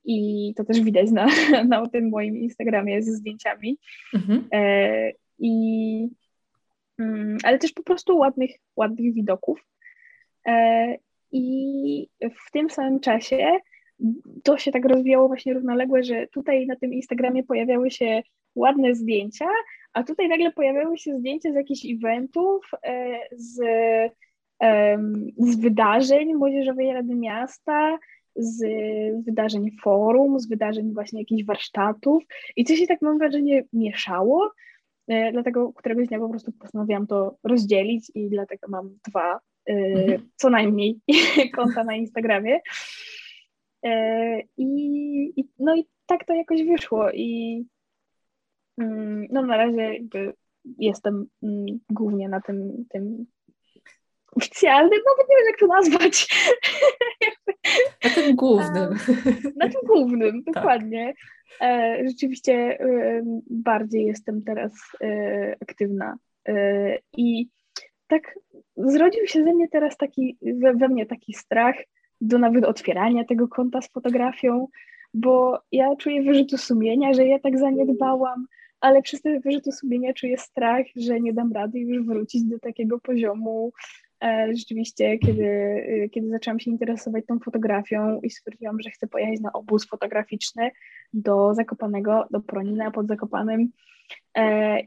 I 0.04 0.52
to 0.56 0.64
też 0.64 0.80
widać 0.80 1.10
na, 1.10 1.26
na 1.68 1.86
tym 1.86 2.08
moim 2.08 2.36
Instagramie 2.36 3.02
ze 3.02 3.12
zdjęciami. 3.12 3.78
Mhm. 4.14 4.44
I, 5.38 6.08
mm, 6.98 7.38
ale 7.44 7.58
też 7.58 7.72
po 7.72 7.82
prostu 7.82 8.18
ładnych, 8.18 8.50
ładnych 8.76 9.14
widoków. 9.14 9.66
I 11.32 12.08
w 12.22 12.50
tym 12.52 12.70
samym 12.70 13.00
czasie 13.00 13.58
to 14.44 14.58
się 14.58 14.72
tak 14.72 14.84
rozwijało 14.84 15.28
właśnie 15.28 15.54
równolegle, 15.54 16.02
że 16.02 16.26
tutaj 16.26 16.66
na 16.66 16.76
tym 16.76 16.92
Instagramie 16.92 17.44
pojawiały 17.44 17.90
się 17.90 18.22
ładne 18.54 18.94
zdjęcia, 18.94 19.46
a 19.92 20.02
tutaj 20.02 20.28
nagle 20.28 20.52
pojawiały 20.52 20.98
się 20.98 21.18
zdjęcia 21.18 21.52
z 21.52 21.54
jakichś 21.54 21.80
eventów, 21.84 22.70
e, 22.82 23.18
z, 23.32 23.60
z 25.38 25.60
wydarzeń 25.60 26.34
Młodzieżowej 26.34 26.92
Rady 26.92 27.14
Miasta, 27.14 27.98
z 28.36 28.62
wydarzeń 29.24 29.70
forum, 29.82 30.40
z 30.40 30.48
wydarzeń 30.48 30.94
właśnie 30.94 31.20
jakichś 31.20 31.44
warsztatów 31.44 32.22
i 32.56 32.64
to 32.64 32.76
się 32.76 32.86
tak 32.86 33.02
mam 33.02 33.18
wrażenie 33.18 33.64
mieszało, 33.72 34.50
e, 35.08 35.32
dlatego 35.32 35.72
któregoś 35.72 36.08
dnia 36.08 36.18
po 36.18 36.28
prostu 36.28 36.52
postanowiłam 36.52 37.06
to 37.06 37.36
rozdzielić 37.44 38.10
i 38.14 38.28
dlatego 38.28 38.68
mam 38.68 38.98
dwa. 39.08 39.40
Co 40.36 40.50
najmniej 40.50 41.00
konta 41.56 41.84
na 41.84 41.94
Instagramie. 41.94 42.60
E, 43.84 44.40
I, 44.56 44.66
I, 45.36 45.44
no 45.58 45.76
i 45.76 45.86
tak 46.06 46.24
to 46.24 46.34
jakoś 46.34 46.62
wyszło 46.62 47.10
i 47.10 47.62
mm, 48.78 49.26
no 49.30 49.42
na 49.42 49.56
razie 49.56 49.94
jakby 49.94 50.32
jestem 50.78 51.26
mm, 51.42 51.66
głównie 51.90 52.28
na 52.28 52.40
tym, 52.40 52.84
tym 52.90 53.26
oficjalnym, 54.36 55.00
nawet 55.06 55.28
nie 55.30 55.36
wiem 55.36 55.46
jak 55.46 55.58
to 55.58 55.66
nazwać. 55.66 56.26
Na 58.04 58.10
tym 58.10 58.36
głównym. 58.36 58.96
Na 59.56 59.68
tym 59.68 59.80
głównym, 59.86 60.42
tak. 60.44 60.54
dokładnie. 60.54 61.14
Tak. 61.58 62.08
Rzeczywiście 62.08 62.78
bardziej 63.50 64.06
jestem 64.06 64.42
teraz 64.42 64.72
e, 65.00 65.56
aktywna 65.60 66.16
i 67.16 67.48
tak 68.06 68.34
zrodził 68.76 69.26
się 69.26 69.44
ze 69.44 69.52
mnie 69.52 69.68
teraz 69.68 69.96
taki, 69.96 70.36
we, 70.42 70.74
we 70.74 70.88
mnie 70.88 71.06
taki 71.06 71.34
strach 71.34 71.76
do 72.20 72.38
nawet 72.38 72.64
otwierania 72.64 73.24
tego 73.24 73.48
konta 73.48 73.80
z 73.80 73.92
fotografią, 73.92 74.68
bo 75.14 75.58
ja 75.72 75.96
czuję 75.96 76.22
wyrzutu 76.22 76.58
sumienia, 76.58 77.14
że 77.14 77.26
ja 77.26 77.38
tak 77.38 77.58
zaniedbałam, 77.58 78.46
ale 78.80 79.02
przez 79.02 79.22
te 79.22 79.40
wyrzuty 79.40 79.72
sumienia 79.72 80.14
czuję 80.14 80.38
strach, 80.38 80.86
że 80.96 81.20
nie 81.20 81.32
dam 81.32 81.52
rady 81.52 81.78
już 81.78 82.06
wrócić 82.06 82.44
do 82.44 82.58
takiego 82.58 83.00
poziomu. 83.00 83.72
E, 84.24 84.48
rzeczywiście, 84.56 85.18
kiedy, 85.18 85.44
e, 85.44 86.08
kiedy 86.08 86.28
zaczęłam 86.28 86.60
się 86.60 86.70
interesować 86.70 87.26
tą 87.26 87.38
fotografią 87.38 88.20
i 88.20 88.30
stwierdziłam, 88.30 88.80
że 88.80 88.90
chcę 88.90 89.06
pojechać 89.06 89.40
na 89.40 89.52
obóz 89.52 89.88
fotograficzny 89.88 90.70
do 91.12 91.54
Zakopanego, 91.54 92.26
do 92.30 92.40
Pronina 92.40 92.90
pod 92.90 93.06
Zakopanem, 93.06 93.68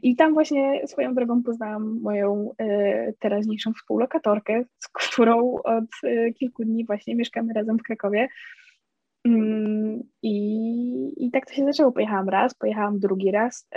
I 0.02 0.16
tam 0.16 0.34
właśnie 0.34 0.86
swoją 0.86 1.14
drogą 1.14 1.42
poznałam 1.42 2.00
moją 2.02 2.50
e, 2.58 3.12
teraźniejszą 3.12 3.72
współlokatorkę, 3.72 4.64
z 4.78 4.88
którą 4.88 5.54
od 5.64 5.84
e, 6.02 6.32
kilku 6.32 6.64
dni 6.64 6.86
właśnie 6.86 7.14
mieszkamy 7.14 7.52
razem 7.52 7.78
w 7.78 7.82
Krakowie. 7.82 8.28
Mm, 9.24 10.02
I, 10.22 11.26
I 11.26 11.30
tak 11.30 11.46
to 11.46 11.54
się 11.54 11.64
zaczęło. 11.64 11.92
Pojechałam 11.92 12.28
raz, 12.28 12.54
pojechałam 12.54 12.98
drugi 12.98 13.30
raz, 13.30 13.68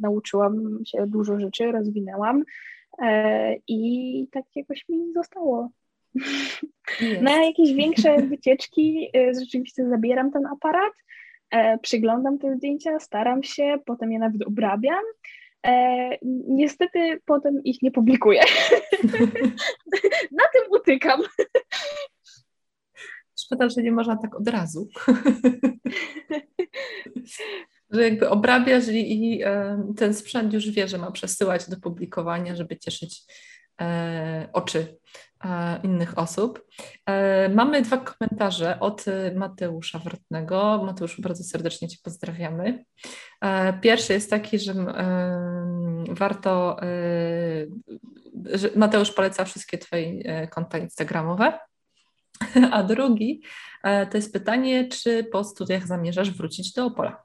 nauczyłam 0.00 0.78
się 0.86 1.06
dużo 1.06 1.40
rzeczy, 1.40 1.72
rozwinęłam 1.72 2.44
i 3.68 4.28
tak 4.32 4.44
jakoś 4.56 4.88
mi 4.88 5.12
zostało. 5.12 5.70
Jest. 7.00 7.22
Na 7.22 7.44
jakieś 7.44 7.72
większe 7.72 8.22
wycieczki 8.22 9.10
rzeczywiście 9.40 9.88
zabieram 9.88 10.32
ten 10.32 10.46
aparat, 10.46 10.92
e, 10.92 11.02
przyglądam 11.82 12.38
te 12.38 12.56
zdjęcia, 12.56 13.00
staram 13.00 13.42
się, 13.42 13.78
potem 13.86 14.12
je 14.12 14.18
nawet 14.18 14.46
obrabiam. 14.46 15.04
E, 15.66 16.18
niestety 16.48 17.20
potem 17.24 17.64
ich 17.64 17.82
nie 17.82 17.90
publikuję. 17.90 18.42
Na 20.38 20.44
tym 20.52 20.62
utykam. 20.70 21.22
Szkoda, 23.40 23.68
że 23.68 23.82
nie 23.82 23.92
można 23.92 24.16
tak 24.16 24.36
od 24.36 24.48
razu. 24.48 24.88
że 27.90 28.02
jakby 28.02 28.28
obrabiasz 28.28 28.88
i, 28.88 29.34
i 29.34 29.42
e, 29.42 29.92
ten 29.96 30.14
sprzęt 30.14 30.52
już 30.52 30.70
wie, 30.70 30.88
że 30.88 30.98
ma 30.98 31.10
przesyłać 31.10 31.70
do 31.70 31.80
publikowania, 31.80 32.56
żeby 32.56 32.78
cieszyć 32.78 33.22
e, 33.80 34.48
oczy 34.52 34.86
E, 34.86 35.01
innych 35.82 36.18
osób. 36.18 36.66
E, 37.06 37.48
mamy 37.48 37.82
dwa 37.82 37.96
komentarze 37.96 38.80
od 38.80 39.04
Mateusza 39.34 39.98
Wrotnego. 39.98 40.82
Mateuszu, 40.86 41.22
bardzo 41.22 41.44
serdecznie 41.44 41.88
Cię 41.88 41.96
pozdrawiamy. 42.04 42.84
E, 43.40 43.72
pierwszy 43.80 44.12
jest 44.12 44.30
taki, 44.30 44.58
że 44.58 44.74
warto, 46.10 46.76
że 48.44 48.68
Mateusz 48.76 49.12
poleca 49.12 49.44
wszystkie 49.44 49.78
Twoje 49.78 50.48
konta 50.48 50.78
instagramowe. 50.78 51.58
A 52.72 52.82
drugi 52.82 53.42
to 53.82 54.16
jest 54.18 54.32
pytanie, 54.32 54.88
czy 54.88 55.24
po 55.24 55.44
studiach 55.44 55.86
zamierzasz 55.86 56.30
wrócić 56.30 56.72
do 56.72 56.86
Opola? 56.86 57.22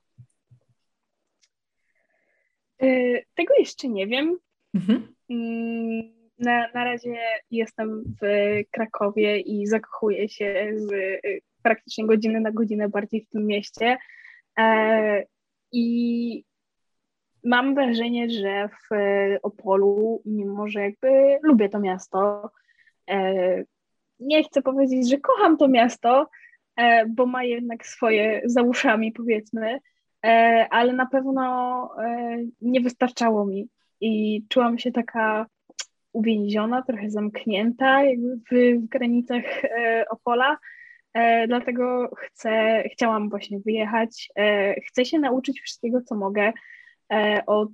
Tego 3.36 3.54
jeszcze 3.60 3.88
nie 3.88 4.08
wiem. 4.08 4.38
Mhm. 4.74 5.16
Na, 6.40 6.68
na 6.74 6.84
razie 6.84 7.18
jestem 7.52 8.04
w 8.22 8.26
Krakowie 8.72 9.40
i 9.40 9.68
zakochuję 9.68 10.30
się 10.30 10.72
z 10.76 10.92
praktycznie 11.64 12.06
godziny 12.06 12.40
na 12.40 12.52
godzinę 12.52 12.90
bardziej 12.90 13.22
w 13.22 13.30
tym 13.30 13.46
mieście. 13.46 13.98
I 15.72 16.44
mam 17.44 17.76
wrażenie, 17.76 18.30
że 18.30 18.70
w 18.70 18.96
Opolu, 19.44 20.22
mimo 20.26 20.68
że 20.68 20.82
jakby 20.82 21.38
lubię 21.44 21.70
to 21.70 21.80
miasto, 21.80 22.52
nie 24.20 24.44
chcę 24.44 24.62
powiedzieć, 24.62 25.10
że 25.10 25.18
kocham 25.18 25.58
to 25.58 25.68
miasto, 25.68 26.30
e, 26.76 27.06
bo 27.06 27.26
ma 27.26 27.44
jednak 27.44 27.86
swoje 27.86 28.42
za 28.46 28.62
uszami, 28.62 29.12
powiedzmy, 29.12 29.80
e, 30.26 30.68
ale 30.70 30.94
na 30.94 31.06
pewno 31.06 31.90
e, 32.04 32.38
nie 32.62 32.82
wystarczało 32.82 33.46
mi 33.46 33.70
i 34.02 34.44
czułam 34.50 34.78
się 34.78 34.92
taka 34.92 35.46
uwięziona, 36.14 36.82
trochę 36.82 37.10
zamknięta 37.10 38.02
w, 38.52 38.56
w 38.80 38.88
granicach 38.88 39.44
Opola. 40.10 40.58
Dlatego 41.48 42.10
chcę, 42.18 42.84
chciałam 42.92 43.30
właśnie 43.30 43.60
wyjechać. 43.60 44.30
Chcę 44.88 45.06
się 45.06 45.20
nauczyć 45.20 45.62
wszystkiego, 45.62 46.02
co 46.02 46.16
mogę 46.16 46.54
od 47.48 47.72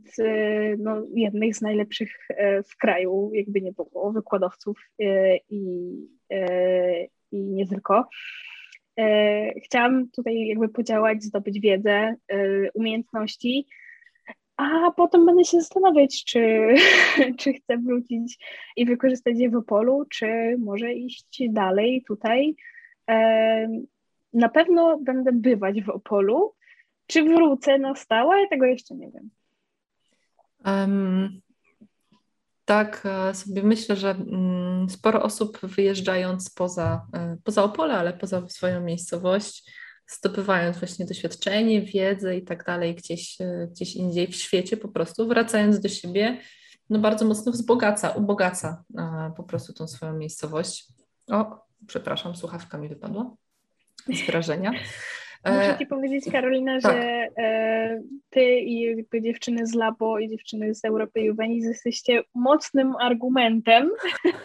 no, 0.78 1.04
jednych 1.16 1.56
z 1.56 1.62
najlepszych 1.62 2.28
w 2.72 2.78
kraju, 2.78 3.32
jakby 3.34 3.62
nie 3.62 3.72
było, 3.72 4.12
wykładowców 4.12 4.90
i 5.50 5.94
i 7.34 7.38
nie 7.38 7.68
tylko. 7.68 8.10
E, 9.00 9.60
chciałam 9.60 10.10
tutaj 10.10 10.48
jakby 10.48 10.70
podziałać, 10.70 11.24
zdobyć 11.24 11.60
wiedzę, 11.60 12.16
e, 12.28 12.72
umiejętności, 12.74 13.68
a 14.58 14.92
potem 14.92 15.26
będę 15.26 15.46
się 15.46 15.62
zastanawiać, 15.62 16.24
czy, 16.26 16.74
czy 17.40 17.54
chcę 17.54 17.78
wrócić 17.78 18.40
i 18.76 18.86
wykorzystać 18.86 19.34
je 19.38 19.50
w 19.50 19.56
Opolu, 19.56 20.06
czy 20.10 20.56
może 20.60 20.94
iść 20.94 21.44
dalej 21.50 22.04
tutaj. 22.08 22.56
Na 24.34 24.50
pewno 24.50 24.98
będę 24.98 25.32
bywać 25.32 25.82
w 25.82 25.90
Opolu. 25.90 26.54
Czy 27.08 27.24
wrócę 27.24 27.78
na 27.78 27.96
stałe? 27.96 28.48
Tego 28.48 28.66
jeszcze 28.66 28.96
nie 28.96 29.12
wiem. 29.12 29.30
Um, 30.66 31.42
tak 32.66 33.04
e, 33.06 33.34
sobie 33.34 33.64
myślę, 33.64 33.96
że 33.96 34.10
mm, 34.10 34.90
sporo 34.90 35.24
osób 35.24 35.60
wyjeżdżając 35.64 36.50
poza, 36.50 37.08
e, 37.14 37.38
poza 37.44 37.64
Opole, 37.64 37.94
ale 37.94 38.14
poza 38.14 38.50
swoją 38.50 38.82
miejscowość, 38.82 39.72
zdobywając 40.14 40.78
właśnie 40.78 41.06
doświadczenie, 41.06 41.82
wiedzę 41.82 42.38
i 42.38 42.42
tak 42.42 42.64
dalej 42.64 42.96
gdzieś, 42.96 43.42
e, 43.42 43.68
gdzieś 43.72 43.96
indziej 43.96 44.28
w 44.28 44.36
świecie 44.36 44.78
po 44.78 44.88
prostu, 44.88 45.28
wracając 45.28 45.80
do 45.80 45.90
siebie, 45.90 46.38
no 46.90 47.00
bardzo 47.00 47.26
mocno 47.26 47.52
wzbogaca, 47.52 48.10
ubogaca 48.10 48.84
po 49.38 49.44
prostu 49.44 49.74
tą 49.74 49.88
swoją 49.88 50.14
miejscowość. 50.14 50.88
O, 51.32 51.66
przepraszam, 51.88 52.36
słuchawka 52.36 52.78
mi 52.78 52.90
wypadła 52.90 53.36
z 54.14 54.26
wrażenia. 54.26 54.72
Muszę 55.46 55.76
Ci 55.80 55.86
powiedzieć, 55.86 56.26
Karolina, 56.32 56.82
tak. 56.82 56.94
że 56.94 57.28
e, 57.38 58.02
Ty 58.30 58.60
i 58.60 58.82
jakby 58.82 59.22
dziewczyny 59.22 59.68
z 59.68 59.74
Labo 59.74 60.20
i 60.20 60.30
dziewczyny 60.30 60.76
z 60.76 60.86
Europy 60.86 61.22
Juvenis 61.22 61.66
jesteście 61.66 62.24
mocnym 62.36 62.96
argumentem, 62.96 63.92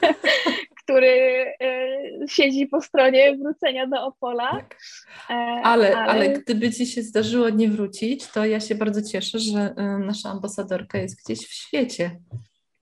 który 0.89 1.45
e, 1.63 2.29
siedzi 2.29 2.67
po 2.67 2.83
stronie 2.83 3.37
wrócenia 3.37 3.87
do 3.87 4.07
Opola. 4.07 4.51
Tak. 4.51 4.77
E, 5.31 5.35
ale, 5.65 5.97
ale... 5.97 6.13
ale 6.13 6.29
gdyby 6.29 6.73
Ci 6.73 6.87
się 6.87 7.03
zdarzyło 7.03 7.49
nie 7.51 7.69
wrócić, 7.69 8.27
to 8.27 8.45
ja 8.45 8.61
się 8.61 8.75
bardzo 8.75 9.03
cieszę, 9.03 9.39
że 9.39 9.75
nasza 9.99 10.31
ambasadorka 10.31 10.99
jest 10.99 11.25
gdzieś 11.25 11.47
w 11.47 11.53
świecie 11.53 12.21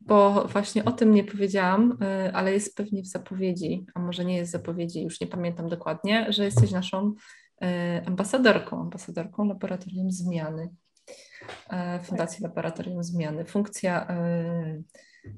bo 0.01 0.49
właśnie 0.49 0.85
o 0.85 0.93
tym 0.93 1.15
nie 1.15 1.25
powiedziałam, 1.25 1.99
ale 2.33 2.53
jest 2.53 2.77
pewnie 2.77 3.03
w 3.03 3.07
zapowiedzi, 3.07 3.87
a 3.95 4.01
może 4.01 4.25
nie 4.25 4.37
jest 4.37 4.51
w 4.51 4.53
zapowiedzi, 4.53 5.03
już 5.03 5.21
nie 5.21 5.27
pamiętam 5.27 5.69
dokładnie, 5.69 6.27
że 6.29 6.45
jesteś 6.45 6.71
naszą 6.71 7.15
E, 7.63 8.03
ambasadorką, 8.07 8.81
ambasadorką 8.81 9.45
Laboratorium 9.45 10.11
Zmiany, 10.11 10.69
e, 11.71 12.01
Fundacji 12.01 12.43
Laboratorium 12.43 13.05
Zmiany. 13.05 13.45
Funkcja 13.45 14.07
e, 14.09 14.83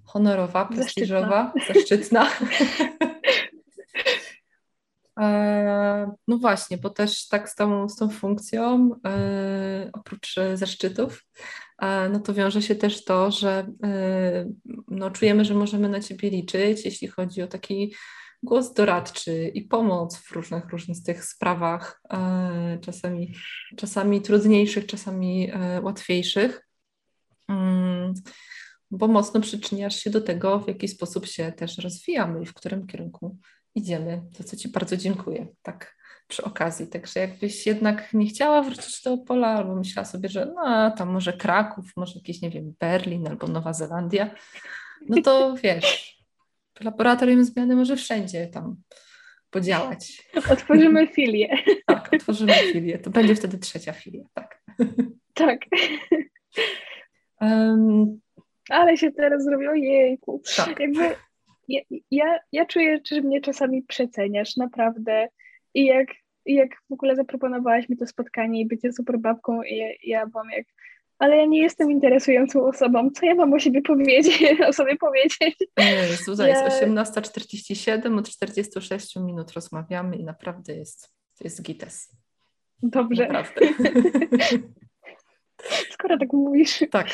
honorowa, 0.05 0.65
prestiżowa, 0.65 1.53
zaszczytna. 1.69 2.29
No 6.29 6.39
właśnie, 6.39 6.79
bo 6.79 6.91
też 6.91 7.29
tak 7.29 7.49
z 7.49 7.55
tą, 7.55 7.89
z 7.89 7.97
tą 7.97 8.09
funkcją, 8.11 8.91
oprócz 9.93 10.35
zaszczytów, 10.55 11.25
no 12.11 12.21
to 12.21 12.35
wiąże 12.35 12.63
się 12.63 12.75
też 12.75 13.05
to, 13.05 13.31
że 13.31 13.67
no, 14.89 15.11
czujemy, 15.11 15.45
że 15.45 15.55
możemy 15.55 15.89
na 15.89 16.01
Ciebie 16.01 16.31
liczyć, 16.31 16.85
jeśli 16.85 17.09
chodzi 17.09 17.43
o 17.43 17.47
taki 17.47 17.95
głos 18.43 18.75
doradczy 18.75 19.49
i 19.55 19.63
pomoc 19.63 20.17
w 20.17 20.33
różnych 20.33 20.69
różnistych 20.69 21.25
sprawach, 21.25 22.01
e, 22.11 22.79
czasami, 22.81 23.35
czasami 23.77 24.23
trudniejszych, 24.23 24.87
czasami 24.87 25.51
e, 25.53 25.81
łatwiejszych, 25.81 26.69
mm, 27.49 28.15
bo 28.91 29.09
mocno 29.09 29.41
przyczyniasz 29.41 29.97
się 29.97 30.11
do 30.11 30.21
tego, 30.21 30.61
w 30.61 30.69
jaki 30.69 30.89
sposób 30.89 31.27
się 31.27 31.53
też 31.53 31.79
rozwijamy 31.79 32.43
i 32.43 32.47
w 32.47 32.55
którym 32.55 32.87
kierunku 32.87 33.37
idziemy, 33.75 34.23
za 34.39 34.45
co 34.45 34.57
Ci 34.57 34.69
bardzo 34.69 34.97
dziękuję. 34.97 35.47
Tak 35.63 35.99
przy 36.29 36.45
okazji. 36.45 36.87
Także 36.87 37.21
jakbyś 37.21 37.67
jednak 37.67 38.15
nie 38.15 38.27
chciała 38.27 38.63
wrócić 38.63 39.03
do 39.03 39.13
Opola, 39.13 39.49
albo 39.49 39.77
myślała 39.77 40.07
sobie, 40.07 40.29
że 40.29 40.53
no, 40.55 40.91
tam 40.91 41.09
może 41.09 41.33
Kraków, 41.33 41.93
może 41.97 42.15
jakiś, 42.15 42.43
nie 42.43 42.51
wiem, 42.51 42.75
Berlin 42.81 43.29
albo 43.29 43.47
Nowa 43.47 43.73
Zelandia, 43.73 44.31
no 45.09 45.23
to 45.23 45.55
wiesz, 45.63 46.19
laboratorium 46.81 47.45
zmiany 47.45 47.77
może 47.77 47.97
wszędzie 47.97 48.47
tam 48.47 48.77
podziałać. 49.51 50.31
Otworzymy 50.51 51.07
filię. 51.07 51.59
Tak, 51.87 52.11
otworzymy 52.13 52.55
filię. 52.73 52.99
To 52.99 53.11
będzie 53.11 53.35
wtedy 53.35 53.59
trzecia 53.59 53.93
filia, 53.93 54.25
tak. 54.35 54.63
Tak. 55.35 55.61
Um, 57.41 58.21
Ale 58.69 58.97
się 58.97 59.13
teraz 59.13 59.45
zrobiło, 59.45 59.75
jejku. 59.75 60.43
Tak. 60.57 60.81
Jakby 60.81 61.15
ja, 61.69 61.81
ja, 62.11 62.39
ja 62.53 62.67
czuję, 62.67 63.01
że 63.13 63.21
mnie 63.21 63.41
czasami 63.41 63.83
przeceniasz, 63.83 64.57
naprawdę. 64.57 65.29
I 65.75 65.87
jak, 65.87 66.09
jak 66.47 66.71
w 66.91 66.93
ogóle 66.93 67.17
zaproponowałaś 67.17 67.89
mi 67.89 67.97
to 67.97 68.07
spotkanie 68.07 68.61
i 68.61 68.67
bycie 68.67 68.93
super 68.93 69.19
babką, 69.19 69.63
i 69.63 69.77
ja, 69.77 69.87
ja 70.03 70.27
byłam 70.27 70.51
jak 70.51 70.67
ale 71.19 71.37
ja 71.37 71.47
nie 71.47 71.63
jestem 71.63 71.91
interesującą 71.91 72.67
osobą. 72.67 73.11
Co 73.11 73.27
ja 73.27 73.35
mam 73.35 73.53
o 73.53 73.59
siebie 73.59 73.83
powiedzieć? 73.83 74.45
O 74.69 74.73
sobie 74.73 74.97
powiedzieć? 74.97 75.57
Nie, 75.79 76.17
Zuza, 76.25 76.49
ja... 76.49 76.65
jest 76.65 76.83
18.47, 76.83 78.19
od 78.19 78.29
46 78.29 79.17
minut 79.17 79.53
rozmawiamy 79.53 80.17
i 80.17 80.25
naprawdę 80.25 80.75
jest, 80.75 81.13
jest 81.41 81.63
gites. 81.63 82.17
Dobrze. 82.83 83.29
Naprawdę. 83.29 83.67
Skoro 85.95 86.19
tak 86.19 86.33
mówisz. 86.33 86.85
Tak. 86.91 87.07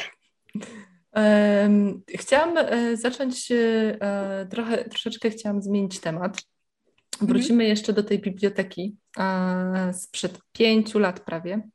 Chciałam 2.14 2.56
e, 2.56 2.96
zacząć 2.96 3.52
e, 3.52 4.46
trochę, 4.50 4.84
troszeczkę 4.84 5.30
chciałam 5.30 5.62
zmienić 5.62 6.00
temat. 6.00 6.42
Mhm. 7.12 7.28
Wrócimy 7.28 7.64
jeszcze 7.64 7.92
do 7.92 8.02
tej 8.02 8.18
biblioteki 8.18 8.96
e, 9.18 9.92
sprzed 9.94 10.38
pięciu 10.52 10.98
lat 10.98 11.20
prawie. 11.20 11.68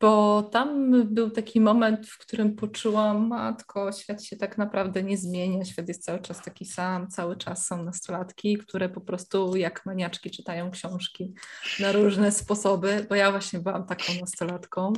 Bo 0.00 0.42
tam 0.42 0.92
był 1.14 1.30
taki 1.30 1.60
moment, 1.60 2.06
w 2.06 2.18
którym 2.18 2.56
poczułam, 2.56 3.26
matko, 3.26 3.92
świat 3.92 4.24
się 4.24 4.36
tak 4.36 4.58
naprawdę 4.58 5.02
nie 5.02 5.16
zmienia, 5.18 5.64
świat 5.64 5.88
jest 5.88 6.04
cały 6.04 6.20
czas 6.20 6.42
taki 6.42 6.64
sam, 6.64 7.08
cały 7.08 7.36
czas 7.36 7.66
są 7.66 7.82
nastolatki, 7.82 8.58
które 8.58 8.88
po 8.88 9.00
prostu 9.00 9.56
jak 9.56 9.86
maniaczki 9.86 10.30
czytają 10.30 10.70
książki 10.70 11.34
na 11.80 11.92
różne 11.92 12.32
sposoby, 12.32 13.06
bo 13.08 13.14
ja 13.14 13.30
właśnie 13.30 13.58
byłam 13.58 13.86
taką 13.86 14.12
nastolatką, 14.20 14.92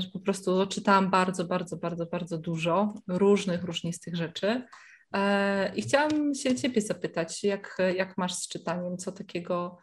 że 0.00 0.08
po 0.12 0.20
prostu 0.20 0.66
czytałam 0.66 1.10
bardzo, 1.10 1.44
bardzo, 1.44 1.76
bardzo, 1.76 2.06
bardzo 2.06 2.38
dużo 2.38 2.94
różnych, 3.08 3.64
różnistych 3.64 4.16
rzeczy. 4.16 4.62
E, 5.14 5.72
I 5.76 5.82
chciałam 5.82 6.34
się 6.34 6.54
Ciebie 6.54 6.80
zapytać, 6.80 7.44
jak, 7.44 7.78
jak 7.96 8.18
masz 8.18 8.34
z 8.34 8.48
czytaniem, 8.48 8.96
co 8.96 9.12
takiego 9.12 9.78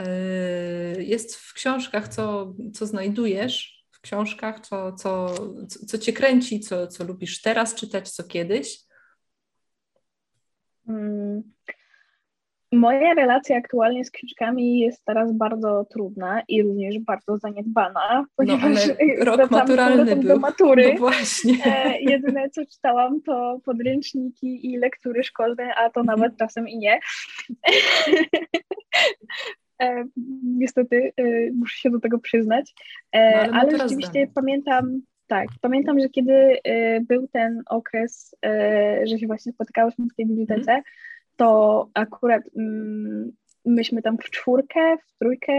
Yy, 0.00 1.04
jest 1.04 1.36
w 1.36 1.52
książkach, 1.52 2.08
co, 2.08 2.54
co 2.74 2.86
znajdujesz 2.86 3.86
w 3.90 4.00
książkach, 4.00 4.60
co, 4.60 4.92
co, 4.92 5.34
co 5.66 5.98
cię 5.98 6.12
kręci, 6.12 6.60
co, 6.60 6.86
co 6.86 7.04
lubisz 7.04 7.42
teraz 7.42 7.74
czytać, 7.74 8.10
co 8.10 8.24
kiedyś? 8.24 8.78
Hmm. 10.86 11.42
Moja 12.72 13.14
relacja 13.14 13.56
aktualnie 13.56 14.04
z 14.04 14.10
książkami 14.10 14.78
jest 14.78 15.04
teraz 15.04 15.32
bardzo 15.32 15.86
trudna 15.90 16.42
i 16.48 16.62
również 16.62 16.98
bardzo 16.98 17.38
zaniedbana, 17.38 18.26
ponieważ 18.36 18.86
no, 18.88 19.24
rok 19.24 19.50
maturalny 19.60 20.16
był. 20.16 20.28
do 20.28 20.38
matury. 20.38 20.92
No 20.92 20.98
właśnie. 20.98 21.54
E, 21.66 22.00
jedyne 22.00 22.50
co 22.50 22.66
czytałam 22.66 23.22
to 23.22 23.60
podręczniki 23.64 24.72
i 24.72 24.78
lektury 24.78 25.24
szkolne, 25.24 25.74
a 25.74 25.90
to 25.90 26.02
nawet 26.02 26.36
czasem 26.36 26.68
i 26.68 26.78
nie. 26.78 26.98
E, 29.82 30.04
niestety 30.44 31.12
e, 31.16 31.22
muszę 31.52 31.78
się 31.78 31.90
do 31.90 32.00
tego 32.00 32.18
przyznać, 32.18 32.74
e, 33.12 33.46
no, 33.46 33.52
ale, 33.52 33.60
ale 33.60 33.78
rzeczywiście 33.78 34.26
pamiętam, 34.34 35.02
tak, 35.26 35.48
pamiętam, 35.60 36.00
że 36.00 36.08
kiedy 36.08 36.32
e, 36.64 37.00
był 37.00 37.28
ten 37.28 37.62
okres, 37.66 38.34
e, 38.44 39.06
że 39.06 39.18
się 39.18 39.26
właśnie 39.26 39.52
spotykałyśmy 39.52 40.06
w 40.12 40.14
tej 40.14 40.26
bibliotece, 40.26 40.72
mm. 40.72 40.82
To 41.40 41.88
akurat 41.94 42.42
mm, 42.56 43.32
myśmy 43.64 44.02
tam 44.02 44.18
w 44.18 44.30
czwórkę, 44.30 44.96
w 44.96 45.18
trójkę 45.18 45.52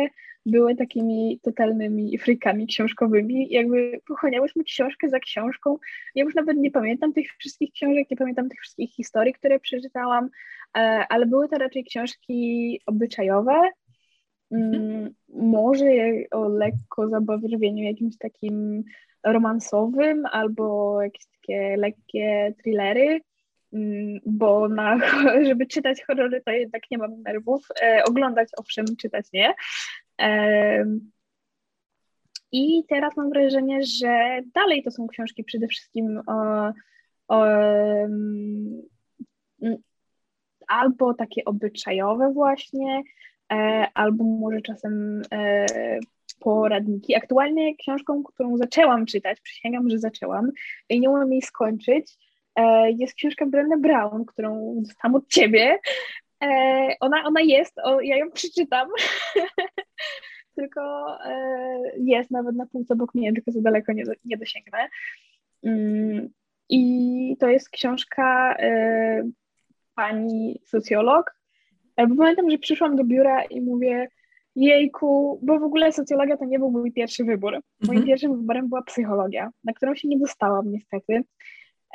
były 0.46 0.76
takimi 0.76 1.40
totalnymi 1.44 2.18
frikami 2.18 2.68
książkowymi. 2.68 3.48
Jakby 3.50 4.00
pochłaniałyśmy 4.08 4.64
książkę 4.64 5.10
za 5.10 5.20
książką. 5.20 5.78
Ja 6.16 6.24
już 6.24 6.36
nawet 6.36 6.58
nie 6.58 6.72
pamiętam 6.72 7.14
tych 7.14 7.28
wszystkich 7.40 7.72
książek, 7.74 8.12
nie 8.12 8.18
pamiętam 8.18 8.50
tych 8.50 8.60
wszystkich 8.62 8.92
historii, 8.92 9.34
które 9.34 9.60
przeczytałam, 9.60 10.30
e, 10.78 10.80
ale 11.10 11.26
były 11.26 11.48
to 11.50 11.58
raczej 11.58 11.84
książki 11.84 12.80
obyczajowe. 12.86 13.70
Mhm. 14.52 14.84
Mm, 14.84 15.14
może 15.30 15.86
o 16.32 16.48
lekko 16.48 17.10
zabawieniu 17.10 17.84
jakimś 17.84 18.18
takim 18.18 18.84
romansowym 19.24 20.26
albo 20.26 21.02
jakieś 21.02 21.26
takie 21.26 21.78
lekkie 21.78 22.54
thrillery. 22.58 23.22
Mm, 23.74 24.20
bo 24.26 24.70
na, 24.70 24.98
żeby 25.48 25.66
czytać 25.66 26.04
horrory 26.08 26.42
to 26.46 26.52
jednak 26.52 26.82
nie 26.92 26.98
mam 26.98 27.22
nerwów. 27.22 27.68
E, 27.82 28.04
oglądać 28.04 28.50
owszem, 28.58 28.86
czytać 29.02 29.26
nie. 29.34 29.54
E, 30.22 30.86
I 32.52 32.84
teraz 32.90 33.18
mam 33.18 33.30
wrażenie, 33.30 33.84
że 33.84 34.42
dalej 34.54 34.84
to 34.84 34.92
są 34.92 35.08
książki 35.08 35.44
przede 35.44 35.68
wszystkim 35.68 36.22
o, 36.28 36.72
o 37.28 37.40
um, 37.40 38.82
albo 40.68 41.14
takie 41.14 41.46
obyczajowe 41.46 42.32
właśnie, 42.34 43.02
e, 43.52 43.88
albo 43.94 44.24
może 44.24 44.62
czasem 44.62 45.22
e, 45.32 45.66
poradniki. 46.40 47.16
Aktualnie 47.16 47.76
książką, 47.76 48.24
którą 48.24 48.58
zaczęłam 48.58 49.06
czytać, 49.06 49.42
przysięgam, 49.42 49.90
że 49.90 50.00
zaczęłam 50.00 50.52
i 50.90 51.00
nie 51.00 51.10
umiem 51.10 51.32
jej 51.32 51.42
skończyć, 51.42 52.18
jest 52.98 53.16
książka 53.16 53.46
Brené 53.46 53.82
Brown, 53.82 54.26
którą 54.26 54.76
dostałam 54.78 55.16
od 55.16 55.28
ciebie. 55.28 55.80
E, 56.44 56.96
ona, 57.00 57.24
ona 57.26 57.42
jest, 57.42 57.80
o, 57.84 58.02
ja 58.02 58.18
ją 58.18 58.32
przeczytam. 58.32 58.90
tylko 60.56 60.82
e, 61.26 61.36
jest 61.98 62.32
nawet 62.32 62.56
na 62.56 62.66
półce 62.66 62.94
obok 62.94 63.16
mnie, 63.16 63.34
tylko 63.34 63.52
za 63.52 63.62
daleko 63.62 63.94
nie, 63.94 64.04
nie 64.26 64.38
dosięgnę. 64.38 64.90
Mm, 65.64 66.30
I 66.70 67.38
to 67.40 67.48
jest 67.48 67.70
książka 67.70 68.58
pani 69.96 70.62
socjolog. 70.66 71.36
Bo 72.10 72.16
pamiętam, 72.16 72.52
że 72.52 72.58
przyszłam 72.58 72.96
do 72.96 73.04
biura 73.04 73.44
i 73.44 73.62
mówię, 73.62 74.08
jejku, 74.56 75.40
bo 75.44 75.60
w 75.60 75.64
ogóle 75.64 75.92
socjologia 75.92 76.38
to 76.38 76.46
nie 76.46 76.60
był 76.60 76.72
mój 76.72 76.92
pierwszy 76.92 77.24
wybór. 77.24 77.52
Moim 77.54 77.98
mhm. 77.98 78.06
pierwszym 78.06 78.38
wyborem 78.38 78.70
była 78.70 78.82
psychologia, 78.82 79.52
na 79.64 79.74
którą 79.74 79.96
się 79.96 80.08
nie 80.08 80.20
dostałam 80.20 80.72
niestety. 80.72 81.24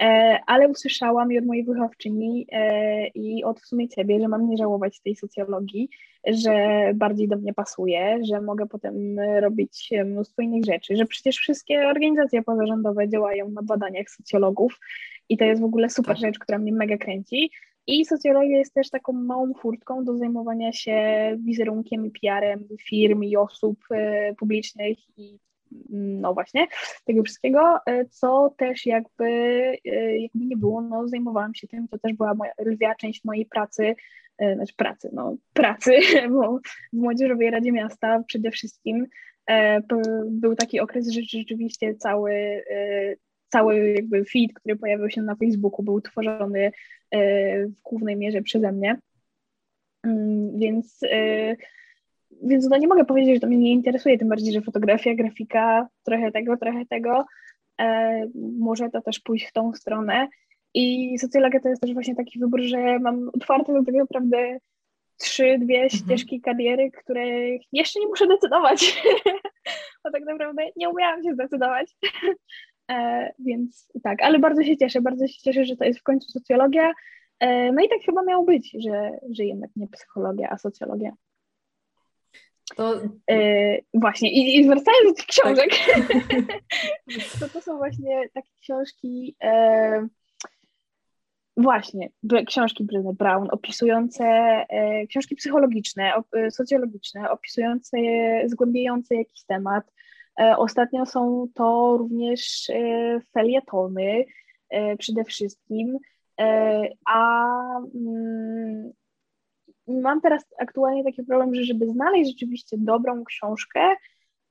E, 0.01 0.38
ale 0.47 0.68
usłyszałam 0.68 1.32
i 1.32 1.38
od 1.38 1.47
mojej 1.47 1.64
wychowczyni 1.64 2.47
e, 2.53 3.07
i 3.09 3.44
od 3.44 3.61
w 3.61 3.66
sumie 3.66 3.88
ciebie, 3.88 4.20
że 4.20 4.28
mam 4.28 4.49
nie 4.49 4.57
żałować 4.57 5.01
tej 5.01 5.16
socjologii, 5.16 5.88
że 6.26 6.53
bardziej 6.94 7.28
do 7.28 7.36
mnie 7.36 7.55
pasuje, 7.55 8.18
że 8.24 8.40
mogę 8.40 8.66
potem 8.66 9.20
robić 9.40 9.90
mnóstwo 10.07 10.42
innych 10.42 10.64
rzeczy, 10.64 10.97
że 10.97 11.07
przecież 11.07 11.36
wszystkie 11.36 11.88
organizacje 11.88 12.42
pozarządowe 12.42 13.09
działają 13.09 13.51
na 13.51 13.62
badaniach 13.62 14.11
socjologów 14.11 14.80
i 15.28 15.36
to 15.36 15.44
jest 15.44 15.62
w 15.62 15.64
ogóle 15.64 15.90
super 15.90 16.16
tak. 16.16 16.20
rzecz, 16.20 16.38
która 16.38 16.59
mnie 16.59 16.72
mega 16.72 16.97
kręci. 16.97 17.51
I 17.86 18.05
socjologia 18.05 18.59
jest 18.59 18.74
też 18.74 18.90
taką 18.90 19.12
małą 19.12 19.55
furtką 19.55 20.05
do 20.05 20.16
zajmowania 20.16 20.72
się 20.72 20.97
wizerunkiem 21.38 22.07
i 22.07 22.11
PR-em 22.11 22.68
firm 22.88 23.22
i 23.22 23.36
osób 23.36 23.78
e, 23.90 24.34
publicznych 24.34 24.99
i 25.18 25.38
no 25.91 26.35
właśnie, 26.35 26.66
tego 27.05 27.22
wszystkiego, 27.22 27.79
e, 27.87 28.05
co 28.05 28.55
też 28.59 28.87
jakby, 28.87 29.24
e, 29.85 30.18
jakby 30.18 30.45
nie 30.45 30.57
było, 30.57 30.81
no 30.81 31.09
zajmowałam 31.09 31.55
się 31.55 31.68
tym, 31.68 31.89
to 31.89 31.99
też 31.99 32.12
była 32.12 32.35
moja 32.35 32.53
lwia 32.59 32.95
część 32.95 33.24
mojej 33.24 33.47
pracy, 33.47 33.95
e, 34.39 34.55
znaczy 34.55 34.74
pracy, 34.77 35.11
no 35.12 35.37
pracy 35.53 35.91
bo 36.31 36.61
w 36.93 36.97
Młodzieżowej 36.97 37.51
Radzie 37.51 37.72
Miasta 37.72 38.22
przede 38.27 38.51
wszystkim 38.51 39.07
był 40.27 40.55
taki 40.55 40.81
okres, 40.81 41.09
że 41.09 41.20
rzeczywiście 41.22 41.95
cały, 41.95 42.64
cały 43.49 43.91
jakby 43.91 44.24
feed, 44.24 44.53
który 44.55 44.77
pojawił 44.77 45.11
się 45.11 45.22
na 45.22 45.37
Facebooku 45.37 45.85
był 45.85 46.01
tworzony 46.01 46.72
w 47.68 47.83
głównej 47.83 48.16
mierze 48.16 48.43
przeze 48.43 48.72
mnie, 48.72 48.99
mm, 50.03 50.59
więc 50.59 51.01
więc 52.43 52.68
no 52.68 52.77
nie 52.77 52.89
mogę 52.89 53.05
powiedzieć, 53.05 53.35
że 53.35 53.41
to 53.41 53.47
mnie 53.47 53.57
nie 53.57 53.72
interesuje, 53.72 54.18
tym 54.18 54.29
bardziej, 54.29 54.53
że 54.53 54.61
fotografia, 54.61 55.14
grafika, 55.14 55.89
trochę 56.03 56.33
tego, 56.33 56.57
trochę 56.57 56.87
tego. 56.87 57.27
E, 57.81 58.27
może 58.59 58.91
to 58.91 59.03
też 59.03 59.20
pójść 59.20 59.49
w 59.49 59.53
tą 59.53 59.72
stronę. 59.74 60.29
I 60.74 61.18
socjologia 61.18 61.61
to 61.61 61.68
jest 61.68 61.83
też 61.83 61.95
właśnie 61.95 62.14
taki 62.14 62.39
wybór, 62.39 62.61
że 62.62 62.99
mam 62.99 63.31
otwarte 63.35 63.72
do 63.72 63.85
tego 63.85 63.99
naprawdę 63.99 64.59
trzy, 65.18 65.59
dwie 65.59 65.83
mhm. 65.83 65.91
ścieżki 65.91 66.41
kariery, 66.41 66.91
których 66.91 67.62
jeszcze 67.72 68.01
nie 68.01 68.07
muszę 68.07 68.27
decydować. 68.27 69.03
Bo 70.05 70.11
tak 70.11 70.24
naprawdę 70.24 70.62
nie 70.77 70.89
umiałam 70.89 71.22
się 71.22 71.35
zdecydować. 71.35 71.97
E, 72.91 73.33
więc 73.39 73.89
tak, 74.03 74.22
ale 74.22 74.39
bardzo 74.39 74.62
się 74.62 74.77
cieszę, 74.77 75.01
bardzo 75.01 75.27
się 75.27 75.41
cieszę, 75.43 75.64
że 75.64 75.77
to 75.77 75.85
jest 75.85 75.99
w 75.99 76.03
końcu 76.03 76.29
socjologia. 76.29 76.93
E, 77.41 77.72
no 77.72 77.83
i 77.83 77.89
tak 77.89 77.99
chyba 78.07 78.22
miało 78.22 78.45
być, 78.45 78.77
że, 78.79 79.11
że 79.31 79.45
jednak 79.45 79.70
nie 79.77 79.89
psychologia, 79.89 80.49
a 80.51 80.59
socjologia. 80.59 81.12
To... 82.75 83.01
E, 83.31 83.79
właśnie, 83.95 84.33
i, 84.33 84.57
i 84.57 84.67
wracając 84.67 85.09
do 85.09 85.14
tych 85.14 85.27
książek, 85.27 85.71
tak. 85.95 87.41
to 87.41 87.49
to 87.49 87.61
są 87.61 87.77
właśnie 87.77 88.29
takie 88.35 88.51
książki, 88.61 89.37
e, 89.43 90.07
właśnie, 91.57 92.09
książki 92.47 92.85
Brené 92.85 93.14
Brown, 93.14 93.49
opisujące, 93.51 94.25
e, 94.25 95.07
książki 95.07 95.37
psychologiczne, 95.37 96.14
op, 96.14 96.27
e, 96.35 96.51
socjologiczne, 96.51 97.31
opisujące, 97.31 97.97
zgłębiające 98.47 99.14
jakiś 99.14 99.45
temat. 99.45 99.93
E, 100.41 100.57
ostatnio 100.57 101.07
są 101.07 101.47
to 101.55 101.97
również 101.99 102.71
felietony 103.35 104.25
przede 104.99 105.25
wszystkim, 105.25 105.99
a 107.07 107.47
mm, 107.95 108.93
mam 109.89 110.20
teraz 110.20 110.45
aktualnie 110.59 111.05
taki 111.05 111.24
problem, 111.24 111.55
że 111.55 111.64
żeby 111.64 111.89
znaleźć 111.89 112.30
rzeczywiście 112.30 112.76
dobrą 112.80 113.24
książkę, 113.24 113.80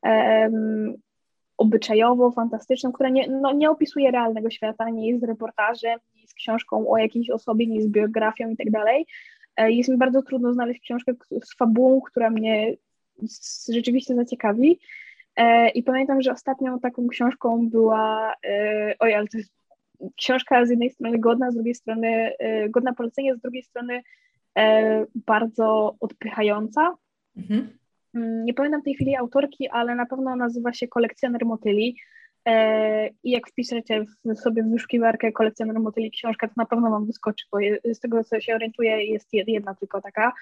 um, 0.03 0.95
obyczajowo, 1.57 2.31
fantastyczną, 2.31 2.91
która 2.91 3.09
nie, 3.09 3.27
no, 3.27 3.53
nie 3.53 3.69
opisuje 3.69 4.11
realnego 4.11 4.49
świata, 4.49 4.89
nie 4.89 5.09
jest 5.09 5.23
reportażem, 5.23 5.99
nie 6.15 6.21
jest 6.21 6.33
książką 6.33 6.89
o 6.89 6.97
jakiejś 6.97 7.29
osobie, 7.29 7.67
nie 7.67 7.75
jest 7.75 7.89
biografią 7.89 8.49
i 8.49 8.57
tak 8.57 8.71
dalej. 8.71 9.05
E, 9.57 9.71
jest 9.71 9.89
mi 9.89 9.97
bardzo 9.97 10.21
trudno 10.21 10.53
znaleźć 10.53 10.81
książkę 10.81 11.13
z 11.43 11.57
fabułą, 11.57 12.01
która 12.01 12.29
mnie 12.29 12.73
rzeczywiście 13.73 14.15
zaciekawi. 14.15 14.79
E, 15.35 15.69
I 15.69 15.83
pamiętam, 15.83 16.21
że 16.21 16.31
ostatnią 16.31 16.79
taką 16.79 17.07
książką 17.07 17.69
była, 17.69 18.33
e, 18.45 18.95
oj, 18.99 19.13
ale 19.13 19.27
to 19.27 19.37
jest 19.37 19.53
książka 20.17 20.65
z 20.65 20.69
jednej 20.69 20.89
strony 20.89 21.19
godna, 21.19 21.51
z 21.51 21.55
drugiej 21.55 21.75
strony 21.75 22.31
godna 22.69 22.93
polecenia, 22.93 23.35
z 23.35 23.39
drugiej 23.39 23.63
strony 23.63 24.01
bardzo 25.15 25.95
odpychająca. 25.99 26.95
Mhm. 27.37 27.77
Mm, 28.15 28.45
nie 28.45 28.53
pamiętam 28.53 28.81
tej 28.81 28.95
chwili 28.95 29.15
autorki, 29.15 29.69
ale 29.69 29.95
na 29.95 30.05
pewno 30.05 30.35
nazywa 30.35 30.73
się 30.73 30.87
Kolekcjoner 30.87 31.45
Motyli. 31.45 31.97
E, 32.47 33.07
I 33.23 33.31
jak 33.31 33.47
wpiszecie 33.47 34.05
sobie 34.35 34.63
w 34.63 34.71
wyszukiwarkę 34.71 35.31
kolekcjoner 35.31 35.79
motyli 35.79 36.11
książka, 36.11 36.47
to 36.47 36.53
na 36.57 36.65
pewno 36.65 36.89
wam 36.89 37.05
wyskoczy, 37.05 37.45
bo 37.51 37.57
z 37.93 37.99
tego 37.99 38.23
co 38.23 38.39
się 38.39 38.55
orientuję 38.55 39.05
jest 39.05 39.33
jedna 39.33 39.75
tylko 39.75 40.01
taka. 40.01 40.33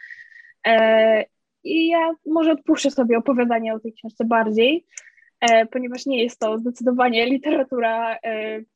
E, 0.67 1.25
I 1.63 1.87
ja 1.87 2.11
może 2.25 2.51
odpuszczę 2.51 2.91
sobie 2.91 3.17
opowiadanie 3.17 3.73
o 3.73 3.79
tej 3.79 3.93
książce 3.93 4.25
bardziej, 4.25 4.85
ponieważ 5.71 6.05
nie 6.05 6.23
jest 6.23 6.39
to 6.39 6.57
zdecydowanie 6.57 7.25
literatura 7.25 8.17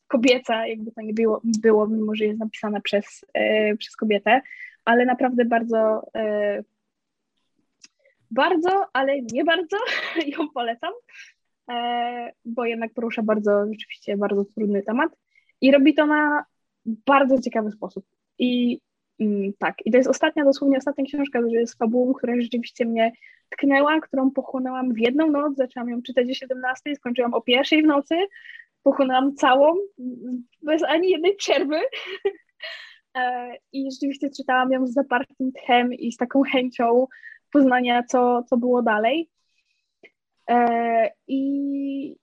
kobieca, 0.08 0.68
jakby 0.68 0.92
to 0.92 1.02
nie 1.02 1.14
było, 1.14 1.42
było 1.44 1.88
mimo 1.88 2.16
że 2.16 2.26
jest 2.26 2.40
napisana 2.40 2.82
przez, 2.82 3.26
przez 3.80 3.96
kobietę 3.96 4.42
ale 4.88 5.06
naprawdę 5.06 5.46
bardzo, 5.46 6.02
e, 6.16 6.64
bardzo, 8.32 8.86
ale 8.94 9.22
nie 9.22 9.44
bardzo 9.44 9.78
ją 10.38 10.50
polecam, 10.54 10.94
e, 11.70 12.32
bo 12.46 12.66
jednak 12.66 12.94
porusza 12.94 13.24
bardzo, 13.24 13.66
rzeczywiście 13.72 14.18
bardzo 14.18 14.46
trudny 14.46 14.84
temat 14.84 15.12
i 15.62 15.72
robi 15.72 15.94
to 15.94 16.06
na 16.06 16.46
bardzo 16.86 17.42
ciekawy 17.42 17.72
sposób. 17.72 18.06
I 18.40 18.80
mm, 19.20 19.54
tak, 19.60 19.76
i 19.86 19.92
to 19.92 19.98
jest 19.98 20.10
ostatnia, 20.10 20.44
dosłownie 20.44 20.78
ostatnia 20.78 21.06
książka 21.06 21.40
z 21.66 21.78
fabułą, 21.78 22.14
która 22.14 22.34
rzeczywiście 22.42 22.86
mnie 22.86 23.12
tknęła, 23.50 24.00
którą 24.02 24.32
pochłonęłam 24.32 24.94
w 24.94 25.00
jedną 25.00 25.32
noc, 25.32 25.56
zaczęłam 25.56 25.90
ją 25.90 26.02
czytać 26.02 26.30
o 26.32 26.34
17, 26.34 26.96
skończyłam 26.96 27.34
o 27.34 27.42
pierwszej 27.42 27.84
w 27.84 27.86
nocy, 27.86 28.16
pochłonęłam 28.84 29.36
całą, 29.36 29.74
bez 30.62 30.84
ani 30.84 31.10
jednej 31.10 31.36
przerwy. 31.36 31.80
E, 33.18 33.54
I 33.74 33.92
rzeczywiście 33.92 34.30
czytałam 34.30 34.72
ją 34.72 34.88
z 34.88 34.94
zapartym 34.94 35.52
tchem 35.52 35.94
i 35.94 36.12
z 36.12 36.18
taką 36.18 36.44
chęcią, 36.44 37.08
poznania, 37.52 38.04
co, 38.04 38.44
co 38.44 38.58
było 38.58 38.82
dalej. 38.82 39.30
E, 40.50 41.12
I, 41.28 42.18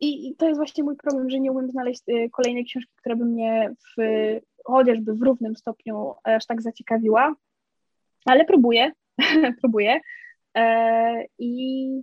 i 0.00 0.34
to 0.36 0.46
jest 0.48 0.58
właśnie 0.58 0.84
mój 0.84 0.96
problem, 0.96 1.30
że 1.30 1.40
nie 1.40 1.52
umiem 1.52 1.70
znaleźć 1.70 2.02
y, 2.08 2.30
kolejnej 2.30 2.64
książki, 2.64 2.92
która 2.96 3.16
by 3.16 3.24
mnie 3.24 3.70
w, 3.74 4.02
chociażby 4.64 5.14
w 5.14 5.22
równym 5.22 5.56
stopniu 5.56 6.14
aż 6.24 6.46
tak 6.46 6.62
zaciekawiła, 6.62 7.34
ale 8.24 8.44
próbuję, 8.44 8.92
próbuję. 9.60 10.00
E, 10.56 11.24
I 11.38 12.02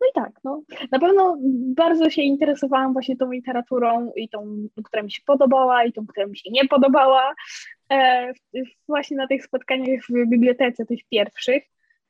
no 0.00 0.06
i 0.06 0.12
tak, 0.14 0.32
no. 0.44 0.62
Na 0.92 0.98
pewno 0.98 1.36
bardzo 1.76 2.10
się 2.10 2.22
interesowałam 2.22 2.92
właśnie 2.92 3.16
tą 3.16 3.32
literaturą 3.32 4.12
i 4.16 4.28
tą, 4.28 4.68
która 4.84 5.02
mi 5.02 5.10
się 5.12 5.22
podobała 5.26 5.84
i 5.84 5.92
tą, 5.92 6.06
która 6.06 6.26
mi 6.26 6.38
się 6.38 6.50
nie 6.50 6.68
podobała. 6.68 7.34
E, 7.92 8.32
właśnie 8.88 9.16
na 9.16 9.26
tych 9.26 9.44
spotkaniach 9.44 10.00
w 10.08 10.28
bibliotece, 10.28 10.86
tych 10.86 11.00
pierwszych. 11.10 11.64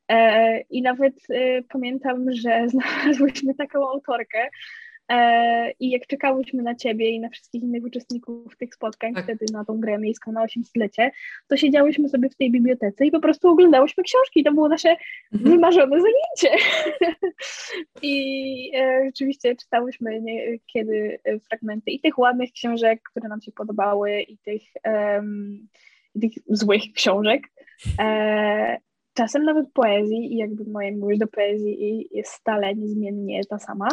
E, 0.08 0.60
I 0.60 0.82
nawet 0.82 1.14
e, 1.30 1.62
pamiętam, 1.62 2.32
że 2.32 2.62
znalazłyśmy 2.68 3.54
taką 3.54 3.88
autorkę, 3.88 4.48
I 5.80 5.90
jak 5.90 6.06
czekałyśmy 6.06 6.62
na 6.62 6.74
ciebie 6.74 7.10
i 7.10 7.20
na 7.20 7.28
wszystkich 7.28 7.62
innych 7.62 7.84
uczestników 7.84 8.56
tych 8.56 8.74
spotkań, 8.74 9.14
tak. 9.14 9.24
wtedy 9.24 9.44
na 9.52 9.64
tą 9.64 9.80
grę 9.80 9.98
miejską 9.98 10.32
na 10.32 10.46
800-lecie, 10.46 11.10
to 11.48 11.56
siedziałyśmy 11.56 12.08
sobie 12.08 12.30
w 12.30 12.36
tej 12.36 12.50
bibliotece 12.50 13.06
i 13.06 13.10
po 13.10 13.20
prostu 13.20 13.48
oglądałyśmy 13.48 14.02
książki. 14.02 14.44
To 14.44 14.52
było 14.52 14.68
nasze 14.68 14.96
mhm. 15.32 15.50
wymarzone 15.50 15.96
zajęcie. 16.00 16.64
I 18.02 18.72
e, 18.74 19.02
rzeczywiście 19.06 19.56
czytałyśmy 19.56 20.20
niekiedy 20.20 21.18
e, 21.24 21.40
fragmenty 21.40 21.90
i 21.90 22.00
tych 22.00 22.18
ładnych 22.18 22.52
książek, 22.52 23.00
które 23.10 23.28
nam 23.28 23.40
się 23.40 23.52
podobały, 23.52 24.20
i 24.22 24.38
tych, 24.38 24.62
um, 24.84 25.68
i 26.14 26.20
tych 26.20 26.32
złych 26.48 26.82
książek. 26.94 27.42
E, 28.00 28.78
czasem 29.14 29.44
nawet 29.44 29.72
poezji 29.72 30.34
i 30.34 30.36
jakby 30.36 30.64
moja 30.70 30.90
miłość 30.90 31.18
do 31.18 31.26
poezji 31.26 32.08
jest 32.10 32.32
stale 32.32 32.74
niezmiennie 32.74 33.40
ta 33.44 33.58
sama. 33.58 33.88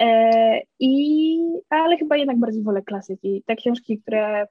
E, 0.00 0.60
I, 0.78 1.38
ale 1.70 1.96
chyba 1.96 2.16
jednak 2.16 2.38
bardziej 2.38 2.62
wolę 2.62 2.82
klasyki. 2.82 3.42
Te 3.46 3.56
książki, 3.56 3.98
które 4.02 4.46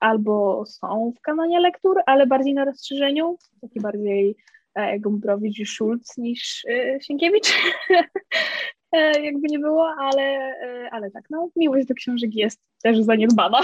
albo 0.00 0.64
są 0.66 1.12
w 1.16 1.20
kanonie 1.20 1.60
lektur, 1.60 2.00
ale 2.06 2.26
bardziej 2.26 2.54
na 2.54 2.64
rozszerzeniu, 2.64 3.38
taki 3.60 3.80
bardziej 3.80 4.36
e, 4.74 5.00
Gombrowicz 5.00 5.58
i 5.58 5.66
Schulz 5.66 6.16
niż 6.16 6.64
e, 6.68 7.00
Sienkiewicz. 7.00 7.48
e, 8.92 9.20
jakby 9.20 9.48
nie 9.48 9.58
było, 9.58 9.88
ale, 9.88 10.22
e, 10.22 10.88
ale 10.92 11.10
tak, 11.10 11.24
no 11.30 11.48
miłość 11.56 11.86
do 11.86 11.94
książek 11.94 12.34
jest 12.34 12.60
też 12.82 13.00
zaniedbana. 13.00 13.60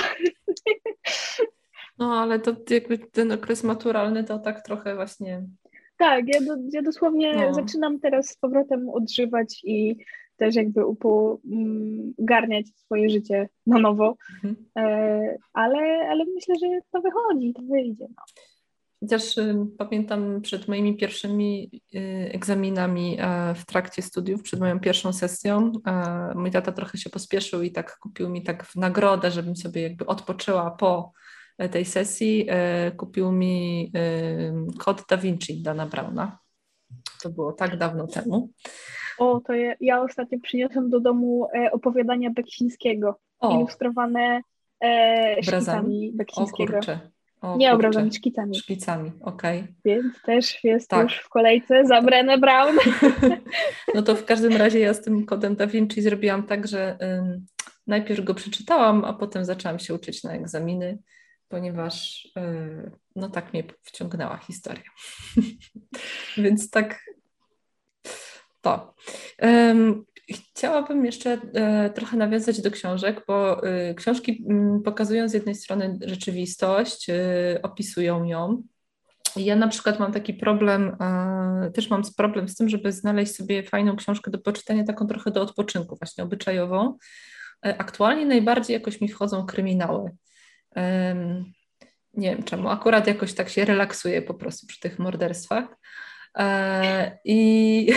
No, 1.98 2.14
ale 2.14 2.38
to 2.38 2.56
jakby 2.70 2.98
ten 2.98 3.32
okres 3.32 3.64
maturalny 3.64 4.24
to 4.24 4.38
tak 4.38 4.64
trochę 4.64 4.94
właśnie 4.94 5.42
tak, 6.00 6.24
ja, 6.28 6.40
do, 6.40 6.56
ja 6.72 6.82
dosłownie 6.82 7.34
no. 7.34 7.54
zaczynam 7.54 8.00
teraz 8.00 8.28
z 8.28 8.36
powrotem 8.36 8.88
odżywać 8.88 9.60
i 9.64 9.96
też 10.40 10.54
jakby 10.54 10.86
ugarniać 12.16 12.66
mm, 12.66 12.76
swoje 12.76 13.10
życie 13.10 13.48
na 13.66 13.78
nowo, 13.78 14.16
mhm. 14.34 14.56
E, 14.78 15.38
ale, 15.52 16.08
ale 16.10 16.24
myślę, 16.34 16.54
że 16.60 16.66
to 16.92 17.00
wychodzi, 17.00 17.54
to 17.54 17.62
wyjdzie. 17.62 18.06
No. 18.08 18.24
Chociaż 19.00 19.38
y, 19.38 19.54
pamiętam 19.78 20.40
przed 20.40 20.68
moimi 20.68 20.96
pierwszymi 20.96 21.70
y, 21.94 22.30
egzaminami 22.32 23.16
e, 23.20 23.54
w 23.54 23.66
trakcie 23.66 24.02
studiów, 24.02 24.42
przed 24.42 24.60
moją 24.60 24.80
pierwszą 24.80 25.12
sesją, 25.12 25.72
e, 25.86 26.32
mój 26.34 26.50
tata 26.50 26.72
trochę 26.72 26.98
się 26.98 27.10
pospieszył 27.10 27.62
i 27.62 27.72
tak 27.72 27.98
kupił 27.98 28.28
mi 28.28 28.42
tak 28.42 28.64
w 28.64 28.76
nagrodę, 28.76 29.30
żebym 29.30 29.56
sobie 29.56 29.82
jakby 29.82 30.06
odpoczęła 30.06 30.70
po 30.70 31.12
tej 31.70 31.84
sesji, 31.84 32.46
kupił 32.96 33.32
mi 33.32 33.92
kod 34.78 35.02
Da 35.08 35.16
Vinci 35.16 35.62
Dana 35.62 35.86
Brauna. 35.86 36.38
To 37.22 37.30
było 37.30 37.52
tak 37.52 37.78
dawno 37.78 38.06
temu. 38.06 38.50
O, 39.20 39.40
to 39.40 39.52
ja, 39.52 39.74
ja 39.80 40.02
ostatnio 40.02 40.38
przyniosłam 40.40 40.90
do 40.90 41.00
domu 41.00 41.48
e, 41.54 41.72
opowiadania 41.72 42.30
Beksińskiego, 42.30 43.18
o. 43.40 43.56
ilustrowane 43.56 44.40
e, 44.84 45.42
szkicami 45.42 46.12
Beksińskiego. 46.14 46.72
O 46.72 46.76
kurczę. 46.76 47.00
O, 47.40 47.56
nie 47.56 47.72
obrazami, 47.72 48.12
szkicami. 48.12 48.54
Szkicami, 48.58 49.12
okej. 49.20 49.60
Okay. 49.60 49.74
Więc 49.84 50.22
też 50.22 50.64
jest 50.64 50.88
tak. 50.88 51.02
już 51.02 51.18
w 51.18 51.28
kolejce 51.28 51.84
za 51.84 52.02
Brené 52.02 52.40
Brown. 52.40 52.76
no 53.94 54.02
to 54.02 54.16
w 54.16 54.24
każdym 54.24 54.56
razie 54.56 54.78
ja 54.78 54.94
z 54.94 55.02
tym 55.02 55.26
kodem 55.26 55.56
Da 55.56 55.66
Vinci 55.66 56.02
zrobiłam 56.02 56.42
tak, 56.42 56.66
że 56.66 56.98
ym, 57.02 57.46
najpierw 57.86 58.24
go 58.24 58.34
przeczytałam, 58.34 59.04
a 59.04 59.12
potem 59.12 59.44
zaczęłam 59.44 59.78
się 59.78 59.94
uczyć 59.94 60.24
na 60.24 60.32
egzaminy, 60.32 60.98
ponieważ 61.48 62.24
yy, 62.36 62.90
no 63.16 63.28
tak 63.28 63.52
mnie 63.52 63.64
wciągnęła 63.82 64.36
historia. 64.36 64.90
Więc 66.36 66.70
tak 66.70 67.00
to. 68.60 68.94
Chciałabym 70.32 71.04
jeszcze 71.04 71.38
e, 71.54 71.90
trochę 71.90 72.16
nawiązać 72.16 72.60
do 72.60 72.70
książek, 72.70 73.24
bo 73.28 73.66
e, 73.66 73.94
książki 73.94 74.44
mm, 74.48 74.82
pokazują 74.82 75.28
z 75.28 75.32
jednej 75.32 75.54
strony 75.54 75.98
rzeczywistość, 76.02 77.10
e, 77.10 77.14
opisują 77.62 78.24
ją. 78.24 78.62
Ja 79.36 79.56
na 79.56 79.68
przykład 79.68 80.00
mam 80.00 80.12
taki 80.12 80.34
problem, 80.34 80.96
też 81.74 81.90
mam 81.90 82.02
problem 82.16 82.48
z 82.48 82.54
tym, 82.54 82.68
żeby 82.68 82.92
znaleźć 82.92 83.36
sobie 83.36 83.62
fajną 83.62 83.96
książkę 83.96 84.30
do 84.30 84.38
poczytania, 84.38 84.84
taką 84.84 85.06
trochę 85.06 85.30
do 85.30 85.42
odpoczynku, 85.42 85.96
właśnie 85.96 86.24
obyczajową. 86.24 86.98
Aktualnie 87.62 88.26
najbardziej 88.26 88.74
jakoś 88.74 89.00
mi 89.00 89.08
wchodzą 89.08 89.46
kryminały. 89.46 90.10
Nie 92.14 92.30
wiem 92.30 92.42
czemu, 92.42 92.68
akurat 92.68 93.06
jakoś 93.06 93.34
tak 93.34 93.48
się 93.48 93.64
relaksuję 93.64 94.22
po 94.22 94.34
prostu 94.34 94.66
przy 94.66 94.80
tych 94.80 94.98
morderstwach. 94.98 95.64
E, 96.38 97.18
I... 97.24 97.92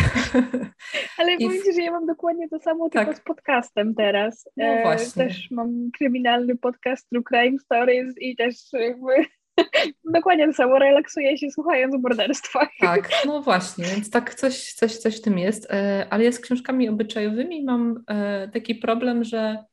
Ale 1.18 1.36
I... 1.36 1.74
że 1.76 1.82
ja 1.82 1.92
mam 1.92 2.06
dokładnie 2.06 2.50
to 2.50 2.60
samo, 2.60 2.90
tak. 2.90 3.06
tylko 3.06 3.22
z 3.22 3.24
podcastem 3.24 3.96
teraz. 3.96 4.50
No 4.58 4.66
e, 4.66 4.82
właśnie. 4.82 5.28
Też 5.28 5.52
mam 5.52 5.90
kryminalny 5.98 6.58
podcast 6.58 7.10
True 7.10 7.24
Crime 7.24 7.60
Stories 7.60 8.16
i 8.18 8.36
też 8.36 8.56
jakby 8.74 9.14
dokładnie 10.14 10.48
to 10.48 10.54
samo, 10.54 10.80
relaksuję 10.80 11.38
się 11.38 11.52
słuchając 11.52 11.96
o 11.96 11.98
morderstwach. 11.98 12.70
Tak, 12.80 13.10
no 13.26 13.42
właśnie, 13.42 13.86
więc 13.86 14.10
tak 14.10 14.36
coś, 14.36 14.74
coś, 14.74 14.98
coś 14.98 15.18
w 15.18 15.22
tym 15.22 15.38
jest. 15.38 15.72
E, 15.72 16.08
ale 16.10 16.24
ja 16.24 16.32
z 16.32 16.40
książkami 16.40 16.90
obyczajowymi 16.90 17.64
mam 17.64 18.04
taki 18.54 18.76
problem, 18.76 19.24
że 19.24 19.64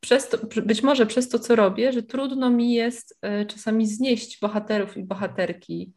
przez 0.00 0.28
to, 0.28 0.38
być 0.62 0.82
może 0.82 1.06
przez 1.06 1.28
to, 1.28 1.38
co 1.38 1.56
robię, 1.56 1.92
że 1.92 2.02
trudno 2.02 2.50
mi 2.50 2.74
jest 2.74 3.20
czasami 3.48 3.86
znieść 3.86 4.40
bohaterów 4.40 4.96
i 4.96 5.02
bohaterki 5.02 5.92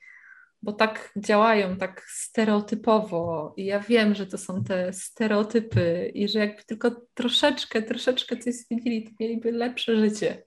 bo 0.65 0.73
tak 0.73 1.13
działają, 1.17 1.77
tak 1.77 2.01
stereotypowo. 2.07 3.53
I 3.57 3.65
ja 3.65 3.79
wiem, 3.79 4.15
że 4.15 4.27
to 4.27 4.37
są 4.37 4.63
te 4.63 4.93
stereotypy 4.93 6.11
i 6.13 6.27
że 6.27 6.39
jakby 6.39 6.63
tylko 6.63 6.91
troszeczkę, 7.13 7.81
troszeczkę 7.81 8.37
coś 8.37 8.53
zmienili, 8.53 9.03
to 9.03 9.11
mieliby 9.19 9.51
lepsze 9.51 9.95
życie. 9.97 10.43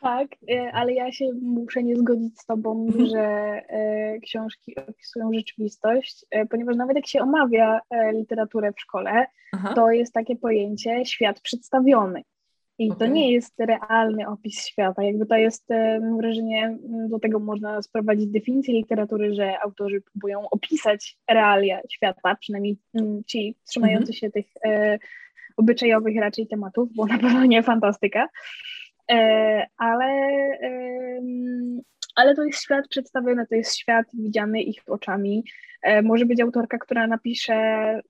Tak, 0.00 0.28
e, 0.50 0.72
ale 0.72 0.92
ja 0.92 1.12
się 1.12 1.24
muszę 1.42 1.82
nie 1.82 1.96
zgodzić 1.96 2.40
z 2.40 2.46
Tobą, 2.46 2.86
mhm. 2.86 3.06
że 3.06 3.20
e, 3.20 4.20
książki 4.20 4.76
opisują 4.76 5.32
rzeczywistość, 5.32 6.26
e, 6.30 6.46
ponieważ 6.46 6.76
nawet 6.76 6.96
jak 6.96 7.06
się 7.06 7.20
omawia 7.20 7.80
literaturę 8.12 8.72
w 8.72 8.80
szkole, 8.80 9.26
Aha. 9.52 9.74
to 9.74 9.90
jest 9.90 10.12
takie 10.12 10.36
pojęcie 10.36 11.04
świat 11.04 11.40
przedstawiony. 11.40 12.22
I 12.78 12.90
okay. 12.90 12.98
to 12.98 13.14
nie 13.14 13.32
jest 13.32 13.54
realny 13.58 14.28
opis 14.28 14.66
świata, 14.66 15.02
jakby 15.02 15.26
to 15.26 15.36
jest, 15.36 15.68
mam 16.00 16.16
wrażenie, 16.16 16.78
do 17.08 17.18
tego 17.18 17.38
można 17.38 17.82
sprowadzić 17.82 18.26
definicję 18.26 18.74
literatury, 18.74 19.34
że 19.34 19.60
autorzy 19.60 20.00
próbują 20.00 20.50
opisać 20.50 21.18
realia 21.30 21.80
świata, 21.92 22.36
przynajmniej 22.40 22.76
ci 23.26 23.56
trzymający 23.68 24.12
mm 24.12 24.12
-hmm. 24.12 24.18
się 24.18 24.30
tych 24.30 24.46
e, 24.64 24.98
obyczajowych 25.56 26.16
raczej 26.16 26.46
tematów, 26.46 26.88
bo 26.94 27.06
na 27.06 27.18
pewno 27.18 27.44
nie 27.44 27.62
fantastyka, 27.62 28.28
e, 29.10 29.66
ale 29.76 30.06
e, 30.62 31.20
ale 32.16 32.34
to 32.34 32.44
jest 32.44 32.62
świat 32.62 32.88
przedstawiony, 32.88 33.46
to 33.46 33.54
jest 33.54 33.76
świat 33.76 34.06
widziany 34.14 34.62
ich 34.62 34.82
oczami. 34.86 35.44
E, 35.82 36.02
może 36.02 36.26
być 36.26 36.40
autorka, 36.40 36.78
która 36.78 37.06
napisze 37.06 37.54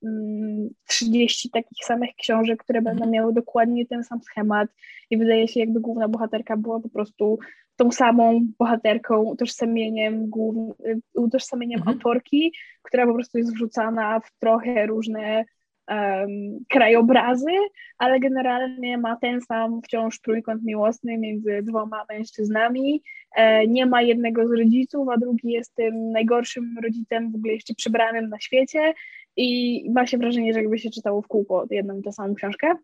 mm, 0.03 0.69
30 0.85 1.49
takich 1.49 1.85
samych 1.85 2.09
książek, 2.15 2.63
które 2.63 2.81
będą 2.81 3.03
mhm. 3.03 3.11
miały 3.11 3.33
dokładnie 3.33 3.85
ten 3.85 4.03
sam 4.03 4.21
schemat 4.21 4.69
i 5.09 5.17
wydaje 5.17 5.47
się, 5.47 5.59
jakby 5.59 5.79
główna 5.79 6.07
bohaterka 6.07 6.57
była 6.57 6.79
po 6.79 6.89
prostu 6.89 7.39
tą 7.75 7.91
samą 7.91 8.47
bohaterką, 8.59 9.23
utożsamieniem, 9.23 10.29
głównym, 10.29 10.73
utożsamieniem 11.13 11.79
mhm. 11.79 11.97
autorki, 11.97 12.53
która 12.81 13.07
po 13.07 13.13
prostu 13.13 13.37
jest 13.37 13.53
wrzucana 13.53 14.19
w 14.19 14.39
trochę 14.39 14.85
różne 14.85 15.45
um, 15.87 16.29
krajobrazy, 16.69 17.51
ale 17.97 18.19
generalnie 18.19 18.97
ma 18.97 19.15
ten 19.15 19.41
sam 19.41 19.81
wciąż 19.81 20.21
trójkąt 20.21 20.63
miłosny 20.63 21.17
między 21.17 21.59
dwoma 21.63 22.05
mężczyznami. 22.09 23.03
E, 23.37 23.67
nie 23.67 23.85
ma 23.85 24.01
jednego 24.01 24.47
z 24.47 24.51
rodziców, 24.51 25.09
a 25.09 25.17
drugi 25.17 25.51
jest 25.51 25.75
tym 25.75 26.11
najgorszym 26.11 26.75
rodzicem 26.83 27.31
w 27.31 27.35
ogóle 27.35 27.53
jeszcze 27.53 27.73
przebranym 27.73 28.29
na 28.29 28.39
świecie 28.39 28.93
i 29.35 29.83
ma 29.91 30.07
się 30.07 30.17
wrażenie, 30.17 30.53
że 30.53 30.59
jakby 30.59 30.79
się 30.79 30.89
czytało 30.89 31.21
w 31.21 31.27
kółko 31.27 31.65
jedną 31.71 31.99
i 31.99 32.03
tę 32.03 32.11
samą 32.11 32.35
książkę. 32.35 32.75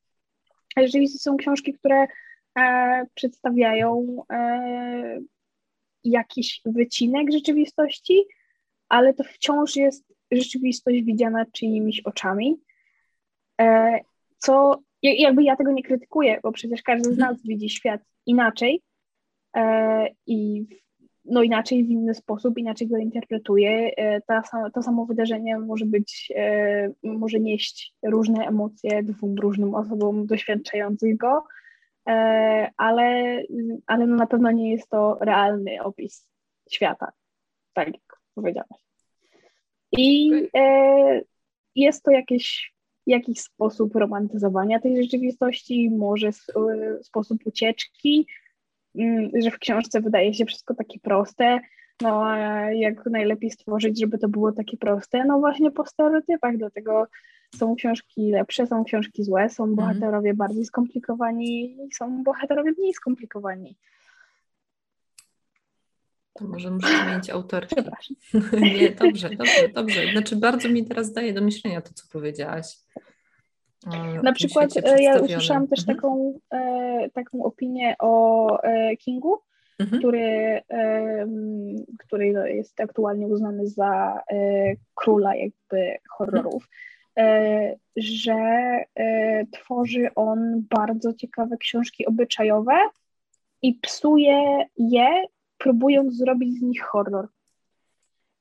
A 0.75 0.81
rzeczywiście 0.81 1.19
są 1.19 1.37
książki, 1.37 1.73
które 1.73 2.07
e, 2.59 3.05
przedstawiają 3.13 4.17
e, 4.31 5.19
jakiś 6.03 6.61
wycinek 6.65 7.31
rzeczywistości, 7.31 8.23
ale 8.89 9.13
to 9.13 9.23
wciąż 9.23 9.75
jest 9.75 10.13
rzeczywistość 10.31 11.01
widziana 11.01 11.45
czyimiś 11.51 12.01
oczami, 12.01 12.61
e, 13.61 13.99
co 14.37 14.79
jakby 15.03 15.43
ja 15.43 15.55
tego 15.55 15.71
nie 15.71 15.83
krytykuję, 15.83 16.39
bo 16.43 16.51
przecież 16.51 16.81
każdy 16.81 17.13
z 17.13 17.17
nas 17.17 17.43
widzi 17.43 17.69
świat 17.69 18.01
inaczej 18.25 18.81
i 20.27 20.65
no 21.25 21.43
inaczej 21.43 21.83
w 21.83 21.89
inny 21.89 22.13
sposób, 22.13 22.57
inaczej 22.57 22.87
go 22.87 22.97
interpretuje. 22.97 23.91
E, 23.97 24.21
ta, 24.21 24.41
to 24.73 24.83
samo 24.83 25.05
wydarzenie 25.05 25.59
może 25.59 25.85
być, 25.85 26.31
może 27.03 27.39
nieść 27.39 27.93
różne 28.03 28.47
emocje 28.47 29.03
dwóm 29.03 29.35
różnym 29.35 29.75
osobom 29.75 30.25
doświadczających 30.25 31.17
go, 31.17 31.43
ale, 32.77 33.41
ale 33.87 34.07
no 34.07 34.15
na 34.15 34.27
pewno 34.27 34.51
nie 34.51 34.71
jest 34.71 34.89
to 34.89 35.17
realny 35.21 35.83
opis 35.83 36.27
świata, 36.71 37.11
tak 37.73 37.87
jak 37.87 38.19
powiedziałaś. 38.35 38.83
I 39.97 40.31
e, 40.55 41.21
jest 41.75 42.03
to 42.03 42.11
jakiś, 42.11 42.73
jakiś 43.07 43.41
sposób 43.41 43.95
romantyzowania 43.95 44.79
tej 44.79 45.03
rzeczywistości, 45.03 45.89
może 45.89 46.27
e, 46.27 46.31
sposób 47.03 47.39
ucieczki, 47.45 48.27
że 49.41 49.51
w 49.51 49.59
książce 49.59 50.01
wydaje 50.01 50.33
się 50.33 50.45
wszystko 50.45 50.75
takie 50.75 50.99
proste. 50.99 51.59
No 52.01 52.25
a 52.25 52.37
jak 52.71 53.05
najlepiej 53.05 53.51
stworzyć, 53.51 53.99
żeby 53.99 54.17
to 54.17 54.29
było 54.29 54.51
takie 54.51 54.77
proste? 54.77 55.25
No 55.25 55.39
właśnie 55.39 55.71
po 55.71 55.85
stereotypach, 55.85 56.57
dlatego 56.57 57.07
są 57.55 57.75
książki 57.75 58.31
lepsze, 58.31 58.67
są 58.67 58.83
książki 58.83 59.23
złe, 59.23 59.49
są 59.49 59.63
mhm. 59.63 59.75
bohaterowie 59.75 60.33
bardziej 60.33 60.65
skomplikowani, 60.65 61.77
są 61.93 62.23
bohaterowie 62.23 62.71
mniej 62.77 62.93
skomplikowani. 62.93 63.75
To 66.33 66.45
może 66.45 66.71
muszę 66.71 67.03
zmienić 67.05 67.29
autorkę. 67.29 67.75
Nie, 68.61 68.91
dobrze, 68.91 69.29
dobrze, 69.29 69.69
dobrze. 69.73 70.11
Znaczy 70.11 70.35
bardzo 70.35 70.69
mi 70.69 70.85
teraz 70.85 71.13
daje 71.13 71.33
do 71.33 71.41
myślenia 71.41 71.81
to, 71.81 71.93
co 71.93 72.07
powiedziałaś. 72.11 72.65
Na 74.23 74.33
przykład 74.33 74.69
e, 74.77 75.03
ja 75.03 75.19
usłyszałam 75.19 75.67
też 75.67 75.79
mhm. 75.79 75.97
taką, 75.97 76.39
e, 76.53 77.09
taką 77.09 77.43
opinię 77.43 77.95
o 77.99 78.47
e, 78.63 78.97
Kingu, 78.97 79.39
mhm. 79.79 79.99
który, 79.99 80.61
e, 80.69 81.27
który 81.99 82.27
jest 82.55 82.81
aktualnie 82.81 83.27
uznany 83.27 83.67
za 83.67 84.23
e, 84.31 84.35
króla 84.95 85.35
jakby 85.35 85.97
horrorów, 86.09 86.67
mhm. 87.15 87.75
że 87.95 88.35
tworzy 89.51 90.09
on 90.15 90.65
bardzo 90.69 91.13
ciekawe 91.13 91.57
książki 91.57 92.05
obyczajowe 92.05 92.73
i 93.61 93.73
psuje 93.73 94.65
je 94.77 95.23
próbując 95.57 96.17
zrobić 96.17 96.59
z 96.59 96.61
nich 96.61 96.83
horror. 96.83 97.27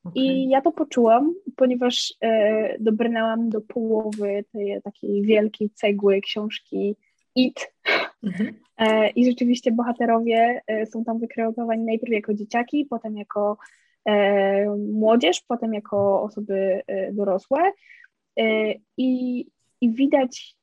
Okay. 0.04 0.22
I 0.22 0.48
ja 0.48 0.60
to 0.60 0.72
poczułam, 0.72 1.34
ponieważ 1.56 2.14
e, 2.20 2.78
dobrnęłam 2.78 3.50
do 3.50 3.60
połowy 3.60 4.44
tej 4.52 4.82
takiej 4.82 5.22
wielkiej 5.22 5.70
cegły 5.70 6.20
książki 6.20 6.96
It. 7.34 7.72
Mhm. 8.22 8.54
E, 8.78 9.10
I 9.10 9.24
rzeczywiście 9.24 9.72
bohaterowie 9.72 10.62
e, 10.66 10.86
są 10.86 11.04
tam 11.04 11.18
wykreowani 11.18 11.84
najpierw 11.84 12.12
jako 12.12 12.34
dzieciaki, 12.34 12.86
potem 12.90 13.16
jako 13.16 13.56
e, 14.04 14.76
młodzież, 14.76 15.40
potem 15.48 15.74
jako 15.74 16.22
osoby 16.22 16.82
e, 16.86 17.12
dorosłe. 17.12 17.72
E, 18.38 18.74
I, 18.96 19.46
I 19.80 19.90
widać 19.90 20.56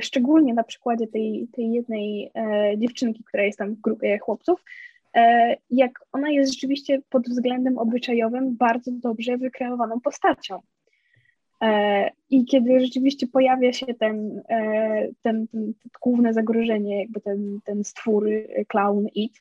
szczególnie 0.00 0.54
na 0.54 0.64
przykładzie 0.64 1.06
tej, 1.06 1.48
tej 1.52 1.72
jednej 1.72 2.32
dziewczynki, 2.78 3.24
która 3.24 3.42
jest 3.42 3.58
tam 3.58 3.74
w 3.74 3.80
grupie 3.80 4.18
chłopców, 4.18 4.60
E, 4.60 4.93
jak 5.70 5.92
ona 6.12 6.30
jest 6.30 6.52
rzeczywiście 6.52 7.02
pod 7.10 7.28
względem 7.28 7.78
obyczajowym 7.78 8.56
bardzo 8.56 8.90
dobrze 8.92 9.36
wykreowaną 9.36 10.00
postacią. 10.00 10.60
E, 11.62 12.10
I 12.30 12.44
kiedy 12.44 12.80
rzeczywiście 12.80 13.26
pojawia 13.26 13.72
się 13.72 13.86
ten, 13.86 14.42
e, 14.48 15.08
ten, 15.22 15.48
ten 15.48 15.74
główne 16.02 16.32
zagrożenie, 16.32 17.00
jakby 17.00 17.20
ten, 17.20 17.58
ten 17.64 17.84
stwór, 17.84 18.28
clown 18.68 19.06
it, 19.14 19.32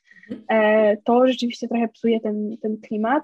to 1.03 1.28
rzeczywiście 1.28 1.67
trochę 1.67 1.88
psuje 1.88 2.19
ten, 2.19 2.57
ten 2.61 2.78
klimat. 2.78 3.24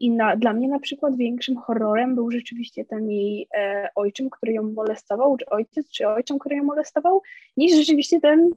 I 0.00 0.10
na, 0.10 0.36
dla 0.36 0.52
mnie 0.52 0.68
na 0.68 0.78
przykład 0.78 1.16
większym 1.16 1.56
horrorem 1.56 2.14
był 2.14 2.30
rzeczywiście 2.30 2.84
ten 2.84 3.10
jej 3.10 3.48
ojczym, 3.94 4.30
który 4.30 4.52
ją 4.52 4.62
molestował, 4.62 5.36
czy 5.36 5.46
ojciec, 5.46 5.90
czy 5.90 6.08
ojczym, 6.08 6.38
który 6.38 6.56
ją 6.56 6.64
molestował, 6.64 7.22
niż 7.56 7.76
rzeczywiście 7.76 8.20
ten 8.20 8.50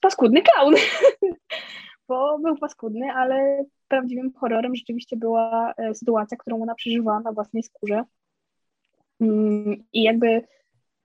paskudny 0.00 0.42
clown. 0.42 0.74
bo 2.08 2.38
był 2.38 2.56
paskudny, 2.56 3.12
ale 3.12 3.64
prawdziwym 3.88 4.32
horrorem 4.32 4.74
rzeczywiście 4.76 5.16
była 5.16 5.74
e, 5.76 5.94
sytuacja, 5.94 6.36
którą 6.36 6.62
ona 6.62 6.74
przeżywała 6.74 7.20
na 7.20 7.32
własnej 7.32 7.62
skórze. 7.62 8.04
Mm, 9.20 9.84
I 9.92 10.02
jakby, 10.02 10.42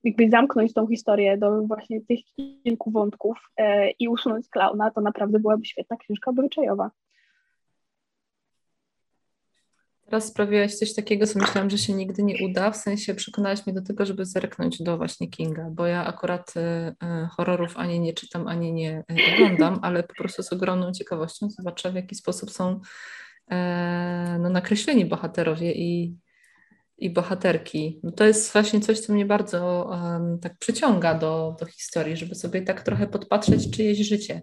jakby 0.03 0.29
zamknąć 0.29 0.73
tą 0.73 0.87
historię 0.87 1.37
do 1.37 1.61
właśnie 1.61 2.01
tych 2.01 2.19
kilku 2.63 2.91
wątków 2.91 3.37
e, 3.57 3.91
i 3.91 4.07
usunąć 4.07 4.49
klauna, 4.49 4.91
to 4.91 5.01
naprawdę 5.01 5.39
byłaby 5.39 5.65
świetna 5.65 5.97
książka 5.97 6.31
obyczajowa. 6.31 6.91
Teraz 10.11 10.27
sprawiłaś 10.27 10.75
coś 10.75 10.93
takiego, 10.93 11.27
co 11.27 11.39
myślałam, 11.39 11.69
że 11.69 11.77
się 11.77 11.93
nigdy 11.93 12.23
nie 12.23 12.35
uda, 12.45 12.71
w 12.71 12.77
sensie 12.77 13.15
przekonałaś 13.15 13.65
mnie 13.65 13.75
do 13.75 13.81
tego, 13.81 14.05
żeby 14.05 14.25
zerknąć 14.25 14.83
do 14.83 14.97
właśnie 14.97 15.29
Kinga, 15.29 15.69
bo 15.71 15.85
ja 15.85 16.05
akurat 16.05 16.53
y, 16.57 16.59
y, 16.59 17.27
horrorów 17.27 17.77
ani 17.77 17.99
nie 17.99 18.13
czytam, 18.13 18.47
ani 18.47 18.73
nie 18.73 18.99
y, 18.99 19.33
oglądam, 19.33 19.79
ale 19.81 20.03
po 20.03 20.13
prostu 20.13 20.43
z 20.43 20.53
ogromną 20.53 20.91
ciekawością 20.91 21.49
zobaczę, 21.49 21.91
w 21.91 21.95
jaki 21.95 22.15
sposób 22.15 22.51
są 22.51 22.79
e, 23.51 24.37
no, 24.39 24.49
nakreśleni 24.49 25.05
bohaterowie 25.05 25.71
i, 25.73 26.17
i 26.97 27.09
bohaterki. 27.09 27.99
No 28.03 28.11
to 28.11 28.25
jest 28.25 28.53
właśnie 28.53 28.79
coś, 28.79 28.99
co 28.99 29.13
mnie 29.13 29.25
bardzo 29.25 29.89
um, 29.91 30.39
tak 30.39 30.57
przyciąga 30.57 31.13
do, 31.13 31.55
do 31.59 31.65
historii, 31.65 32.17
żeby 32.17 32.35
sobie 32.35 32.61
tak 32.61 32.81
trochę 32.81 33.07
podpatrzeć 33.07 33.71
czyjeś 33.71 33.97
życie, 33.97 34.41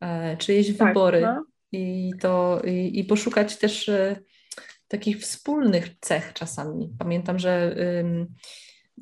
e, 0.00 0.36
czyjeś 0.36 0.76
tak, 0.76 0.88
wybory 0.88 1.20
no. 1.20 1.44
i, 1.72 2.10
to, 2.20 2.62
i, 2.64 2.98
i 3.00 3.04
poszukać 3.04 3.56
też 3.56 3.90
takich 4.88 5.18
wspólnych 5.18 5.88
cech 6.00 6.32
czasami. 6.32 6.94
Pamiętam, 6.98 7.38
że 7.38 7.76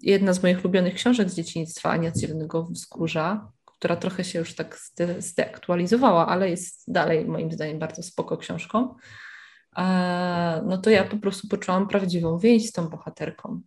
jedna 0.02 0.32
z 0.32 0.42
moich 0.42 0.60
ulubionych 0.60 0.94
książek 0.94 1.30
z 1.30 1.34
dzieciństwa, 1.34 1.90
Ania 1.90 2.12
Ciemnego 2.12 2.64
Wzgórza, 2.64 3.52
która 3.64 3.96
trochę 3.96 4.24
się 4.24 4.38
już 4.38 4.54
tak 4.54 4.78
zdeaktualizowała, 5.18 6.26
ale 6.26 6.50
jest 6.50 6.92
dalej 6.92 7.26
moim 7.26 7.52
zdaniem 7.52 7.78
bardzo 7.78 8.02
spoko 8.02 8.36
książką, 8.36 8.94
no 10.66 10.78
to 10.78 10.90
ja 10.90 11.04
po 11.04 11.16
prostu 11.16 11.48
poczułam 11.48 11.88
prawdziwą 11.88 12.38
więź 12.38 12.68
z 12.68 12.72
tą 12.72 12.88
bohaterką, 12.88 13.60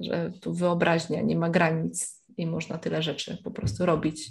że 0.00 0.32
tu 0.40 0.54
wyobraźnia 0.54 1.22
nie 1.22 1.36
ma 1.36 1.50
granic 1.50 2.24
i 2.36 2.46
można 2.46 2.78
tyle 2.78 3.02
rzeczy 3.02 3.38
po 3.44 3.50
prostu 3.50 3.86
robić 3.86 4.30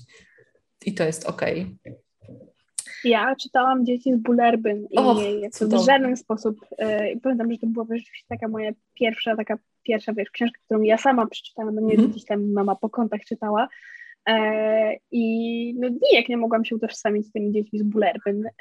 i 0.86 0.94
to 0.94 1.04
jest 1.04 1.26
okej. 1.26 1.78
Okay. 1.82 2.09
Ja 3.04 3.36
czytałam 3.36 3.86
Dzieci 3.86 4.14
z 4.14 4.18
Bullerbyn 4.18 4.88
i 4.92 4.98
oh, 4.98 5.22
w 5.62 5.86
żaden 5.86 6.18
sposób, 6.18 6.66
e, 6.78 7.18
pamiętam, 7.18 7.52
że 7.52 7.58
to 7.58 7.68
była 7.68 7.86
rzeczywiście 7.86 8.28
taka 8.30 8.48
moja 8.48 8.72
pierwsza, 8.94 9.36
taka 9.36 9.58
pierwsza 9.84 10.14
wiesz, 10.14 10.30
książka, 10.30 10.60
którą 10.66 10.82
ja 10.82 10.98
sama 10.98 11.28
przeczytałam, 11.28 11.76
no 11.76 11.82
nie 11.82 11.94
mm 11.94 12.10
gdzieś 12.10 12.26
tam 12.26 12.52
mama 12.52 12.76
po 12.76 12.90
kątach 12.90 13.22
czytała. 13.22 13.68
E, 14.30 14.94
i 15.12 15.76
no 15.80 15.88
nijak 16.12 16.30
nie 16.30 16.38
mogłam 16.38 16.66
się 16.66 16.76
utożsamić 16.76 17.28
z 17.28 17.32
tymi 17.32 17.52
dziećmi 17.52 17.80
z 17.80 17.84
Bullerbyn, 17.84 18.46
e, 18.46 18.52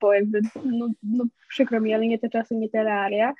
bo 0.00 0.12
jakby, 0.12 0.40
no, 0.64 0.88
no 1.02 1.24
przykro 1.48 1.80
mi, 1.80 1.94
ale 1.94 2.06
nie 2.06 2.18
te 2.18 2.28
czasy, 2.28 2.56
nie 2.56 2.68
te 2.68 2.84
realia, 2.84 3.34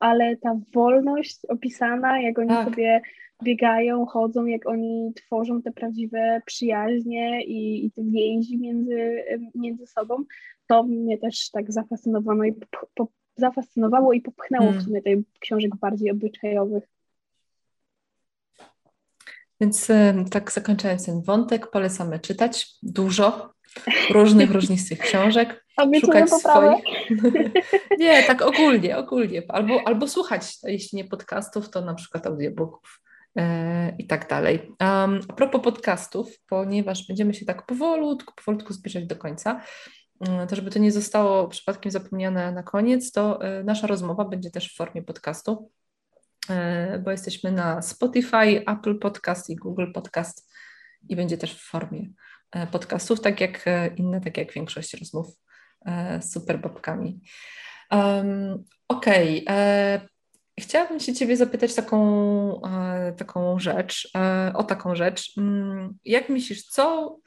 ale 0.00 0.36
ta 0.36 0.60
wolność 0.74 1.40
opisana, 1.48 2.20
jak 2.20 2.38
oni 2.38 2.48
tak. 2.48 2.64
sobie 2.64 3.00
biegają, 3.42 4.06
chodzą, 4.06 4.46
jak 4.46 4.66
oni 4.66 5.12
tworzą 5.14 5.62
te 5.62 5.72
prawdziwe 5.72 6.42
przyjaźnie 6.46 7.44
i, 7.44 7.86
i 7.86 7.90
te 7.90 8.02
więzi 8.02 8.58
między, 8.58 9.24
między 9.54 9.86
sobą, 9.86 10.24
to 10.66 10.82
mnie 10.82 11.18
też 11.18 11.50
tak 11.50 11.72
zafascynowało 11.72 12.44
i, 12.44 12.52
po, 12.94 13.08
zafascynowało 13.36 14.12
i 14.12 14.20
popchnęło 14.20 14.64
hmm. 14.64 14.82
w 14.82 14.84
sumie 14.84 15.02
tych 15.02 15.18
książek 15.40 15.76
bardziej 15.76 16.10
obyczajowych. 16.10 16.84
Więc 19.60 19.88
tak 20.30 20.52
zakończając 20.52 21.06
ten 21.06 21.22
wątek, 21.22 21.70
polecamy 21.70 22.18
czytać 22.18 22.66
dużo 22.82 23.52
różnych, 24.10 24.50
różnistych 24.50 24.98
książek. 24.98 25.64
Szukać 26.00 26.30
swoich. 26.30 26.84
nie, 27.98 28.22
tak 28.22 28.42
ogólnie, 28.42 28.96
ogólnie. 28.96 29.42
Albo, 29.48 29.80
albo 29.84 30.08
słuchać, 30.08 30.56
jeśli 30.62 30.96
nie 30.96 31.04
podcastów, 31.04 31.70
to 31.70 31.80
na 31.80 31.94
przykład 31.94 32.26
audiobooków. 32.26 33.00
E, 33.38 33.96
i 33.98 34.06
tak 34.06 34.28
dalej. 34.28 34.72
Um, 34.80 35.20
a 35.28 35.32
propos 35.32 35.62
podcastów, 35.62 36.38
ponieważ 36.48 37.06
będziemy 37.06 37.34
się 37.34 37.46
tak 37.46 37.66
powolutku, 37.66 38.34
powolutku 38.36 38.72
zbliżać 38.72 39.06
do 39.06 39.16
końca, 39.16 39.60
mm, 40.28 40.48
to 40.48 40.56
żeby 40.56 40.70
to 40.70 40.78
nie 40.78 40.92
zostało 40.92 41.48
przypadkiem 41.48 41.92
zapomniane 41.92 42.52
na 42.52 42.62
koniec, 42.62 43.12
to 43.12 43.42
e, 43.42 43.64
nasza 43.64 43.86
rozmowa 43.86 44.24
będzie 44.24 44.50
też 44.50 44.72
w 44.72 44.76
formie 44.76 45.02
podcastu, 45.02 45.70
e, 46.50 46.98
bo 46.98 47.10
jesteśmy 47.10 47.52
na 47.52 47.82
Spotify, 47.82 48.64
Apple 48.66 48.98
Podcast 48.98 49.50
i 49.50 49.56
Google 49.56 49.92
Podcast 49.94 50.52
i 51.08 51.16
będzie 51.16 51.38
też 51.38 51.54
w 51.54 51.70
formie 51.70 52.10
podcastów, 52.72 53.20
tak 53.20 53.40
jak 53.40 53.64
inne, 53.96 54.20
tak 54.20 54.36
jak 54.36 54.52
większość 54.52 54.94
rozmów 54.94 55.26
z 56.20 56.32
superbabkami. 56.32 57.20
Um, 57.90 58.64
Okej. 58.88 59.44
Okay. 59.44 59.56
E, 59.56 60.08
chciałabym 60.60 61.00
się 61.00 61.14
Ciebie 61.14 61.36
zapytać 61.36 61.74
taką, 61.74 62.62
e, 62.62 63.12
taką 63.12 63.58
rzecz, 63.58 64.10
e, 64.16 64.52
o 64.54 64.64
taką 64.64 64.94
rzecz. 64.94 65.38
Mm, 65.38 65.98
jak 66.04 66.28
myślisz, 66.28 66.66
co 66.66 67.18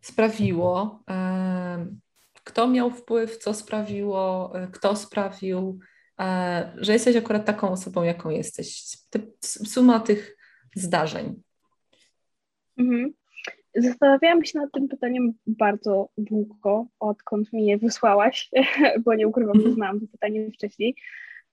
sprawiło, 0.00 1.04
kto 2.44 2.68
miał 2.68 2.90
wpływ, 2.90 3.38
co 3.38 3.54
sprawiło, 3.54 4.52
kto 4.72 4.96
sprawił, 4.96 5.78
że 6.76 6.92
jesteś 6.92 7.16
akurat 7.16 7.44
taką 7.44 7.70
osobą, 7.70 8.02
jaką 8.02 8.30
jesteś? 8.30 8.82
Suma 9.44 10.00
tych 10.00 10.36
zdarzeń. 10.76 11.42
Mhm. 12.78 13.14
Zastanawiałam 13.76 14.44
się 14.44 14.58
nad 14.58 14.72
tym 14.72 14.88
pytaniem 14.88 15.32
bardzo 15.46 16.08
długo, 16.18 16.86
odkąd 17.00 17.52
mi 17.52 17.66
je 17.66 17.78
wysłałaś, 17.78 18.50
bo 19.04 19.14
nie 19.14 19.28
ukrywam, 19.28 19.60
że 19.60 19.72
znałam 19.72 20.00
to 20.00 20.06
pytanie 20.12 20.50
wcześniej. 20.50 20.96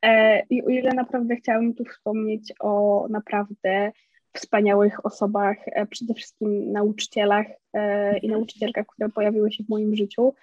E, 0.01 0.41
I 0.49 0.63
o 0.63 0.69
ile 0.69 0.93
naprawdę 0.93 1.35
chciałabym 1.35 1.73
tu 1.73 1.85
wspomnieć 1.85 2.53
o 2.59 3.05
naprawdę 3.09 3.91
wspaniałych 4.33 5.05
osobach, 5.05 5.57
e, 5.65 5.85
przede 5.85 6.13
wszystkim 6.13 6.71
nauczycielach 6.71 7.45
e, 7.73 8.17
i 8.17 8.27
nauczycielkach, 8.27 8.85
które 8.87 9.09
pojawiły 9.09 9.51
się 9.51 9.63
w 9.63 9.69
moim 9.69 9.95
życiu, 9.95 10.33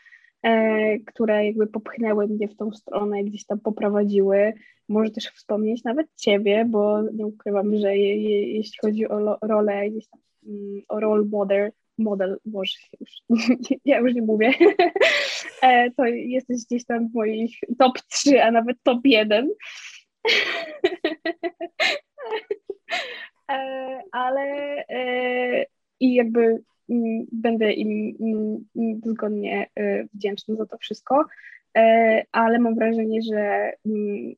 które 1.07 1.47
jakby 1.47 1.67
popchnęły 1.67 2.29
mnie 2.29 2.49
w 2.49 2.57
tą 2.57 2.73
stronę, 2.73 3.25
gdzieś 3.25 3.47
tam 3.47 3.61
poprowadziły. 3.61 4.53
Może 4.89 5.11
też 5.11 5.27
wspomnieć 5.27 5.85
nawet 5.85 6.07
Ciebie, 6.17 6.65
bo 6.65 7.03
nie 7.03 7.27
ukrywam, 7.27 7.77
że 7.77 7.97
je, 7.97 8.23
je, 8.23 8.53
jeśli 8.53 8.79
chodzi 8.81 9.09
o 9.09 9.39
rolę 9.43 9.91
gdzieś 9.91 10.09
tam 10.09 10.21
role 10.91 11.25
model, 11.25 11.73
model, 11.99 12.39
może 12.47 12.79
już, 13.01 13.11
ja 13.85 13.99
już 13.99 14.15
nie 14.15 14.23
mówię, 14.23 14.53
e, 15.63 15.91
to 15.91 16.05
jesteś 16.05 16.65
gdzieś 16.65 16.85
tam 16.85 17.09
w 17.09 17.15
moich 17.15 17.59
top 17.79 17.99
3, 18.11 18.43
a 18.43 18.51
nawet 18.51 18.77
top 18.83 19.01
1. 19.05 19.49
E, 23.51 24.03
ale 24.13 24.43
e, 24.89 25.65
i 26.01 26.15
jakby 26.15 26.63
mm, 26.91 27.27
będę 27.33 27.73
im 27.73 28.17
mm, 28.77 29.01
zgodnie 29.05 29.71
wdzięczna 30.15 30.55
za 30.55 30.67
to 30.67 30.79
wszystko, 30.79 31.25
ale 32.33 32.59
mam 32.59 32.75
wrażenie, 32.75 33.23
że 33.23 33.73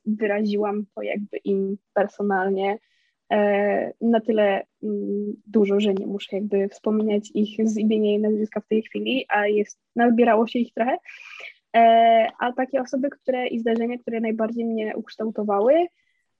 wyraziłam 0.07 0.87
to 0.95 1.03
jakby 1.03 1.37
im 1.37 1.79
personalnie 1.95 2.79
na 4.01 4.21
tyle 4.21 4.63
mm, 4.83 5.33
dużo, 5.47 5.81
że 5.81 5.95
nie 5.95 6.07
muszę 6.07 6.37
jakby 6.37 6.69
wspominać 6.69 7.31
ich 7.35 7.69
z 7.69 7.77
imienia 7.77 8.13
i 8.13 8.19
nazwiska 8.19 8.61
w 8.61 8.69
tej 8.69 8.83
chwili, 8.83 9.25
a 9.29 9.47
jest, 9.47 9.79
nazbierało 9.97 10.47
się 10.47 10.59
ich 10.59 10.75
trochę. 10.75 10.97
E, 11.77 12.27
a 12.39 12.53
takie 12.53 12.81
osoby, 12.81 13.11
które 13.11 13.47
i 13.47 13.59
zdarzenia, 13.59 13.99
które 13.99 14.21
najbardziej 14.21 14.65
mnie 14.65 14.97
ukształtowały, 14.97 15.87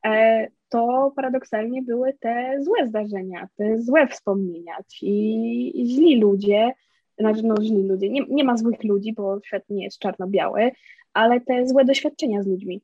e, 0.07 0.47
to 0.69 1.13
paradoksalnie 1.17 1.83
były 1.83 2.13
te 2.21 2.57
złe 2.61 2.87
zdarzenia, 2.87 3.49
te 3.57 3.81
złe 3.81 4.09
wspomnienia, 4.09 4.75
ci 4.89 5.73
źli 5.87 6.21
ludzie, 6.21 6.73
znaczy 7.19 7.41
no 7.45 7.63
źli 7.63 7.83
ludzie, 7.83 8.09
nie, 8.09 8.21
nie 8.29 8.45
ma 8.45 8.57
złych 8.57 8.85
ludzi, 8.85 9.13
bo 9.13 9.41
świat 9.45 9.63
nie 9.71 9.85
jest 9.85 9.99
czarno-biały, 9.99 10.71
ale 11.13 11.41
te 11.41 11.67
złe 11.67 11.85
doświadczenia 11.85 12.43
z 12.43 12.47
ludźmi. 12.47 12.83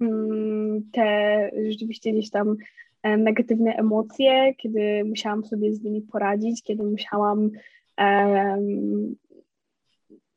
Mm, 0.00 0.90
te 0.92 1.50
rzeczywiście 1.70 2.12
gdzieś 2.12 2.30
tam 2.30 2.56
e, 3.02 3.16
negatywne 3.16 3.74
emocje, 3.76 4.54
kiedy 4.54 5.04
musiałam 5.04 5.44
sobie 5.44 5.74
z 5.74 5.82
nimi 5.82 6.02
poradzić, 6.02 6.62
kiedy 6.62 6.84
musiałam 6.84 7.50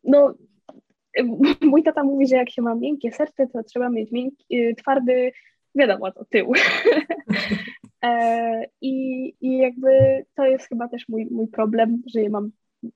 no 0.04 0.34
mój 1.72 1.84
tata 1.84 2.04
mówi, 2.04 2.28
że 2.28 2.36
jak 2.36 2.50
się 2.50 2.62
ma 2.62 2.76
miękkie 2.76 3.12
serce, 3.12 3.48
to 3.48 3.64
trzeba 3.64 3.90
mieć 3.90 4.12
miękki, 4.12 4.56
y, 4.56 4.76
twardy, 4.76 5.32
wiadomo, 5.76 6.12
to 6.12 6.26
tył. 6.26 6.54
e, 8.04 8.66
i, 8.82 9.26
I 9.42 9.58
jakby 9.58 9.90
to 10.36 10.46
jest 10.46 10.68
chyba 10.70 10.88
też 10.88 11.10
mój, 11.10 11.28
mój 11.32 11.48
problem, 11.48 12.04
że 12.14 12.22
ja 12.22 12.30
mam 12.30 12.52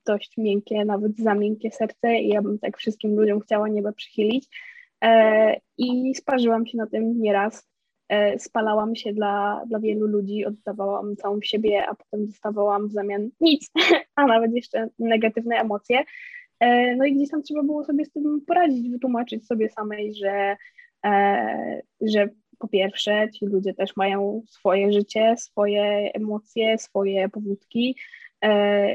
dość 0.06 0.36
miękkie, 0.38 0.84
nawet 0.84 1.16
za 1.16 1.34
miękkie 1.34 1.70
serce 1.70 2.14
i 2.14 2.28
ja 2.28 2.42
bym 2.42 2.58
tak 2.58 2.78
wszystkim 2.78 3.16
ludziom 3.16 3.40
chciała 3.40 3.68
nieba 3.68 3.92
przychylić, 3.92 4.48
E, 4.48 4.83
I 5.78 6.14
sparzyłam 6.14 6.66
się 6.66 6.78
na 6.78 6.86
tym 6.86 7.20
nieraz. 7.20 7.68
E, 8.08 8.38
spalałam 8.38 8.96
się 8.96 9.12
dla, 9.12 9.62
dla 9.68 9.80
wielu 9.80 10.06
ludzi, 10.06 10.44
oddawałam 10.44 11.16
całą 11.16 11.42
siebie, 11.42 11.86
a 11.88 11.94
potem 11.94 12.26
dostawałam 12.26 12.88
w 12.88 12.92
zamian 12.92 13.30
nic, 13.40 13.70
a 14.16 14.26
nawet 14.26 14.52
jeszcze 14.54 14.88
negatywne 14.98 15.56
emocje. 15.56 16.04
E, 16.60 16.96
no 16.96 17.04
i 17.04 17.14
gdzieś 17.14 17.30
tam 17.30 17.42
trzeba 17.42 17.62
było 17.62 17.84
sobie 17.84 18.04
z 18.04 18.12
tym 18.12 18.40
poradzić, 18.46 18.90
wytłumaczyć 18.90 19.46
sobie 19.46 19.70
samej, 19.70 20.14
że, 20.14 20.56
że 22.00 22.28
po 22.58 22.68
pierwsze 22.68 23.28
ci 23.30 23.46
ludzie 23.46 23.74
też 23.74 23.96
mają 23.96 24.42
swoje 24.46 24.92
życie, 24.92 25.34
swoje 25.36 26.12
emocje, 26.14 26.78
swoje 26.78 27.28
powódki, 27.28 27.96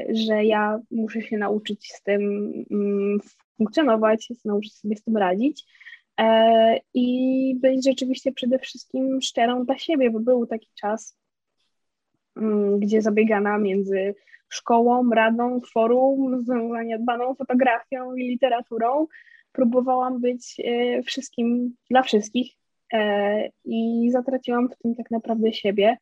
że 0.08 0.44
ja 0.44 0.80
muszę 0.90 1.22
się 1.22 1.38
nauczyć 1.38 1.92
z 1.92 2.02
tym 2.02 2.52
mm, 2.70 3.18
funkcjonować, 3.56 4.28
nauczyć 4.44 4.74
sobie 4.74 4.96
z 4.96 5.04
tym 5.04 5.16
radzić. 5.16 5.64
E, 6.20 6.80
i 6.94 7.56
być 7.60 7.84
rzeczywiście 7.84 8.32
przede 8.32 8.58
wszystkim 8.58 9.22
szczerą 9.22 9.64
dla 9.64 9.78
siebie, 9.78 10.10
bo 10.10 10.20
był 10.20 10.46
taki 10.46 10.68
czas, 10.80 11.18
mm, 12.36 12.80
gdzie 12.80 13.02
zabiegana 13.02 13.58
między 13.58 14.14
szkołą, 14.48 15.10
radą, 15.10 15.60
forum, 15.72 16.44
zaniedbaną 16.44 17.34
fotografią 17.34 18.14
i 18.14 18.22
literaturą. 18.22 19.06
Próbowałam 19.52 20.20
być 20.20 20.60
e, 20.64 21.02
wszystkim 21.02 21.76
dla 21.90 22.02
wszystkich 22.02 22.52
e, 22.92 23.48
i 23.64 24.10
zatraciłam 24.10 24.68
w 24.68 24.76
tym 24.76 24.94
tak 24.94 25.10
naprawdę 25.10 25.52
siebie. 25.52 25.96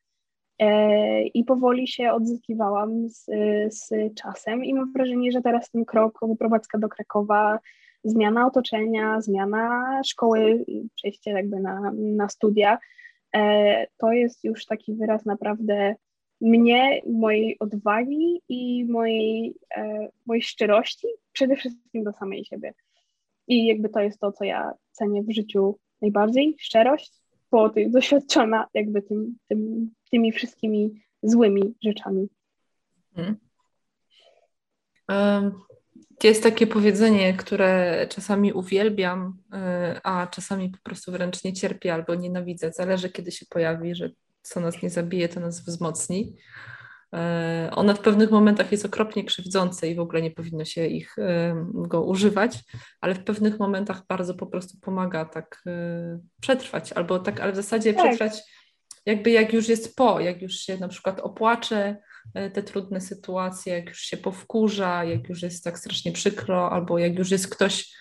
I 1.35 1.45
powoli 1.45 1.89
się 1.89 2.13
odzyskiwałam 2.13 3.09
z, 3.09 3.25
z 3.69 3.91
czasem, 4.15 4.65
i 4.65 4.75
mam 4.75 4.93
wrażenie, 4.93 5.33
że 5.33 5.43
teraz 5.43 5.71
ten 5.71 5.85
krok, 5.85 6.19
wyprowadzka 6.23 6.79
do 6.79 6.89
Krakowa, 6.89 7.59
zmiana 8.05 8.47
otoczenia, 8.47 9.21
zmiana 9.21 10.01
szkoły, 10.05 10.65
przejście 10.95 11.31
jakby 11.31 11.61
na, 11.61 11.93
na 11.95 12.29
studia, 12.29 12.79
e, 13.35 13.87
to 13.97 14.13
jest 14.13 14.45
już 14.45 14.67
taki 14.67 14.95
wyraz 14.95 15.25
naprawdę 15.25 15.95
mnie, 16.41 17.03
mojej 17.07 17.59
odwagi 17.59 18.43
i 18.49 18.85
mojej, 18.85 19.55
e, 19.77 20.09
mojej 20.27 20.43
szczerości, 20.43 21.07
przede 21.33 21.57
wszystkim 21.57 22.05
do 22.05 22.13
samej 22.13 22.45
siebie. 22.45 22.75
I 23.49 23.67
jakby 23.67 23.89
to 23.89 24.01
jest 24.01 24.21
to, 24.21 24.33
co 24.33 24.45
ja 24.45 24.73
cenię 24.93 25.23
w 25.23 25.35
życiu 25.35 25.79
najbardziej, 26.03 26.57
szczerość, 26.59 27.13
bo 27.51 27.69
ty 27.71 27.91
doświadczona 27.91 28.67
jakby 28.75 29.03
tym, 29.03 29.37
tym, 29.49 29.91
tymi 30.11 30.33
wszystkimi 30.33 31.03
złymi 31.23 31.75
rzeczami. 31.85 32.29
Hmm. 33.15 33.37
Um, 35.09 35.68
jest 36.25 36.43
takie 36.43 36.67
powiedzenie, 36.67 37.35
które 37.35 38.07
czasami 38.11 38.53
uwielbiam, 38.53 39.39
y, 39.97 40.01
a 40.03 40.27
czasami 40.27 40.71
po 40.71 40.79
prostu 40.83 41.13
wręcz 41.13 41.45
nie 41.45 41.53
cierpię 41.53 41.95
albo 41.95 42.15
nienawidzę. 42.15 42.73
Zależy, 42.73 43.11
kiedy 43.11 43.33
się 43.33 43.47
pojawi, 43.51 43.95
że 43.95 44.11
co 44.43 44.61
nas 44.61 44.83
nie 44.83 44.91
zabije, 44.91 45.29
to 45.29 45.41
nas 45.41 45.65
wzmocni. 45.65 46.37
Y, 47.15 47.71
Ona 47.71 47.95
w 47.95 48.01
pewnych 48.01 48.31
momentach 48.31 48.73
jest 48.73 48.85
okropnie 48.85 49.25
krzywdzące 49.25 49.89
i 49.89 49.95
w 49.95 50.01
ogóle 50.01 50.23
nie 50.23 50.31
powinno 50.31 50.65
się 50.65 50.87
ich 50.87 51.19
y, 51.19 51.23
go 51.73 52.03
używać, 52.03 52.59
ale 53.01 53.15
w 53.15 53.25
pewnych 53.25 53.59
momentach 53.59 54.07
bardzo 54.09 54.35
po 54.35 54.47
prostu 54.47 54.79
pomaga 54.81 55.25
tak 55.25 55.63
przetrwać, 56.41 56.93
albo 56.93 57.19
tak, 57.19 57.41
ale 57.41 57.53
w 57.53 57.57
zasadzie 57.57 57.95
tak. 57.95 58.07
przetrwać 58.07 58.43
jakby 59.07 59.31
jak 59.31 59.53
już 59.53 59.69
jest 59.69 59.97
po, 59.97 60.21
jak 60.21 60.43
już 60.43 60.53
się 60.53 60.79
na 60.79 60.89
przykład 60.89 61.21
opłacze, 61.21 61.79
E, 61.81 61.99
te 62.33 62.63
trudne 62.63 63.01
sytuacje, 63.01 63.75
jak 63.75 63.89
już 63.89 63.99
się 63.99 64.17
powkurza, 64.17 65.05
jak 65.05 65.29
już 65.29 65.43
jest 65.43 65.65
tak 65.65 65.79
strasznie 65.79 66.13
przykro, 66.13 66.71
albo 66.73 66.99
jak 66.99 67.19
już 67.19 67.31
jest 67.31 67.49
ktoś, 67.49 67.93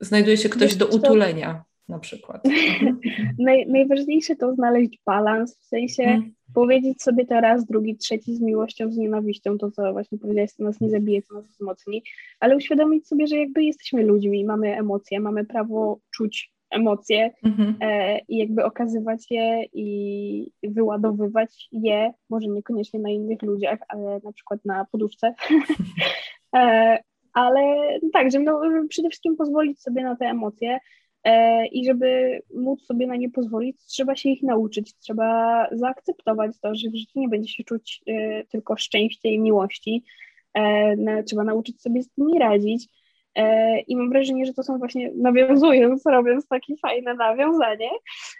znajduje 0.00 0.36
się 0.36 0.48
ktoś 0.48 0.76
do 0.76 0.86
utulenia 0.86 1.64
na 1.90 1.98
przykład. 1.98 2.44
Naj, 3.38 3.66
najważniejsze 3.66 4.36
to 4.36 4.54
znaleźć 4.54 4.98
balans, 5.06 5.58
w 5.58 5.64
sensie 5.64 6.04
hmm. 6.04 6.32
powiedzieć 6.54 7.02
sobie 7.02 7.26
to 7.26 7.40
raz, 7.40 7.66
drugi, 7.66 7.96
trzeci 7.96 8.36
z 8.36 8.40
miłością, 8.40 8.92
z 8.92 8.96
nienawiścią, 8.96 9.58
to 9.58 9.70
co 9.70 9.92
właśnie 9.92 10.18
powiedziałeś, 10.18 10.54
to 10.54 10.64
nas 10.64 10.80
nie 10.80 10.90
zabije, 10.90 11.22
to 11.22 11.34
nas 11.34 11.46
wzmocni, 11.46 12.02
ale 12.40 12.56
uświadomić 12.56 13.08
sobie, 13.08 13.26
że 13.26 13.36
jakby 13.36 13.64
jesteśmy 13.64 14.02
ludźmi, 14.02 14.44
mamy 14.44 14.76
emocje, 14.78 15.20
mamy 15.20 15.44
prawo 15.44 16.00
czuć 16.10 16.52
emocje 16.70 17.30
mhm. 17.44 17.76
e, 17.80 18.18
i 18.18 18.38
jakby 18.38 18.64
okazywać 18.64 19.30
je 19.30 19.64
i 19.72 20.52
wyładowywać 20.62 21.68
je, 21.72 22.12
może 22.30 22.48
niekoniecznie 22.48 23.00
na 23.00 23.10
innych 23.10 23.42
ludziach, 23.42 23.78
ale 23.88 24.20
na 24.24 24.32
przykład 24.32 24.64
na 24.64 24.86
poduszce. 24.92 25.34
e, 26.56 26.98
ale 27.32 27.60
tak, 28.12 28.32
żeby 28.32 28.44
no, 28.44 28.60
przede 28.88 29.08
wszystkim 29.08 29.36
pozwolić 29.36 29.80
sobie 29.80 30.02
na 30.02 30.16
te 30.16 30.26
emocje 30.26 30.78
e, 31.24 31.66
i 31.66 31.84
żeby 31.84 32.40
móc 32.54 32.86
sobie 32.86 33.06
na 33.06 33.16
nie 33.16 33.30
pozwolić, 33.30 33.76
trzeba 33.86 34.16
się 34.16 34.28
ich 34.28 34.42
nauczyć, 34.42 34.94
trzeba 34.98 35.66
zaakceptować 35.72 36.60
to, 36.60 36.74
że 36.74 36.90
w 36.90 36.96
życiu 36.96 37.20
nie 37.20 37.28
będzie 37.28 37.48
się 37.48 37.64
czuć 37.64 38.02
e, 38.06 38.44
tylko 38.44 38.76
szczęście 38.76 39.28
i 39.28 39.38
miłości, 39.38 40.04
e, 40.54 41.22
trzeba 41.22 41.44
nauczyć 41.44 41.82
sobie 41.82 42.02
z 42.02 42.10
nimi 42.18 42.38
radzić 42.38 42.99
I 43.86 43.96
mam 43.96 44.10
wrażenie, 44.10 44.46
że 44.46 44.54
to 44.54 44.62
są 44.62 44.78
właśnie, 44.78 45.10
nawiązując, 45.16 46.06
robiąc 46.06 46.48
takie 46.48 46.76
fajne 46.76 47.14
nawiązanie, 47.14 47.90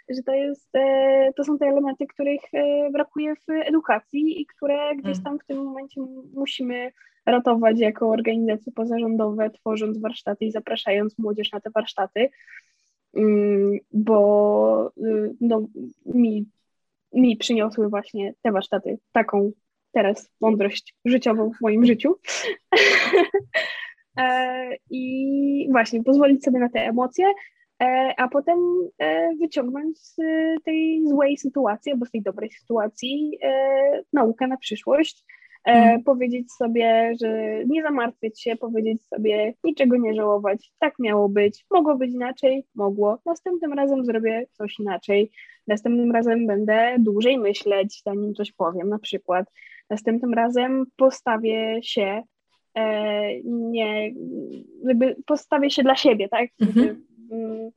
że 0.09 0.23
to, 0.23 0.33
jest, 0.33 0.75
e, 0.75 1.33
to 1.35 1.43
są 1.43 1.57
te 1.57 1.65
elementy, 1.65 2.07
których 2.07 2.41
e, 2.53 2.89
brakuje 2.91 3.35
w 3.35 3.49
edukacji 3.49 4.41
i 4.41 4.45
które 4.45 4.95
gdzieś 4.95 5.17
mm. 5.17 5.23
tam 5.23 5.39
w 5.39 5.45
tym 5.45 5.63
momencie 5.63 6.01
musimy 6.33 6.91
ratować 7.25 7.79
jako 7.79 8.09
organizacje 8.09 8.71
pozarządowe, 8.71 9.49
tworząc 9.49 9.97
warsztaty 9.97 10.45
i 10.45 10.51
zapraszając 10.51 11.19
młodzież 11.19 11.51
na 11.51 11.59
te 11.59 11.69
warsztaty, 11.69 12.29
mm, 13.13 13.77
bo 13.93 14.91
y, 14.97 15.35
no, 15.41 15.67
mi, 16.05 16.45
mi 17.13 17.37
przyniosły 17.37 17.89
właśnie 17.89 18.33
te 18.41 18.51
warsztaty 18.51 18.99
taką 19.11 19.51
teraz 19.91 20.31
mądrość 20.41 20.95
życiową 21.05 21.51
w 21.51 21.61
moim 21.61 21.85
życiu. 21.85 22.15
E, 24.17 24.75
I 24.89 25.67
właśnie 25.71 26.03
pozwolić 26.03 26.43
sobie 26.43 26.59
na 26.59 26.69
te 26.69 26.79
emocje, 26.79 27.25
e, 27.83 28.13
a 28.17 28.27
potem 28.27 28.59
e, 28.97 29.35
wyciągnąć 29.35 29.99
z 29.99 30.15
tej 30.63 31.07
złej 31.07 31.37
sytuacji 31.37 31.91
albo 31.91 32.05
z 32.05 32.11
tej 32.11 32.21
dobrej 32.21 32.51
sytuacji 32.51 33.39
naukę 34.13 34.47
na 34.47 34.57
przyszłość. 34.57 35.23
Mm. 35.65 36.03
Powiedzieć 36.03 36.51
sobie, 36.51 37.13
że 37.21 37.61
nie 37.65 37.83
zamartwiać 37.83 38.41
się, 38.41 38.55
powiedzieć 38.55 39.05
sobie 39.05 39.53
niczego 39.63 39.97
nie 39.97 40.13
żałować. 40.13 40.71
Tak 40.79 40.93
miało 40.99 41.29
być, 41.29 41.65
mogło 41.71 41.95
być 41.95 42.11
inaczej, 42.13 42.65
mogło. 42.75 43.19
Następnym 43.25 43.73
razem 43.73 44.05
zrobię 44.05 44.45
coś 44.51 44.79
inaczej. 44.79 45.31
Następnym 45.67 46.11
razem 46.11 46.47
będę 46.47 46.95
dłużej 46.99 47.37
myśleć, 47.37 48.01
zanim 48.05 48.33
coś 48.33 48.51
powiem, 48.51 48.89
na 48.89 48.99
przykład. 48.99 49.45
Następnym 49.89 50.33
razem 50.33 50.85
postawię 50.95 51.79
się 51.83 52.23
nie, 53.43 54.13
jakby 54.83 55.15
postawię 55.25 55.69
się 55.69 55.83
dla 55.83 55.95
siebie, 55.95 56.29
tak? 56.29 56.49
Mhm. 56.61 57.05
Mm, 57.31 57.71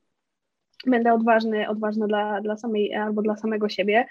będę 0.87 1.13
odważny, 1.13 1.69
odważna 1.69 2.07
dla, 2.07 2.41
dla 2.41 2.57
samej 2.57 2.95
albo 2.95 3.23
dla 3.23 3.37
samego 3.37 3.69
siebie 3.69 4.07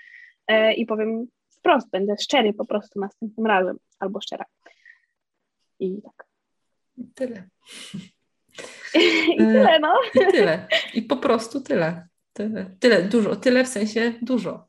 e, 0.48 0.74
i 0.74 0.86
powiem 0.86 1.28
wprost, 1.50 1.90
będę 1.90 2.16
szczery 2.18 2.54
po 2.54 2.66
prostu 2.66 3.00
następnym 3.00 3.46
razem, 3.46 3.78
albo 4.00 4.22
szczera. 4.22 4.46
I 5.80 6.02
tak. 6.02 6.28
Tyle. 7.16 7.44
I 9.34 9.38
tyle, 9.38 9.80
no. 9.80 9.96
I 10.16 10.32
tyle. 10.32 10.68
I 10.94 11.02
po 11.02 11.18
prostu 11.18 11.62
tyle. 11.62 12.08
Tyle, 12.34 12.66
tyle 12.80 13.04
dużo. 13.04 13.36
Tyle 13.36 13.64
w 13.64 13.68
sensie 13.68 14.14
dużo. 14.22 14.66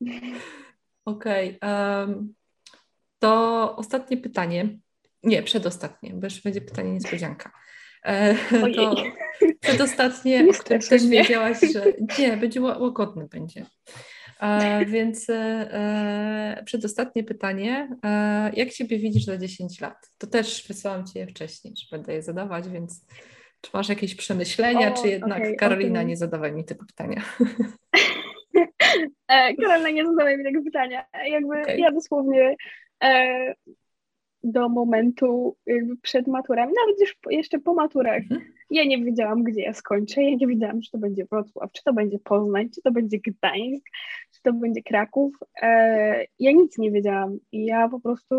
Okej. 1.04 1.58
Okay. 1.58 2.04
Um, 2.04 2.34
to 3.20 3.76
ostatnie 3.76 4.16
pytanie. 4.16 4.78
Nie, 5.22 5.42
przedostatnie, 5.42 6.10
bo 6.14 6.26
już 6.26 6.42
będzie 6.42 6.60
pytanie 6.60 6.92
niespodzianka. 6.92 7.52
E, 8.04 8.34
to 8.76 8.94
przedostatnie, 9.60 10.46
o 10.50 10.52
którym 10.52 10.82
też 10.82 11.06
wiedziałaś, 11.06 11.60
że 11.72 11.84
nie, 12.18 12.36
będzie 12.36 12.60
łagodny 12.60 13.28
będzie. 13.28 13.66
E, 14.40 14.84
więc 14.86 15.30
e, 15.30 16.62
przedostatnie 16.64 17.24
pytanie. 17.24 17.96
E, 18.04 18.50
jak 18.56 18.72
siebie 18.72 18.98
widzisz 18.98 19.24
za 19.24 19.38
10 19.38 19.80
lat? 19.80 20.10
To 20.18 20.26
też 20.26 20.68
wysłałam 20.68 21.06
Ci 21.06 21.18
je 21.18 21.26
wcześniej, 21.26 21.74
że 21.76 21.96
będę 21.96 22.14
je 22.14 22.22
zadawać, 22.22 22.68
więc 22.68 23.06
czy 23.60 23.70
masz 23.74 23.88
jakieś 23.88 24.14
przemyślenia, 24.14 24.92
o, 24.92 25.02
czy 25.02 25.08
jednak 25.08 25.38
okay, 25.38 25.56
Karolina 25.56 25.98
okay. 25.98 26.04
nie 26.04 26.16
zadawaj 26.16 26.52
mi 26.52 26.64
tego 26.64 26.84
pytania? 26.86 27.22
E, 29.28 29.54
Karolina 29.54 29.90
nie 29.90 30.06
zadawaj 30.06 30.38
mi 30.38 30.44
tego 30.44 30.62
pytania. 30.62 31.04
Jakby 31.30 31.60
okay. 31.60 31.78
ja 31.78 31.92
dosłownie 31.92 32.42
e, 32.42 32.54
do 34.42 34.68
momentu 34.68 35.56
przed 36.02 36.26
maturami, 36.26 36.72
nawet 36.86 37.00
już 37.00 37.18
jeszcze 37.30 37.58
po 37.58 37.74
maturach. 37.74 38.22
Mhm. 38.22 38.52
Ja 38.70 38.84
nie 38.84 39.04
wiedziałam, 39.04 39.42
gdzie 39.42 39.62
ja 39.62 39.72
skończę. 39.72 40.22
Ja 40.22 40.36
nie 40.36 40.46
wiedziałam, 40.46 40.80
czy 40.80 40.90
to 40.90 40.98
będzie 40.98 41.24
Wrocław, 41.24 41.72
czy 41.72 41.84
to 41.84 41.92
będzie 41.92 42.18
Poznań, 42.18 42.70
czy 42.70 42.82
to 42.82 42.90
będzie 42.90 43.18
Gdańsk, 43.18 43.86
czy 44.34 44.42
to 44.42 44.52
będzie 44.52 44.82
Kraków. 44.82 45.34
E, 45.62 46.24
ja 46.38 46.52
nic 46.52 46.78
nie 46.78 46.90
wiedziałam 46.90 47.38
i 47.52 47.64
ja 47.64 47.88
po 47.88 48.00
prostu, 48.00 48.36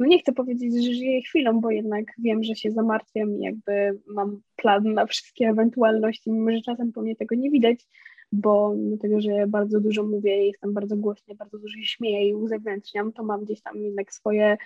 no 0.00 0.06
nie 0.06 0.18
chcę 0.18 0.32
powiedzieć, 0.32 0.84
że 0.84 0.94
żyję 0.94 1.22
chwilą, 1.22 1.60
bo 1.60 1.70
jednak 1.70 2.04
wiem, 2.18 2.44
że 2.44 2.56
się 2.56 2.70
zamartwiam 2.70 3.36
i 3.36 3.40
jakby 3.40 4.00
mam 4.06 4.40
plan 4.56 4.94
na 4.94 5.06
wszystkie 5.06 5.48
ewentualności, 5.48 6.30
mimo 6.30 6.50
że 6.50 6.60
czasem 6.60 6.92
po 6.92 7.02
mnie 7.02 7.16
tego 7.16 7.34
nie 7.34 7.50
widać, 7.50 7.86
bo 8.32 8.74
mimo 8.74 8.96
tego, 8.96 9.20
że 9.20 9.46
bardzo 9.46 9.80
dużo 9.80 10.02
mówię, 10.02 10.46
jestem 10.46 10.72
bardzo 10.72 10.96
głośna, 10.96 11.34
bardzo 11.34 11.58
dużo 11.58 11.78
się 11.78 11.84
śmieję 11.84 12.28
i 12.28 12.34
uzewnętrzniam, 12.34 13.12
to 13.12 13.22
mam 13.22 13.44
gdzieś 13.44 13.62
tam 13.62 13.76
jednak 13.76 14.12
swoje 14.12 14.56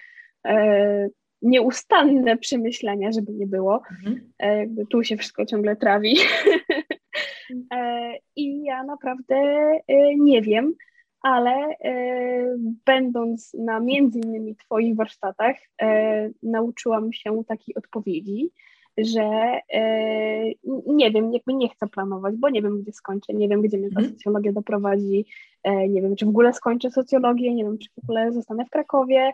e, 0.46 1.08
nieustanne 1.42 2.36
przemyślenia, 2.36 3.12
żeby 3.12 3.32
nie 3.32 3.46
było. 3.46 3.82
Mhm. 3.90 4.32
E, 4.38 4.58
jakby 4.58 4.86
tu 4.86 5.04
się 5.04 5.16
wszystko 5.16 5.46
ciągle 5.46 5.76
trawi. 5.76 6.16
e, 7.74 8.12
I 8.36 8.62
ja 8.62 8.84
naprawdę 8.84 9.36
e, 9.88 10.16
nie 10.16 10.42
wiem, 10.42 10.74
ale 11.24 11.50
e, 11.50 12.56
będąc 12.86 13.54
na 13.54 13.80
między 13.80 14.18
innymi 14.18 14.56
Twoich 14.56 14.96
warsztatach, 14.96 15.56
e, 15.82 16.30
nauczyłam 16.42 17.12
się 17.12 17.44
takiej 17.44 17.74
odpowiedzi, 17.74 18.50
że 18.98 19.60
nie 20.86 21.10
wiem, 21.10 21.32
jakby 21.32 21.54
nie 21.54 21.68
chcę 21.68 21.86
planować, 21.88 22.36
bo 22.36 22.50
nie 22.50 22.62
wiem, 22.62 22.82
gdzie 22.82 22.92
skończę, 22.92 23.34
nie 23.34 23.48
wiem, 23.48 23.62
gdzie 23.62 23.78
mnie 23.78 23.90
ta 23.90 24.00
mhm. 24.00 24.14
socjologia 24.14 24.52
doprowadzi, 24.52 25.26
nie 25.88 26.02
wiem, 26.02 26.16
czy 26.16 26.26
w 26.26 26.28
ogóle 26.28 26.52
skończę 26.52 26.90
socjologię, 26.90 27.54
nie 27.54 27.64
wiem, 27.64 27.78
czy 27.78 27.88
w 28.00 28.04
ogóle 28.04 28.32
zostanę 28.32 28.64
w 28.64 28.70
Krakowie, 28.70 29.32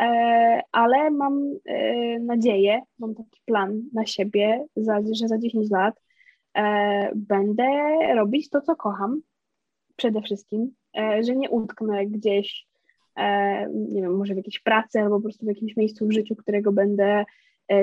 E, 0.00 0.62
ale 0.72 1.10
mam 1.10 1.58
nadzieję, 2.20 2.82
mam 2.98 3.14
taki 3.14 3.40
plan 3.46 3.82
na 3.92 4.06
siebie, 4.06 4.66
że 5.12 5.28
za 5.28 5.38
10 5.38 5.70
lat 5.70 6.02
będę 7.14 7.66
robić 8.14 8.50
to, 8.50 8.60
co 8.60 8.76
kocham 8.76 9.20
przede 9.96 10.22
wszystkim, 10.22 10.74
że 11.20 11.36
nie 11.36 11.50
utknę 11.50 12.06
gdzieś, 12.06 12.66
nie 13.70 14.02
wiem, 14.02 14.16
może 14.16 14.34
w 14.34 14.36
jakiejś 14.36 14.60
pracy 14.60 15.00
albo 15.00 15.16
po 15.16 15.22
prostu 15.22 15.44
w 15.44 15.48
jakimś 15.48 15.76
miejscu 15.76 16.06
w 16.06 16.12
życiu, 16.12 16.36
którego 16.36 16.72
będę 16.72 17.24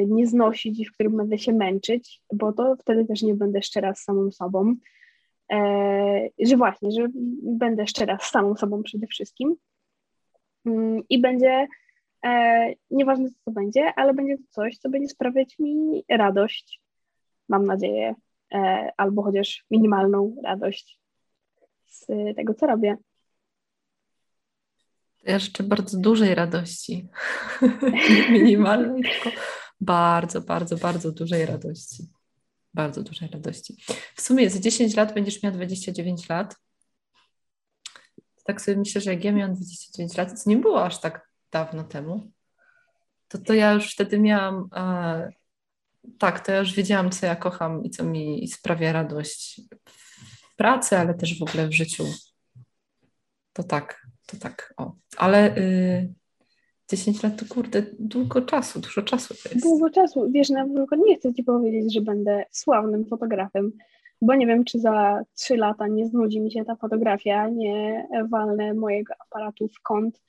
nie 0.08 0.28
znosić 0.28 0.80
i 0.80 0.86
w 0.86 0.92
którym 0.92 1.18
będę 1.18 1.38
się 1.38 1.54
męczyć, 1.54 2.22
bo 2.34 2.54
to 2.54 2.76
wtedy 2.76 3.06
też 3.06 3.22
nie 3.22 3.36
będę 3.36 3.62
szczera 3.62 3.96
z 3.96 4.04
samą 4.04 4.32
sobą. 4.32 4.76
Że 6.40 6.58
właśnie, 6.58 6.92
że 6.92 7.08
będę 7.44 7.88
szczera 7.88 8.18
z 8.18 8.30
samą 8.30 8.56
sobą 8.56 8.84
przede 8.84 9.08
wszystkim 9.08 9.56
mm, 10.66 11.04
i 11.10 11.22
będzie 11.22 11.68
E, 12.26 12.74
nieważne 12.92 13.30
co 13.30 13.36
to 13.46 13.52
będzie, 13.52 13.94
ale 13.96 14.14
będzie 14.14 14.38
to 14.38 14.44
coś, 14.50 14.78
co 14.78 14.90
będzie 14.90 15.10
sprawiać 15.10 15.60
mi 15.60 16.04
radość, 16.10 16.82
mam 17.50 17.66
nadzieję, 17.66 18.16
e, 18.54 18.92
albo 18.98 19.24
chociaż 19.24 19.66
minimalną 19.72 20.36
radość 20.44 21.00
z 21.86 22.06
tego, 22.36 22.54
co 22.54 22.68
robię. 22.68 22.98
Życzę 25.38 25.64
bardzo 25.64 26.00
dużej 26.00 26.36
radości. 26.36 27.08
Minimalnej, 28.32 29.04
tylko 29.04 29.30
bardzo, 29.82 30.42
bardzo, 30.42 30.78
bardzo 30.78 31.12
dużej 31.12 31.46
radości. 31.46 32.08
Bardzo 32.74 33.04
dużej 33.04 33.30
radości. 33.30 33.78
W 34.16 34.22
sumie 34.22 34.50
za 34.50 34.60
10 34.60 34.96
lat 34.96 35.14
będziesz 35.14 35.44
miała 35.44 35.56
29 35.56 36.30
lat. 36.30 36.56
Tak 38.44 38.62
sobie 38.62 38.78
myślę, 38.78 39.02
że 39.02 39.14
jak 39.14 39.24
ja 39.24 39.32
miałam 39.32 39.56
29 39.56 40.18
lat, 40.18 40.44
to 40.44 40.50
nie 40.50 40.58
było 40.58 40.86
aż 40.86 41.00
tak 41.00 41.30
dawno 41.52 41.84
temu, 41.84 42.32
to, 43.28 43.38
to 43.38 43.54
ja 43.54 43.74
już 43.74 43.94
wtedy 43.94 44.20
miałam, 44.20 44.70
e, 44.76 45.30
tak, 46.20 46.46
to 46.46 46.52
ja 46.52 46.60
już 46.60 46.74
wiedziałam, 46.74 47.12
co 47.12 47.26
ja 47.26 47.36
kocham 47.36 47.84
i 47.84 47.90
co 47.90 48.04
mi 48.04 48.48
sprawia 48.48 48.92
radość 48.92 49.62
w 50.54 50.56
pracy, 50.56 50.98
ale 50.98 51.14
też 51.14 51.40
w 51.40 51.44
ogóle 51.44 51.68
w 51.68 51.74
życiu. 51.74 52.06
To 53.54 53.64
tak, 53.64 54.08
to 54.26 54.38
tak, 54.38 54.74
o. 54.78 54.96
Ale 55.18 55.58
y, 55.58 56.14
10 56.90 57.24
lat 57.24 57.40
to 57.40 57.46
kurde, 57.56 57.84
długo 58.00 58.42
czasu, 58.42 58.80
dużo 58.80 59.02
czasu 59.02 59.34
to 59.44 59.50
jest. 59.50 59.66
Długo 59.66 59.90
czasu, 59.90 60.32
wiesz, 60.32 60.50
na 60.50 60.66
przykład 60.66 61.02
nie 61.06 61.16
chcę 61.16 61.34
Ci 61.34 61.44
powiedzieć, 61.44 61.94
że 61.94 62.02
będę 62.02 62.46
sławnym 62.52 63.06
fotografem, 63.06 63.72
bo 64.22 64.36
nie 64.36 64.48
wiem, 64.48 64.64
czy 64.64 64.80
za 64.80 65.24
3 65.34 65.58
lata 65.58 65.88
nie 65.88 66.08
znudzi 66.08 66.42
mi 66.42 66.52
się 66.52 66.66
ta 66.66 66.76
fotografia, 66.76 67.50
nie 67.50 68.08
walnę 68.30 68.74
mojego 68.74 69.14
aparatu 69.20 69.68
w 69.68 69.82
kąt 69.82 70.22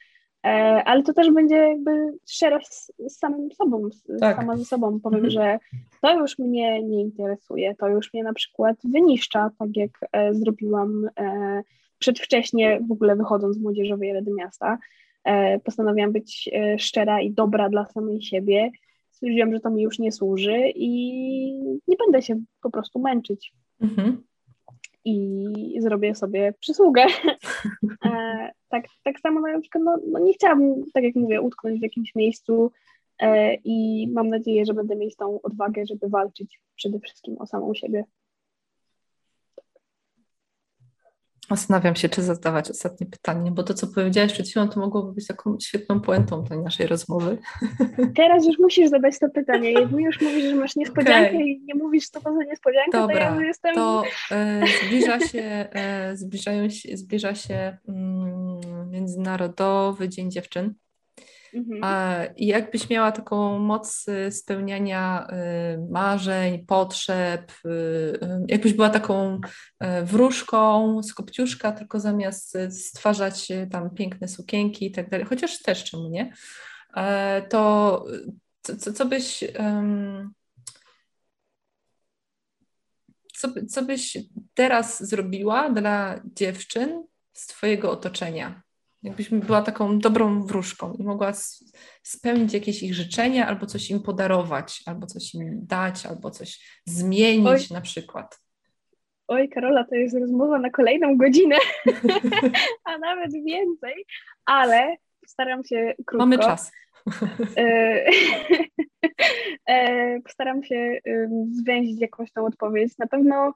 E, 0.45 0.85
ale 0.85 1.03
to 1.03 1.13
też 1.13 1.31
będzie 1.31 1.57
jakby 1.57 2.19
szczerość 2.27 2.69
z, 2.69 2.93
samym 3.19 3.53
sobą, 3.53 3.89
tak. 4.21 4.37
sama 4.37 4.57
ze 4.57 4.65
sobą. 4.65 5.01
Powiem, 5.01 5.25
mhm. 5.25 5.31
że 5.31 5.59
to 6.01 6.21
już 6.21 6.39
mnie 6.39 6.83
nie 6.83 7.01
interesuje, 7.01 7.75
to 7.75 7.89
już 7.89 8.13
mnie 8.13 8.23
na 8.23 8.33
przykład 8.33 8.77
wyniszcza, 8.85 9.51
tak 9.59 9.69
jak 9.77 9.91
e, 10.13 10.35
zrobiłam 10.35 11.09
e, 11.21 11.63
przedwcześnie, 11.99 12.81
w 12.89 12.93
ogóle 12.93 13.17
wychodząc 13.17 13.57
z 13.57 13.61
Młodzieżowej 13.61 14.13
Rady 14.13 14.31
Miasta. 14.31 14.79
E, 15.25 15.59
postanowiłam 15.61 16.13
być 16.13 16.51
e, 16.53 16.79
szczera 16.79 17.21
i 17.21 17.31
dobra 17.31 17.69
dla 17.69 17.87
samej 17.87 18.23
siebie. 18.23 18.71
Stwierdziłam, 19.11 19.53
że 19.53 19.61
to 19.61 19.71
mi 19.71 19.83
już 19.83 19.99
nie 19.99 20.13
służy 20.13 20.73
i 20.75 20.91
nie 21.89 21.97
będę 21.97 22.23
się 22.23 22.41
po 22.63 22.71
prostu 22.71 22.99
męczyć. 22.99 23.53
Mhm 23.81 24.23
i 25.05 25.77
zrobię 25.81 26.15
sobie 26.15 26.55
przysługę. 26.61 27.07
E, 28.05 28.51
tak, 28.69 28.85
tak 29.05 29.21
samo 29.21 29.41
na 29.41 29.61
przykład, 29.61 29.85
no, 29.85 29.99
no, 30.07 30.19
nie 30.19 30.33
chciałabym, 30.33 30.85
tak 30.95 31.05
jak 31.05 31.15
mówię, 31.15 31.41
utknąć 31.41 31.81
w 31.81 31.83
jakimś 31.83 32.15
miejscu, 32.15 32.73
i 33.65 34.09
mam 34.13 34.29
nadzieję, 34.29 34.65
że 34.67 34.75
będę 34.75 34.97
mieć 34.97 35.17
tą 35.17 35.43
odwagę, 35.43 35.87
żeby 35.87 36.09
walczyć 36.09 36.61
przede 36.77 37.01
wszystkim 37.01 37.39
o 37.39 37.47
samą 37.47 37.75
siebie. 37.75 38.05
Zastanawiam 41.51 41.97
się, 41.97 42.09
czy 42.09 42.23
zadawać 42.23 42.71
ostatnie 42.71 43.07
pytanie, 43.07 43.51
bo 43.51 43.63
to, 43.63 43.75
co 43.75 43.87
powiedziałaś 43.87 44.33
przed 44.33 44.49
chwilą, 44.49 44.69
to 44.69 44.81
mogłoby 44.81 45.13
być 45.13 45.27
taką 45.27 45.57
świetną 45.61 46.01
puentą 46.01 46.45
tej 46.45 46.59
naszej 46.59 46.87
rozmowy. 46.87 47.39
Teraz 48.17 48.47
już 48.47 48.59
musisz 48.59 48.91
zadać 48.91 49.19
to 49.19 49.31
pytanie. 49.31 49.73
Jak 49.73 49.93
mi 49.93 50.05
już 50.05 50.21
mówisz, 50.21 50.45
że 50.45 50.55
masz 50.55 50.77
niespodziankę 50.77 51.29
okay. 51.29 51.43
i 51.43 51.61
nie 51.65 51.75
mówisz, 51.75 52.09
co 52.09 52.21
to 52.21 52.35
za 52.35 52.43
niespodzianka, 52.43 53.01
Dobra, 53.01 53.35
to 53.35 53.41
ja 53.41 53.47
jestem... 53.47 53.75
to 53.75 54.03
e, 54.31 54.63
zbliża 54.85 55.21
się, 55.21 55.43
e, 55.73 56.17
zbliżają 56.17 56.71
się, 56.71 56.97
zbliża 56.97 57.35
się 57.35 57.79
mm, 57.89 58.91
Międzynarodowy 58.91 60.09
Dzień 60.09 60.31
Dziewczyn. 60.31 60.75
Mhm. 61.55 62.35
I 62.37 62.47
jakbyś 62.47 62.91
miała 62.91 63.13
taką 63.13 63.59
moc 63.59 64.09
y, 64.09 64.33
spełniania 64.33 65.27
y, 65.77 65.91
marzeń, 65.91 66.67
potrzeb, 66.67 67.53
y, 67.67 68.47
jakbyś 68.49 68.73
była 68.73 68.91
taką 68.91 69.41
wróżką 70.03 71.03
z 71.03 71.15
kopciuszka, 71.15 71.73
tylko 71.73 72.01
zamiast 72.01 72.59
stwarzać 72.71 73.49
tam 73.71 73.91
piękne 73.91 74.29
sukienki 74.29 74.87
i 74.87 74.93
tak 74.93 75.11
dalej, 75.11 75.27
chociaż 75.27 75.63
też 75.63 75.85
czemu 75.85 76.09
nie, 76.09 76.33
to 77.49 78.05
co, 78.63 78.93
co 78.93 79.07
byś 79.07 79.45
co, 83.39 83.49
co 83.69 83.83
byś 83.83 84.19
teraz 84.55 85.03
zrobiła 85.03 85.71
dla 85.71 86.21
dziewczyn 86.25 87.07
z 87.33 87.47
Twojego 87.47 87.91
otoczenia? 87.91 88.63
Jakbyś 89.03 89.31
była 89.31 89.63
taką 89.63 89.99
dobrą 89.99 90.43
wróżką 90.43 90.95
i 90.99 91.03
mogła 91.03 91.33
spełnić 92.03 92.53
jakieś 92.53 92.83
ich 92.83 92.95
życzenia, 92.95 93.47
albo 93.47 93.67
coś 93.67 93.91
im 93.91 94.03
podarować, 94.03 94.83
albo 94.87 95.07
coś 95.07 95.35
im 95.35 95.67
dać, 95.67 96.07
albo 96.07 96.31
coś 96.31 96.81
zmienić 96.87 97.47
Oj. 97.47 97.75
na 97.75 97.81
przykład. 97.81 98.41
Oj, 99.29 99.49
Karola, 99.49 99.85
to 99.85 99.95
jest 99.95 100.17
rozmowa 100.17 100.59
na 100.59 100.71
kolejną 100.71 101.17
godzinę, 101.17 101.57
a 102.85 102.99
nawet 102.99 103.33
więcej, 103.33 104.05
ale 104.45 104.97
staram 105.27 105.65
się 105.65 105.95
krótko. 105.97 106.27
Mamy 106.27 106.39
czas. 106.39 106.73
E, 107.57 108.07
e, 109.71 110.21
postaram 110.21 110.65
się 110.65 110.99
zwęzić 111.51 112.01
jakąś 112.01 112.33
tą 112.33 112.47
odpowiedź. 112.47 112.99
Na 112.99 113.07
pewno 113.07 113.55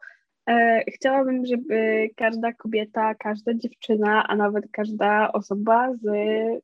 chciałabym, 0.94 1.47
żeby 1.47 2.09
każda 2.16 2.52
kobieta, 2.52 3.14
każda 3.14 3.55
dziewczyna, 3.55 4.27
a 4.28 4.36
nawet 4.36 4.64
każda 4.70 5.32
osoba 5.32 5.94
z 5.94 6.06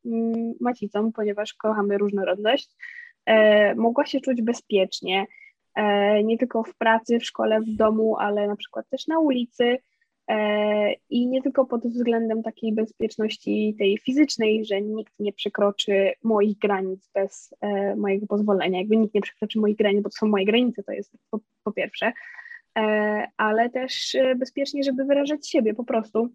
mm, 0.06 0.54
macicą, 0.60 1.12
ponieważ 1.12 1.54
kochamy 1.54 1.98
różnorodność, 1.98 2.76
e, 3.26 3.74
mogła 3.74 4.06
się 4.06 4.20
czuć 4.20 4.42
bezpiecznie. 4.42 5.26
E, 5.74 6.24
nie 6.24 6.38
tylko 6.38 6.62
w 6.62 6.74
pracy, 6.74 7.18
w 7.18 7.24
szkole, 7.24 7.60
w 7.60 7.76
domu, 7.76 8.16
ale 8.16 8.46
na 8.46 8.56
przykład 8.56 8.88
też 8.88 9.06
na 9.06 9.18
ulicy. 9.18 9.78
I 11.10 11.26
nie 11.26 11.42
tylko 11.42 11.64
pod 11.64 11.86
względem 11.86 12.42
takiej 12.42 12.72
bezpieczności 12.72 13.76
tej 13.78 13.98
fizycznej, 13.98 14.64
że 14.64 14.82
nikt 14.82 15.12
nie 15.18 15.32
przekroczy 15.32 16.12
moich 16.22 16.58
granic 16.58 17.10
bez 17.14 17.54
mojego 17.96 18.26
pozwolenia. 18.26 18.78
Jakby 18.78 18.96
nikt 18.96 19.14
nie 19.14 19.20
przekroczy 19.20 19.58
moich 19.58 19.76
granic, 19.76 20.02
bo 20.02 20.10
to 20.10 20.16
są 20.16 20.26
moje 20.26 20.44
granice, 20.44 20.82
to 20.82 20.92
jest 20.92 21.12
po, 21.30 21.38
po 21.64 21.72
pierwsze. 21.72 22.12
E, 22.78 23.26
ale 23.36 23.70
też 23.70 24.14
e, 24.14 24.34
bezpiecznie, 24.34 24.82
żeby 24.82 25.04
wyrażać 25.04 25.48
siebie 25.48 25.74
po 25.74 25.84
prostu, 25.84 26.28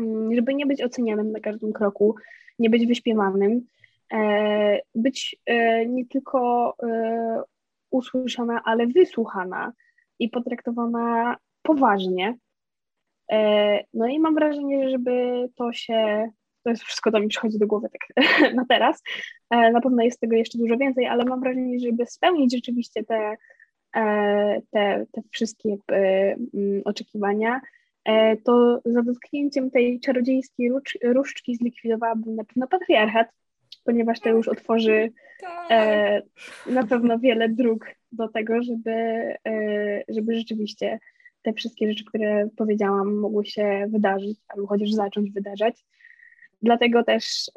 mm, 0.00 0.34
żeby 0.34 0.54
nie 0.54 0.66
być 0.66 0.82
ocenianym 0.82 1.32
na 1.32 1.40
każdym 1.40 1.72
kroku, 1.72 2.14
nie 2.58 2.70
być 2.70 2.86
wyśpiewanym, 2.86 3.66
e, 4.12 4.80
być 4.94 5.36
nie 5.86 6.06
tylko 6.06 6.74
usłyszana, 7.90 8.60
ale 8.64 8.86
wysłuchana 8.86 9.72
i 10.18 10.28
potraktowana 10.28 11.36
poważnie. 11.62 12.36
No 13.94 14.06
i 14.06 14.20
mam 14.20 14.34
wrażenie, 14.34 14.84
że 14.84 14.90
żeby 14.90 15.46
to 15.56 15.72
się, 15.72 16.28
to 16.62 16.70
jest 16.70 16.82
wszystko, 16.82 17.10
to 17.10 17.20
mi 17.20 17.28
przychodzi 17.28 17.58
do 17.58 17.66
głowy 17.66 17.88
tak 17.88 18.26
na 18.58 18.64
teraz, 18.68 19.02
na 19.50 19.80
pewno 19.80 20.02
jest 20.02 20.20
tego 20.20 20.36
jeszcze 20.36 20.58
dużo 20.58 20.76
więcej, 20.76 21.06
ale 21.06 21.24
mam 21.24 21.40
wrażenie, 21.40 21.78
że 21.78 21.86
żeby 21.86 22.06
spełnić 22.06 22.54
rzeczywiście 22.54 23.04
te 23.04 23.36
te, 24.70 25.06
te 25.12 25.22
wszystkie 25.30 25.68
jakby 25.68 25.94
mm, 26.54 26.82
oczekiwania, 26.84 27.60
e, 28.04 28.36
to 28.36 28.80
za 28.84 29.02
dotknięciem 29.02 29.70
tej 29.70 30.00
czarodziejskiej 30.00 30.70
różdżki 31.04 31.56
zlikwidowałabym 31.56 32.36
na 32.36 32.44
pewno 32.44 32.66
patriarchat, 32.66 33.28
ponieważ 33.84 34.20
to 34.20 34.28
już 34.28 34.48
otworzy 34.48 35.12
e, 35.70 36.22
na 36.66 36.86
pewno 36.86 37.18
wiele 37.18 37.48
dróg 37.48 37.86
do 38.12 38.28
tego, 38.28 38.62
żeby, 38.62 39.34
żeby 40.08 40.34
rzeczywiście 40.34 40.98
te 41.42 41.52
wszystkie 41.52 41.88
rzeczy, 41.88 42.04
które 42.04 42.48
powiedziałam, 42.56 43.14
mogły 43.14 43.46
się 43.46 43.86
wydarzyć, 43.88 44.38
albo 44.48 44.66
chociaż 44.66 44.90
zacząć 44.90 45.30
wydarzać. 45.30 45.84
Dlatego 46.62 47.04
też 47.04 47.50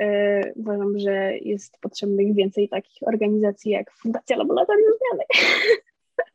uważam, 0.56 1.00
że 1.00 1.38
jest 1.38 1.78
potrzebnych 1.82 2.36
więcej 2.36 2.70
takich 2.70 3.08
organizacji 3.08 3.72
jak 3.72 3.92
Fundacja 3.92 4.38
Laboratorium 4.38 4.92
Zmiany. 4.98 5.24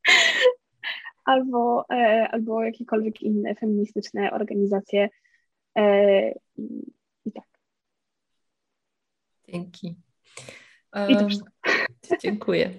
albo, 1.24 1.85
e, 1.90 2.28
albo 2.32 2.62
jakiekolwiek 2.62 3.22
inne 3.22 3.55
feministyczne 3.55 4.32
organizacje. 4.32 5.09
E, 5.78 6.31
I 7.24 7.32
tak. 7.35 7.44
Dzięki. 9.48 9.97
Um, 10.94 11.28
dziękuję. 12.22 12.70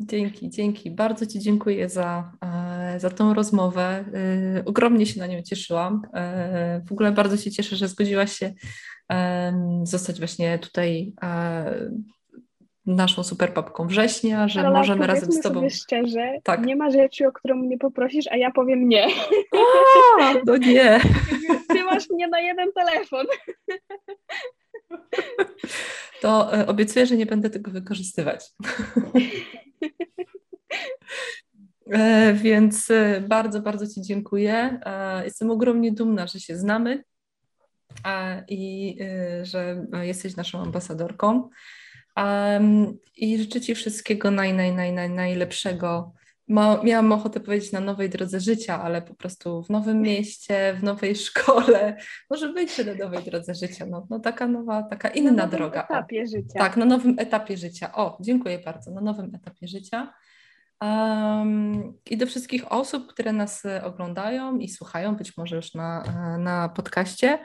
Dzięki, 0.00 0.50
dzięki. 0.50 0.90
Bardzo 0.90 1.26
Ci 1.26 1.40
dziękuję 1.40 1.88
za, 1.88 2.32
e, 2.44 3.00
za 3.00 3.10
tą 3.10 3.34
rozmowę. 3.34 4.04
Ogromnie 4.64 5.06
się 5.06 5.20
na 5.20 5.26
nią 5.26 5.42
cieszyłam. 5.42 6.02
W 6.88 6.92
ogóle 6.92 7.12
bardzo 7.12 7.36
się 7.36 7.50
cieszę, 7.50 7.76
że 7.76 7.88
zgodziłaś 7.88 8.32
się 8.32 8.52
zostać 9.82 10.18
właśnie 10.18 10.58
tutaj 10.58 11.12
naszą 12.94 13.22
superpapką 13.22 13.86
września, 13.86 14.48
że 14.48 14.60
Ale 14.60 14.70
możemy 14.70 15.06
razem 15.06 15.32
z 15.32 15.40
Tobą... 15.40 15.68
Szczerze, 15.70 16.38
tak. 16.42 16.66
nie 16.66 16.76
ma 16.76 16.90
rzeczy, 16.90 17.26
o 17.26 17.32
którą 17.32 17.56
mnie 17.56 17.78
poprosisz, 17.78 18.26
a 18.30 18.36
ja 18.36 18.50
powiem 18.50 18.88
nie. 18.88 19.06
A, 20.20 20.34
no 20.46 20.56
nie. 20.56 21.00
Ty 21.72 21.84
masz 21.84 22.10
mnie 22.10 22.28
na 22.28 22.40
jeden 22.40 22.72
telefon. 22.72 23.26
To 26.20 26.58
e, 26.58 26.66
obiecuję, 26.66 27.06
że 27.06 27.16
nie 27.16 27.26
będę 27.26 27.50
tego 27.50 27.70
wykorzystywać. 27.70 28.44
E, 31.92 32.32
więc 32.34 32.90
e, 32.90 33.20
bardzo, 33.28 33.60
bardzo 33.60 33.86
Ci 33.86 34.02
dziękuję. 34.02 34.80
Jestem 35.24 35.50
ogromnie 35.50 35.92
dumna, 35.92 36.26
że 36.26 36.40
się 36.40 36.56
znamy 36.56 37.04
i 38.48 38.96
że 39.42 39.86
jesteś 40.02 40.36
naszą 40.36 40.62
ambasadorką. 40.62 41.48
Um, 42.16 42.98
I 43.16 43.38
życzę 43.38 43.60
Ci 43.60 43.74
wszystkiego 43.74 44.30
naj, 44.30 44.54
naj, 44.54 44.72
naj, 44.72 44.92
naj, 44.92 45.10
najlepszego. 45.10 46.12
Mo, 46.48 46.82
miałam 46.82 47.12
ochotę 47.12 47.40
powiedzieć 47.40 47.72
na 47.72 47.80
nowej 47.80 48.10
drodze 48.10 48.40
życia, 48.40 48.82
ale 48.82 49.02
po 49.02 49.14
prostu 49.14 49.62
w 49.62 49.70
nowym 49.70 50.02
mieście, 50.02 50.74
w 50.80 50.82
nowej 50.82 51.16
szkole, 51.26 51.96
może 52.30 52.52
być 52.52 52.78
na 52.78 52.94
nowej 52.94 53.24
drodze 53.24 53.54
życia. 53.54 53.86
No, 53.86 54.06
no 54.10 54.20
taka 54.20 54.46
nowa, 54.46 54.82
taka 54.82 55.08
inna 55.08 55.32
na 55.32 55.46
droga. 55.46 55.86
Na 55.90 55.96
nowym 55.96 55.98
etapie 55.98 56.26
życia. 56.26 56.58
Tak, 56.58 56.76
na 56.76 56.84
nowym 56.84 57.16
etapie 57.18 57.56
życia. 57.56 57.92
O, 57.94 58.18
dziękuję 58.20 58.58
bardzo, 58.58 58.90
na 58.90 59.00
nowym 59.00 59.34
etapie 59.34 59.68
życia. 59.68 60.12
Um, 60.80 61.94
I 62.10 62.16
do 62.16 62.26
wszystkich 62.26 62.72
osób, 62.72 63.06
które 63.06 63.32
nas 63.32 63.62
oglądają 63.82 64.58
i 64.58 64.68
słuchają, 64.68 65.16
być 65.16 65.36
może 65.36 65.56
już 65.56 65.74
na, 65.74 66.04
na 66.38 66.68
podcaście. 66.68 67.38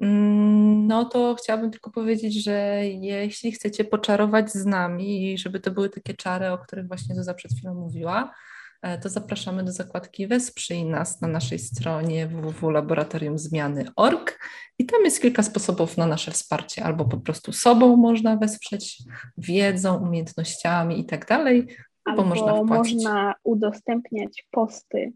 Mm, 0.00 0.86
no 0.86 1.04
to 1.04 1.34
chciałabym 1.34 1.70
tylko 1.70 1.90
powiedzieć, 1.90 2.44
że 2.44 2.86
jeśli 2.86 3.52
chcecie 3.52 3.84
poczarować 3.84 4.52
z 4.52 4.66
nami 4.66 5.32
i 5.32 5.38
żeby 5.38 5.60
to 5.60 5.70
były 5.70 5.90
takie 5.90 6.14
czary, 6.14 6.50
o 6.50 6.58
których 6.58 6.88
właśnie 6.88 7.14
Zuza 7.14 7.34
przed 7.34 7.52
chwilą 7.52 7.74
mówiła, 7.74 8.34
e, 8.82 8.98
to 8.98 9.08
zapraszamy 9.08 9.64
do 9.64 9.72
zakładki 9.72 10.26
Wesprzyj 10.26 10.84
nas 10.84 11.20
na 11.20 11.28
naszej 11.28 11.58
stronie 11.58 12.26
www.laboratoriumzmiany.org 12.26 14.38
i 14.78 14.86
tam 14.86 15.04
jest 15.04 15.22
kilka 15.22 15.42
sposobów 15.42 15.96
na 15.96 16.06
nasze 16.06 16.30
wsparcie, 16.30 16.84
albo 16.84 17.04
po 17.04 17.16
prostu 17.16 17.52
sobą 17.52 17.96
można 17.96 18.36
wesprzeć, 18.36 19.02
wiedzą, 19.38 20.02
umiejętnościami 20.02 21.00
i 21.00 21.04
tak 21.04 21.26
dalej, 21.26 21.76
albo, 22.04 22.22
albo 22.22 22.34
można 22.34 22.64
wpłacić. 22.64 22.94
można 22.94 23.34
udostępniać 23.44 24.46
posty 24.50 25.12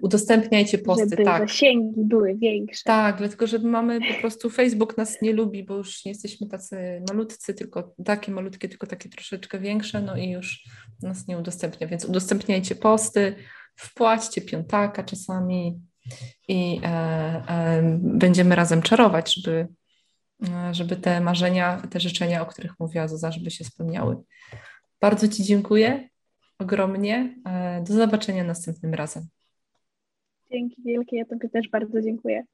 Udostępniajcie 0.00 0.78
posty, 0.78 1.08
żeby 1.10 1.24
tak. 1.24 1.48
zasięgi 1.48 2.00
były 2.04 2.34
większe. 2.34 2.82
Tak, 2.84 3.18
dlatego 3.18 3.46
że 3.46 3.58
mamy 3.58 4.00
po 4.00 4.20
prostu, 4.20 4.50
Facebook 4.50 4.96
nas 4.96 5.22
nie 5.22 5.32
lubi, 5.32 5.64
bo 5.64 5.76
już 5.76 6.04
nie 6.04 6.12
jesteśmy 6.12 6.46
tacy 6.46 7.02
malutcy, 7.08 7.54
tylko 7.54 7.94
takie 8.04 8.32
malutkie, 8.32 8.68
tylko 8.68 8.86
takie 8.86 9.08
troszeczkę 9.08 9.58
większe, 9.58 10.02
no 10.02 10.16
i 10.16 10.30
już 10.30 10.64
nas 11.02 11.28
nie 11.28 11.38
udostępnia, 11.38 11.86
więc 11.86 12.04
udostępniajcie 12.04 12.74
posty, 12.74 13.34
wpłaćcie 13.76 14.40
piątaka 14.40 15.02
czasami 15.02 15.80
i 16.48 16.80
e, 16.84 16.88
e, 16.88 17.98
będziemy 18.02 18.54
razem 18.54 18.82
czarować, 18.82 19.34
żeby 19.34 19.68
żeby 20.72 20.96
te 20.96 21.20
marzenia, 21.20 21.82
te 21.90 22.00
życzenia, 22.00 22.42
o 22.42 22.46
których 22.46 22.72
mówiła 22.80 23.08
Zuza, 23.08 23.32
żeby 23.32 23.50
się 23.50 23.64
spełniały. 23.64 24.16
Bardzo 25.00 25.28
Ci 25.28 25.44
dziękuję 25.44 26.08
ogromnie. 26.58 27.34
Do 27.86 27.94
zobaczenia 27.94 28.44
następnym 28.44 28.94
razem. 28.94 29.26
Dzięki 30.54 30.82
wielkie, 30.82 31.16
ja 31.16 31.24
Tobie 31.24 31.48
też 31.48 31.68
bardzo 31.68 32.00
dziękuję. 32.00 32.44